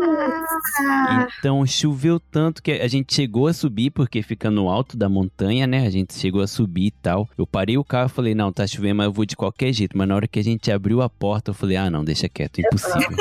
[1.38, 5.66] Então choveu tanto que a gente chegou a subir, porque fica no alto da montanha,
[5.66, 5.86] né?
[5.86, 7.28] A gente chegou a subir e tal.
[7.36, 9.96] Eu parei o carro e falei, não, tá chovendo, mas eu vou de qualquer jeito.
[9.96, 12.60] Mas na hora que a gente abriu a porta, eu falei, ah, não, deixa quieto,
[12.60, 13.16] impossível.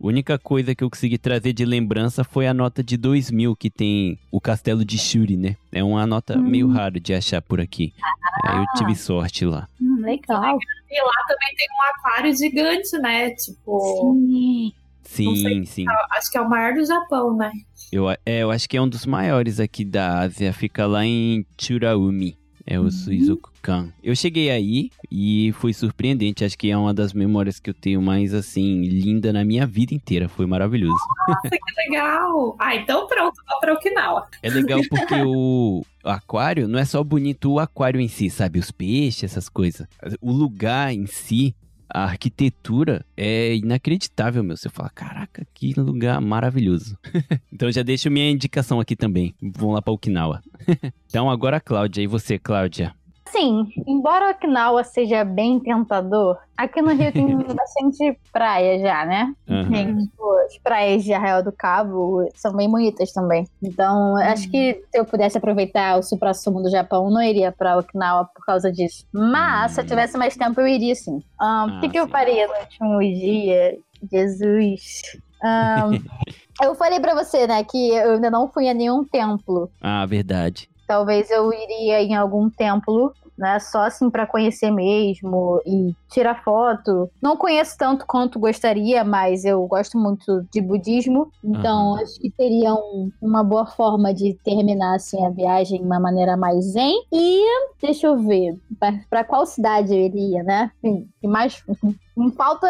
[0.00, 3.68] A única coisa que eu consegui trazer de lembrança foi a nota de 2000 que
[3.68, 5.56] tem o castelo de Shuri, né?
[5.72, 7.92] É uma nota meio rara de achar por aqui.
[8.44, 9.68] Aí eu tive sorte lá.
[9.80, 10.58] Hum, legal.
[10.90, 13.30] E lá também tem um aquário gigante, né?
[13.30, 14.72] Tipo, Sim.
[15.02, 15.84] Sim, sim.
[16.12, 17.50] acho que é o maior do Japão, né?
[17.90, 20.52] Eu, é, eu acho que é um dos maiores aqui da Ásia.
[20.52, 22.36] Fica lá em Churaumi.
[22.70, 23.90] É o Suizoku-kan.
[24.04, 26.44] Eu cheguei aí e foi surpreendente.
[26.44, 29.94] Acho que é uma das memórias que eu tenho mais, assim, linda na minha vida
[29.94, 30.28] inteira.
[30.28, 30.98] Foi maravilhoso.
[31.26, 32.56] Nossa, que legal!
[32.58, 34.28] Ah, então pronto, vou pra Okinawa.
[34.42, 38.58] É legal porque o aquário não é só bonito o aquário em si, sabe?
[38.58, 39.86] Os peixes, essas coisas.
[40.20, 41.56] O lugar em si,
[41.88, 44.56] a arquitetura é inacreditável, meu.
[44.56, 46.98] Você fala, caraca, que lugar maravilhoso.
[47.52, 49.34] então já deixo minha indicação aqui também.
[49.40, 50.42] Vamos lá pra Okinawa.
[51.06, 52.02] então agora Cláudia.
[52.02, 52.94] E você, Cláudia?
[53.28, 59.30] Assim, embora Okinawa seja bem tentador, aqui no Rio tem bastante praia já, né?
[59.46, 59.70] Aham.
[59.70, 63.44] Tem, tipo, as praias de Arraial do Cabo são bem bonitas também.
[63.62, 67.76] Então, acho que se eu pudesse aproveitar o supra-sumo do Japão, eu não iria pra
[67.78, 69.04] Okinawa por causa disso.
[69.12, 71.18] Mas, se eu tivesse mais tempo, eu iria sim.
[71.38, 72.10] Ahn, O Ah, que, que eu sim.
[72.10, 73.76] faria no último dia?
[74.10, 74.80] Jesus.
[75.44, 75.90] Ahn,
[76.62, 79.70] eu falei pra você, né, que eu ainda não fui a nenhum templo.
[79.82, 80.66] Ah, verdade.
[80.88, 83.60] Talvez eu iria em algum templo né?
[83.60, 87.08] Só assim para conhecer mesmo e tirar foto.
[87.22, 92.02] Não conheço tanto quanto gostaria, mas eu gosto muito de budismo, então Aham.
[92.02, 96.36] acho que seria um- uma boa forma de terminar assim a viagem de uma maneira
[96.36, 96.92] mais zen.
[97.12, 97.44] E
[97.80, 98.58] deixa eu ver,
[99.08, 100.72] para qual cidade eu iria, né?
[100.84, 101.62] Sim, E mais
[102.16, 102.66] não falta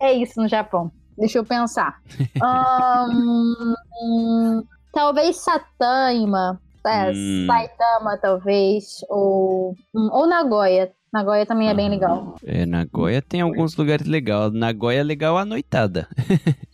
[0.00, 0.92] é isso no Japão.
[1.18, 1.96] Deixa eu pensar.
[2.40, 3.74] Ahn,
[4.04, 4.62] hum,
[4.92, 6.60] talvez Sataima.
[6.86, 7.46] É, Hum.
[7.46, 9.00] Saitama, talvez.
[9.08, 10.90] Ou, hum, ou Nagoya.
[11.12, 11.90] Nagoya também é bem Ah.
[11.90, 12.34] legal.
[12.44, 14.52] É, Nagoya tem alguns lugares legais.
[14.52, 16.08] Nagoya é legal à noitada.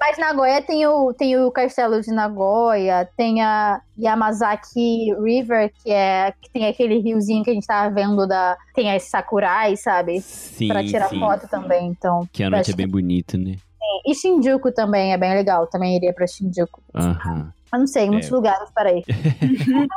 [0.00, 6.32] Mas Nagoya tem o, tem o castelo de Nagoya, tem a Yamazaki River, que é
[6.40, 8.56] que tem aquele riozinho que a gente tava vendo da.
[8.74, 10.20] Tem as sakurais, sabe?
[10.20, 11.18] Sim, Pra tirar sim.
[11.18, 12.28] foto também, então.
[12.32, 13.56] Que a noite é bem bonita, né?
[14.06, 16.80] E Shinjuku também é bem legal, também iria pra Shinjuku.
[16.94, 17.52] Aham.
[17.74, 18.34] Eu não sei, muitos É.
[18.34, 19.02] lugares, peraí.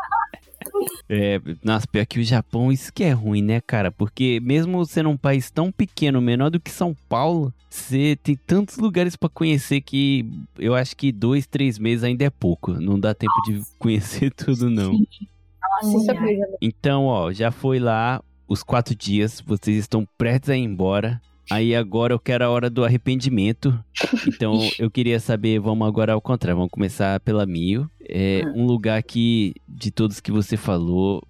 [1.09, 3.89] É, nossa, pior que o Japão, isso que é ruim, né, cara?
[3.91, 8.77] Porque mesmo sendo um país tão pequeno, menor do que São Paulo, você tem tantos
[8.77, 10.25] lugares pra conhecer que
[10.59, 12.73] eu acho que dois, três meses ainda é pouco.
[12.73, 14.91] Não dá tempo de conhecer tudo, não.
[14.91, 16.19] Muita Senhora.
[16.19, 16.47] coisa.
[16.61, 21.21] Então, ó, já foi lá os quatro dias, vocês estão prestes a ir embora.
[21.49, 23.77] Aí agora eu quero a hora do arrependimento.
[24.27, 27.89] Então eu queria saber, vamos agora ao contrário, vamos começar pela Mio.
[28.07, 31.21] É um lugar que, de todos que você falou,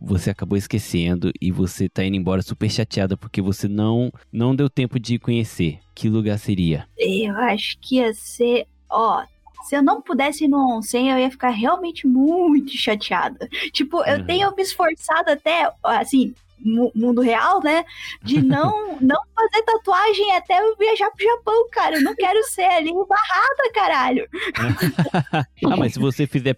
[0.00, 4.68] você acabou esquecendo e você tá indo embora super chateada porque você não, não deu
[4.68, 5.78] tempo de conhecer.
[5.94, 6.86] Que lugar seria?
[6.98, 8.66] Eu acho que ia ser.
[8.90, 9.22] Ó,
[9.64, 13.48] se eu não pudesse ir no onsen, eu ia ficar realmente muito chateada.
[13.72, 14.24] Tipo, eu Uhum.
[14.24, 16.34] tenho me esforçado até, assim,
[16.64, 17.84] mundo real, né?
[18.22, 21.96] De não, não fazer tatuagem até eu viajar pro Japão, cara.
[21.96, 24.28] Eu não quero ser ali barrada, caralho.
[25.66, 26.56] ah, mas se você fizer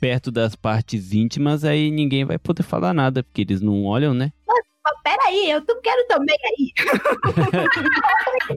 [0.00, 4.32] perto das partes íntimas, aí ninguém vai poder falar nada, porque eles não olham, né?
[4.46, 4.64] Mas
[5.02, 6.72] peraí, eu não quero também aí.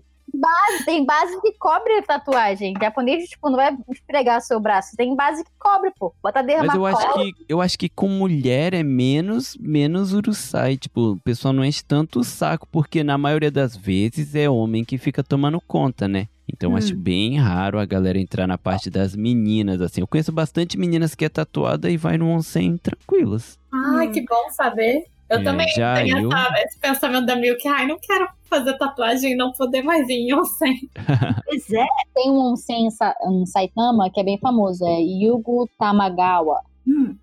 [0.40, 2.74] Base, tem base que cobre a tatuagem.
[2.80, 4.96] japonês, tipo, não vai esfregar seu braço.
[4.96, 6.14] Tem base que cobre, pô.
[6.22, 11.12] Bota Mas eu acho que eu acho que com mulher é menos menos uruçai, tipo,
[11.14, 14.98] o pessoal não enche tanto o saco, porque na maioria das vezes é homem que
[14.98, 16.28] fica tomando conta, né?
[16.52, 20.00] Então eu acho bem raro a galera entrar na parte das meninas, assim.
[20.02, 23.60] Eu conheço bastante meninas que é tatuada e vai no onsen tranquilas.
[23.74, 24.12] Ai, Hum.
[24.12, 25.04] que bom saber.
[25.30, 27.68] Eu É, também já tenho eu- essa- esse pensamento da Milk.
[27.68, 30.90] Ai, não quero fazer tatuagem e não poder mais ir em onsen.
[31.45, 31.86] Pois é.
[32.14, 34.86] Tem um onsen em Sa- em Saitama que é bem famoso.
[34.86, 36.62] É Yugo Tamagawa.
[36.88, 37.16] Hum,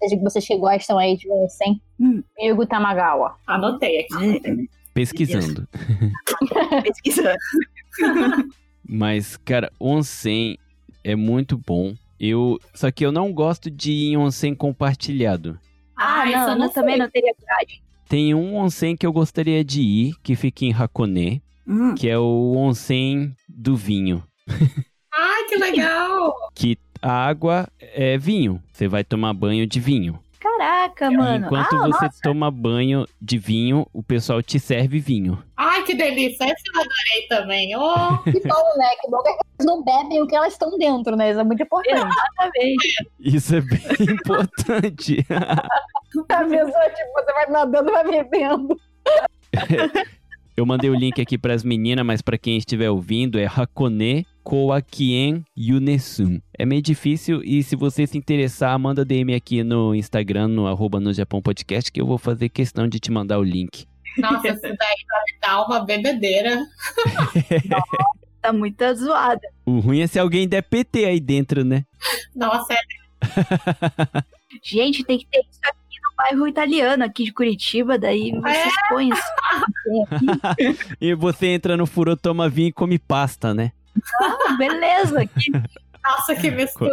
[0.00, 1.80] Desde que vocês que gostam aí de onsen.
[2.00, 2.22] Hum.
[2.40, 3.36] Yugo Tamagawa.
[3.46, 4.66] Anotei aqui.
[4.94, 5.68] Pesquisando.
[6.82, 7.36] pesquisando.
[8.88, 10.56] Mas, cara, onsen
[11.04, 11.94] é muito bom.
[12.18, 15.58] Eu, só que eu não gosto de ir em onsen compartilhado.
[16.02, 17.82] Ah, Ai, não, eu não também não teria coragem.
[18.08, 22.18] Tem um onsen que eu gostaria de ir, que fica em Hakone, Hum, que é
[22.18, 24.24] o onsen do vinho.
[25.12, 26.34] Ai, que legal!
[26.54, 28.62] Que a água é vinho.
[28.72, 30.18] Você vai tomar banho de vinho.
[30.60, 31.46] Caraca, mano.
[31.46, 32.20] Enquanto ah, você nossa.
[32.22, 35.42] toma banho de vinho, o pessoal te serve vinho.
[35.56, 36.44] Ai, que delícia!
[36.44, 37.76] Esse eu adorei também.
[37.76, 38.88] Oh, Que bom, né?
[39.00, 41.30] Que bom que elas não bebem o que elas estão dentro, né?
[41.30, 41.98] Isso é muito importante.
[41.98, 43.08] Exatamente.
[43.20, 43.80] Isso é bem
[44.14, 45.26] importante.
[46.28, 48.76] A pessoa, tipo, você vai nadando e vai bebendo.
[50.56, 55.44] Eu mandei o link aqui pras meninas, mas pra quem estiver ouvindo é Hakone Koakien
[55.56, 56.40] Yunesun.
[56.58, 60.98] É meio difícil e se você se interessar, manda DM aqui no Instagram, no arroba
[61.00, 63.86] no Japão Podcast, que eu vou fazer questão de te mandar o link.
[64.18, 66.66] nossa, isso daí vai me dar uma bebedeira.
[68.42, 69.40] Tá muito zoada.
[69.66, 71.84] O ruim é se alguém der PT aí dentro, né?
[72.34, 72.76] Nossa, é
[74.64, 79.10] Gente, tem que ter isso aqui no bairro italiano, aqui de Curitiba, daí vocês põem
[79.12, 80.86] assim.
[81.00, 83.72] E você entra no furo, toma vinho e come pasta, né?
[84.20, 85.26] Ah, beleza.
[85.26, 85.50] Que,
[86.02, 86.92] nossa, que mistura.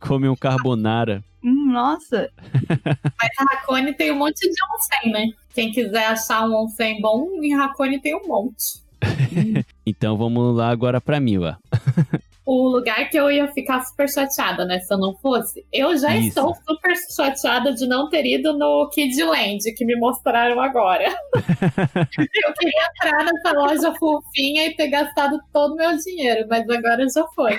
[0.00, 1.22] Come um carbonara.
[1.42, 2.30] hum, nossa.
[2.68, 5.28] Mas Hakone tem um monte de onsen, né?
[5.54, 8.82] Quem quiser achar um onsen bom, em Hakone tem um monte.
[9.86, 11.58] Então vamos lá agora pra Mila.
[12.46, 14.78] O lugar que eu ia ficar super chateada, né?
[14.80, 15.64] Se eu não fosse.
[15.72, 16.28] Eu já Isso.
[16.28, 21.04] estou super chateada de não ter ido no Kidland, que me mostraram agora.
[22.18, 27.08] eu queria entrar nessa loja fofinha e ter gastado todo o meu dinheiro, mas agora
[27.08, 27.58] já foi.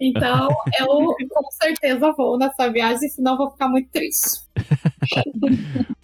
[0.00, 0.48] Então,
[0.80, 4.43] eu com certeza vou nessa viagem, senão eu vou ficar muito triste.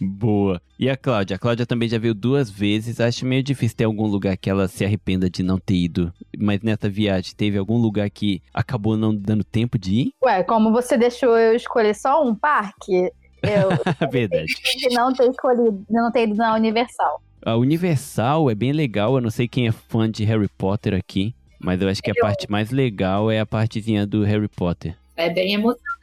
[0.01, 0.61] Boa.
[0.79, 1.37] E a Cláudia?
[1.37, 3.01] A Cláudia também já veio duas vezes.
[3.01, 6.13] Acho meio difícil ter algum lugar que ela se arrependa de não ter ido.
[6.39, 10.13] Mas nessa viagem, teve algum lugar que acabou não dando tempo de ir?
[10.23, 13.11] Ué, como você deixou eu escolher só um parque,
[13.43, 13.71] Eu
[14.11, 14.47] Verdade.
[14.79, 17.23] de não ter escolhido, de não ter ido na Universal.
[17.45, 21.35] A Universal é bem legal, eu não sei quem é fã de Harry Potter aqui,
[21.59, 24.95] mas eu acho que a parte mais legal é a partezinha do Harry Potter.
[25.17, 26.00] É bem emocionante.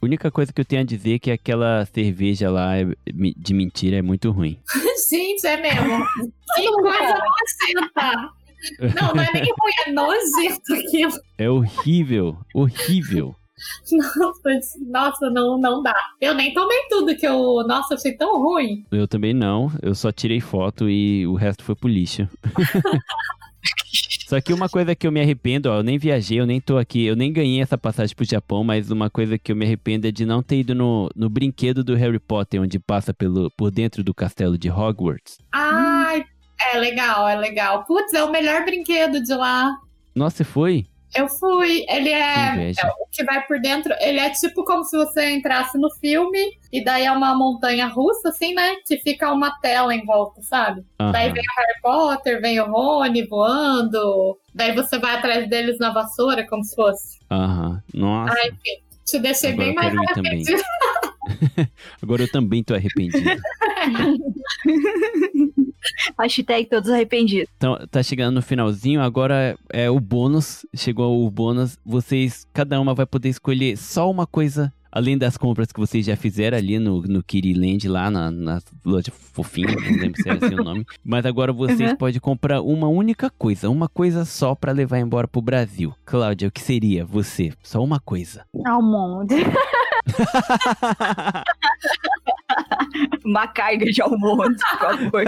[0.00, 2.86] A única coisa que eu tenho a dizer é que aquela cerveja lá é-
[3.36, 4.58] de mentira é muito ruim.
[5.10, 6.04] Gente, é mesmo.
[6.56, 8.32] Que coisa nojenta.
[9.00, 11.12] Não, não é nem ruim, é nojento aquilo.
[11.38, 13.34] É horrível, horrível.
[13.90, 15.94] Nossa, nossa, não, não dá.
[16.20, 17.64] Eu nem tomei tudo que eu.
[17.66, 18.84] Nossa, achei tão ruim.
[18.92, 22.28] Eu também não, eu só tirei foto e o resto foi pro lixo.
[24.26, 26.76] Só que uma coisa que eu me arrependo, ó, eu nem viajei, eu nem tô
[26.78, 30.08] aqui, eu nem ganhei essa passagem pro Japão, mas uma coisa que eu me arrependo
[30.08, 33.70] é de não ter ido no, no brinquedo do Harry Potter, onde passa pelo, por
[33.70, 35.38] dentro do castelo de Hogwarts.
[35.52, 36.24] Ai,
[36.72, 37.84] é legal, é legal.
[37.84, 39.70] Putz, é o melhor brinquedo de lá.
[40.12, 40.86] Nossa, você foi?
[41.16, 41.84] Eu fui.
[41.88, 43.94] Ele é, é o que vai por dentro.
[44.00, 46.38] Ele é tipo como se você entrasse no filme
[46.72, 48.76] e daí é uma montanha russa, assim, né?
[48.86, 50.84] Que fica uma tela em volta, sabe?
[50.98, 51.34] Daí Aham.
[51.34, 54.38] vem o Harry Potter, vem o Rony voando.
[54.54, 57.18] Daí você vai atrás deles na vassoura, como se fosse.
[57.30, 57.82] Aham.
[57.94, 58.84] Nossa, Ai, enfim.
[59.04, 60.62] Te deixei Agora bem mais arrependido.
[62.02, 63.30] agora eu também tô arrependido.
[66.18, 67.48] Hashtag todos arrependidos.
[67.56, 70.64] Então, tá chegando no finalzinho, agora é o bônus.
[70.74, 71.78] Chegou o bônus.
[71.84, 76.16] Vocês, cada uma vai poder escolher só uma coisa, além das compras que vocês já
[76.16, 80.54] fizeram ali no, no Kiriland, lá na, na loja fofinha, não lembro se era assim
[80.54, 80.84] o nome.
[81.04, 81.96] Mas agora vocês Uhum.
[81.96, 85.94] podem comprar uma única coisa, uma coisa só pra levar embora pro Brasil.
[86.04, 87.52] Cláudia, o que seria você?
[87.62, 88.44] Só uma coisa.
[88.64, 89.28] Almond.
[93.24, 95.24] Uma carga de almoço, por favor.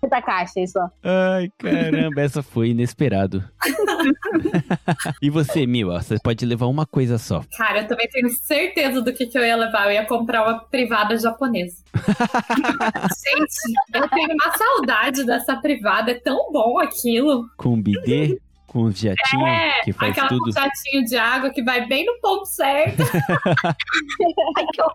[0.00, 0.78] Puta caixa, isso.
[1.02, 3.44] Ai, caramba, essa foi inesperado.
[5.20, 7.42] e você, Mila, você pode levar uma coisa só.
[7.56, 9.86] Cara, eu também tenho certeza do que, que eu ia levar.
[9.86, 11.82] Eu ia comprar uma privada japonesa.
[11.96, 16.12] Gente, eu tenho uma saudade dessa privada.
[16.12, 17.48] É tão bom aquilo.
[17.56, 20.44] Com bidê, com os jatinhos É, que faz aquela tudo.
[20.44, 23.02] com jatinho de água que vai bem no ponto certo.
[24.56, 24.94] Ai, que horror.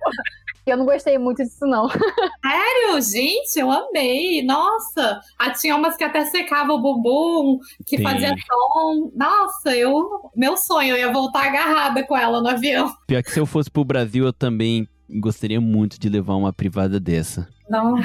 [0.65, 1.89] Eu não gostei muito disso, não.
[1.89, 4.41] Sério, gente, eu amei.
[4.43, 8.05] Nossa, ah, tinha umas que até secava o bumbum, que Tem.
[8.05, 9.11] fazia som.
[9.13, 12.93] Nossa, eu, meu sonho, eu ia voltar agarrada com ela no avião.
[13.05, 14.87] Pior que se eu fosse pro Brasil, eu também
[15.19, 17.49] gostaria muito de levar uma privada dessa.
[17.69, 17.95] Não,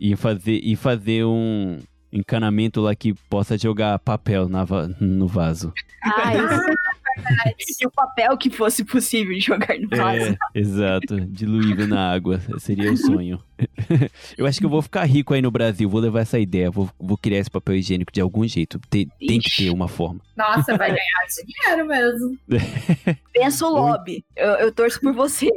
[0.00, 1.78] E fazer, e fazer um
[2.14, 4.64] encanamento lá que possa jogar papel na
[5.00, 5.72] no vaso.
[6.02, 6.36] Ai,
[7.80, 10.36] E o papel que fosse possível jogar no vaso.
[10.54, 11.20] É, exato.
[11.20, 12.40] Diluível na água.
[12.58, 13.40] Seria o sonho.
[14.38, 15.88] eu acho que eu vou ficar rico aí no Brasil.
[15.88, 16.70] Vou levar essa ideia.
[16.70, 18.80] Vou, vou criar esse papel higiênico de algum jeito.
[18.88, 20.20] Tem, tem que ter uma forma.
[20.36, 22.38] nossa, vai ganhar dinheiro mesmo.
[23.32, 24.24] Pensa o lobby.
[24.36, 25.48] Eu, eu torço por você.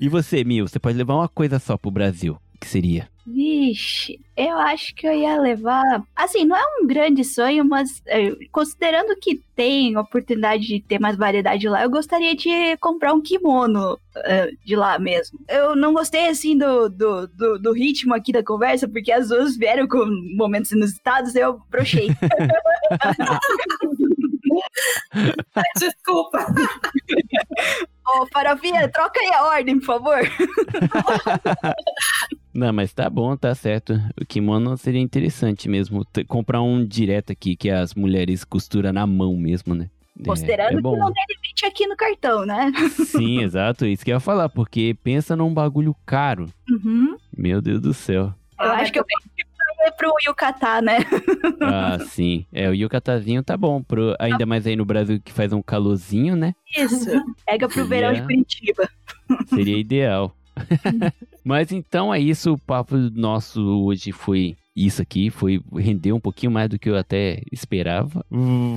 [0.00, 0.66] e você, Mil?
[0.66, 2.38] Você pode levar uma coisa só pro Brasil.
[2.64, 3.08] Que seria?
[3.26, 6.02] Vixe, eu acho que eu ia levar.
[6.16, 11.14] Assim, não é um grande sonho, mas é, considerando que tem oportunidade de ter mais
[11.14, 15.38] variedade lá, eu gostaria de comprar um kimono é, de lá mesmo.
[15.46, 19.58] Eu não gostei, assim, do, do, do, do ritmo aqui da conversa, porque as duas
[19.58, 22.08] vieram com momentos inusitados e eu brochei.
[25.76, 26.46] Desculpa.
[28.06, 30.20] Ô, Farofinha, troca aí a ordem, por favor.
[32.54, 33.94] Não, mas tá bom, tá certo.
[34.20, 36.04] O kimono seria interessante mesmo.
[36.04, 39.90] T- comprar um direto aqui que as mulheres costuram na mão mesmo, né?
[40.20, 40.92] É- Considerando é bom.
[40.92, 42.70] que não tem limite aqui no cartão, né?
[43.06, 43.84] Sim, exato.
[43.86, 46.46] Isso que eu ia falar, porque pensa num bagulho caro.
[46.70, 47.16] Uhum.
[47.36, 48.26] Meu Deus do céu.
[48.60, 50.98] Eu Ah, acho que eu vou pro Yucatá, né?
[51.60, 52.46] Ah, sim.
[52.52, 53.82] É, o yukatazinho tá bom.
[53.82, 56.54] Pro, ainda mais aí no Brasil que faz um calorzinho, né?
[56.76, 57.10] Isso.
[57.46, 58.22] Pega pro verão de.
[58.22, 58.88] Curitiba.
[59.48, 60.34] Seria ideal.
[61.44, 62.52] Mas então é isso.
[62.52, 65.30] O papo nosso hoje foi isso aqui.
[65.30, 68.24] Foi rendeu um pouquinho mais do que eu até esperava.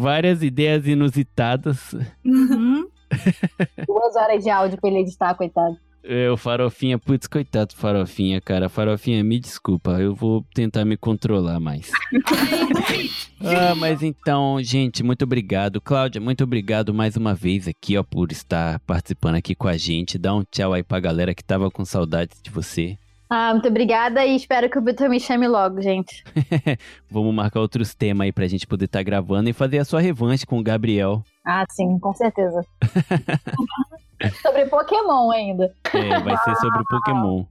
[0.01, 1.93] Várias ideias inusitadas.
[2.25, 2.87] Uhum.
[3.87, 5.77] duas horas de áudio pra ele editar, coitado.
[6.03, 8.69] É, o Farofinha, putz, coitado do Farofinha, cara.
[8.69, 11.91] Farofinha, me desculpa, eu vou tentar me controlar mais.
[13.41, 15.79] ah, mas então, gente, muito obrigado.
[15.81, 20.17] Cláudia, muito obrigado mais uma vez aqui, ó, por estar participando aqui com a gente.
[20.17, 22.97] Dá um tchau aí pra galera que tava com saudades de você.
[23.29, 26.23] Ah, muito obrigada e espero que o Vitor me chame logo, gente.
[27.11, 30.45] Vamos marcar outros temas aí pra gente poder estar gravando e fazer a sua revanche
[30.45, 31.21] com o Gabriel.
[31.45, 32.61] Ah, sim, com certeza.
[34.41, 35.71] Sobre Pokémon ainda.
[35.93, 37.45] É, vai ser sobre o Pokémon.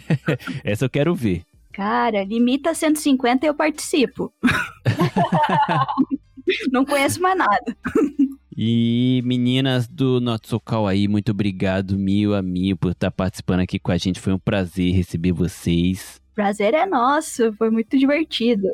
[0.62, 1.42] Essa eu quero ver.
[1.72, 4.32] Cara, limita 150 e eu participo.
[6.70, 7.76] Não conheço mais nada.
[8.56, 13.78] E meninas do Not So Kawaii, muito obrigado mil a mil por estar participando aqui
[13.78, 14.20] com a gente.
[14.20, 16.20] Foi um prazer receber vocês.
[16.34, 18.68] Prazer é nosso, foi muito divertido.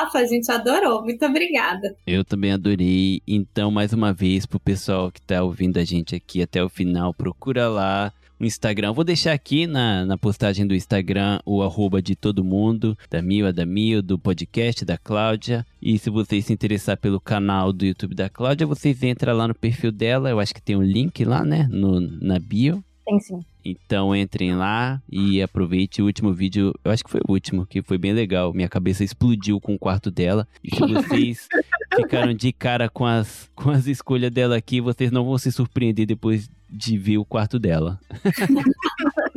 [0.00, 1.02] Nossa, a gente adorou.
[1.02, 1.94] Muito obrigada.
[2.06, 3.20] Eu também adorei.
[3.26, 7.12] Então, mais uma vez, pro pessoal que tá ouvindo a gente aqui até o final,
[7.12, 8.92] procura lá o Instagram.
[8.92, 13.52] Vou deixar aqui na, na postagem do Instagram o arroba de todo mundo, da Mil,
[13.52, 15.64] da Mil, do podcast da Cláudia.
[15.80, 19.54] E se vocês se interessar pelo canal do YouTube da Cláudia, vocês entram lá no
[19.54, 20.30] perfil dela.
[20.30, 21.68] Eu acho que tem um link lá, né?
[21.70, 22.82] No, na bio.
[23.04, 23.40] Tem sim.
[23.64, 26.74] Então entrem lá e aproveite o último vídeo.
[26.84, 28.52] Eu acho que foi o último, que foi bem legal.
[28.52, 30.46] Minha cabeça explodiu com o quarto dela.
[30.62, 31.48] E se vocês
[31.96, 36.06] ficaram de cara com as, com as escolhas dela aqui, vocês não vão se surpreender
[36.06, 37.98] depois de ver o quarto dela.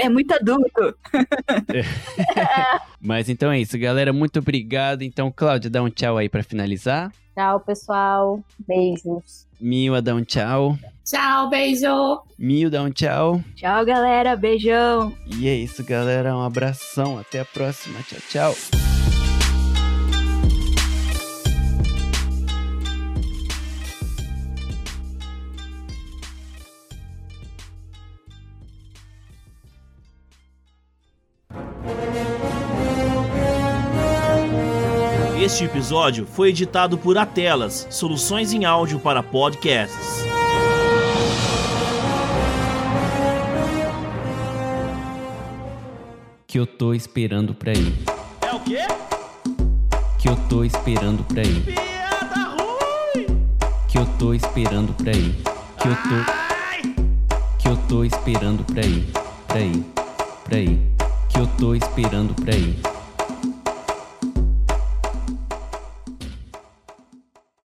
[0.00, 0.94] É muito adulto.
[3.00, 4.12] Mas então é isso, galera.
[4.12, 5.02] Muito obrigado.
[5.02, 7.12] Então, Cláudia, dá um tchau aí pra finalizar.
[7.34, 8.40] Tchau, pessoal.
[8.66, 9.46] Beijos.
[9.60, 10.76] Mila, dá um tchau.
[11.04, 12.22] Tchau, beijo.
[12.38, 13.42] Mil, dá um tchau.
[13.56, 14.36] Tchau, galera.
[14.36, 15.12] Beijão.
[15.26, 16.36] E é isso, galera.
[16.36, 17.18] Um abração.
[17.18, 17.98] Até a próxima.
[18.02, 18.99] Tchau, tchau.
[35.40, 40.22] Este episódio foi editado por Atelas, soluções em áudio para podcasts.
[46.46, 47.94] Que eu tô esperando pra ir.
[48.42, 48.82] É o quê?
[50.18, 51.62] Que eu tô esperando pra ir.
[51.62, 53.26] Piada ruim!
[53.88, 55.42] Que eu tô esperando pra ir.
[55.78, 57.58] Que eu tô.
[57.58, 59.10] Que eu tô esperando pra ir.
[59.48, 59.84] Pra ir.
[60.44, 60.78] Pra ir.
[61.30, 62.89] Que eu tô esperando pra ir.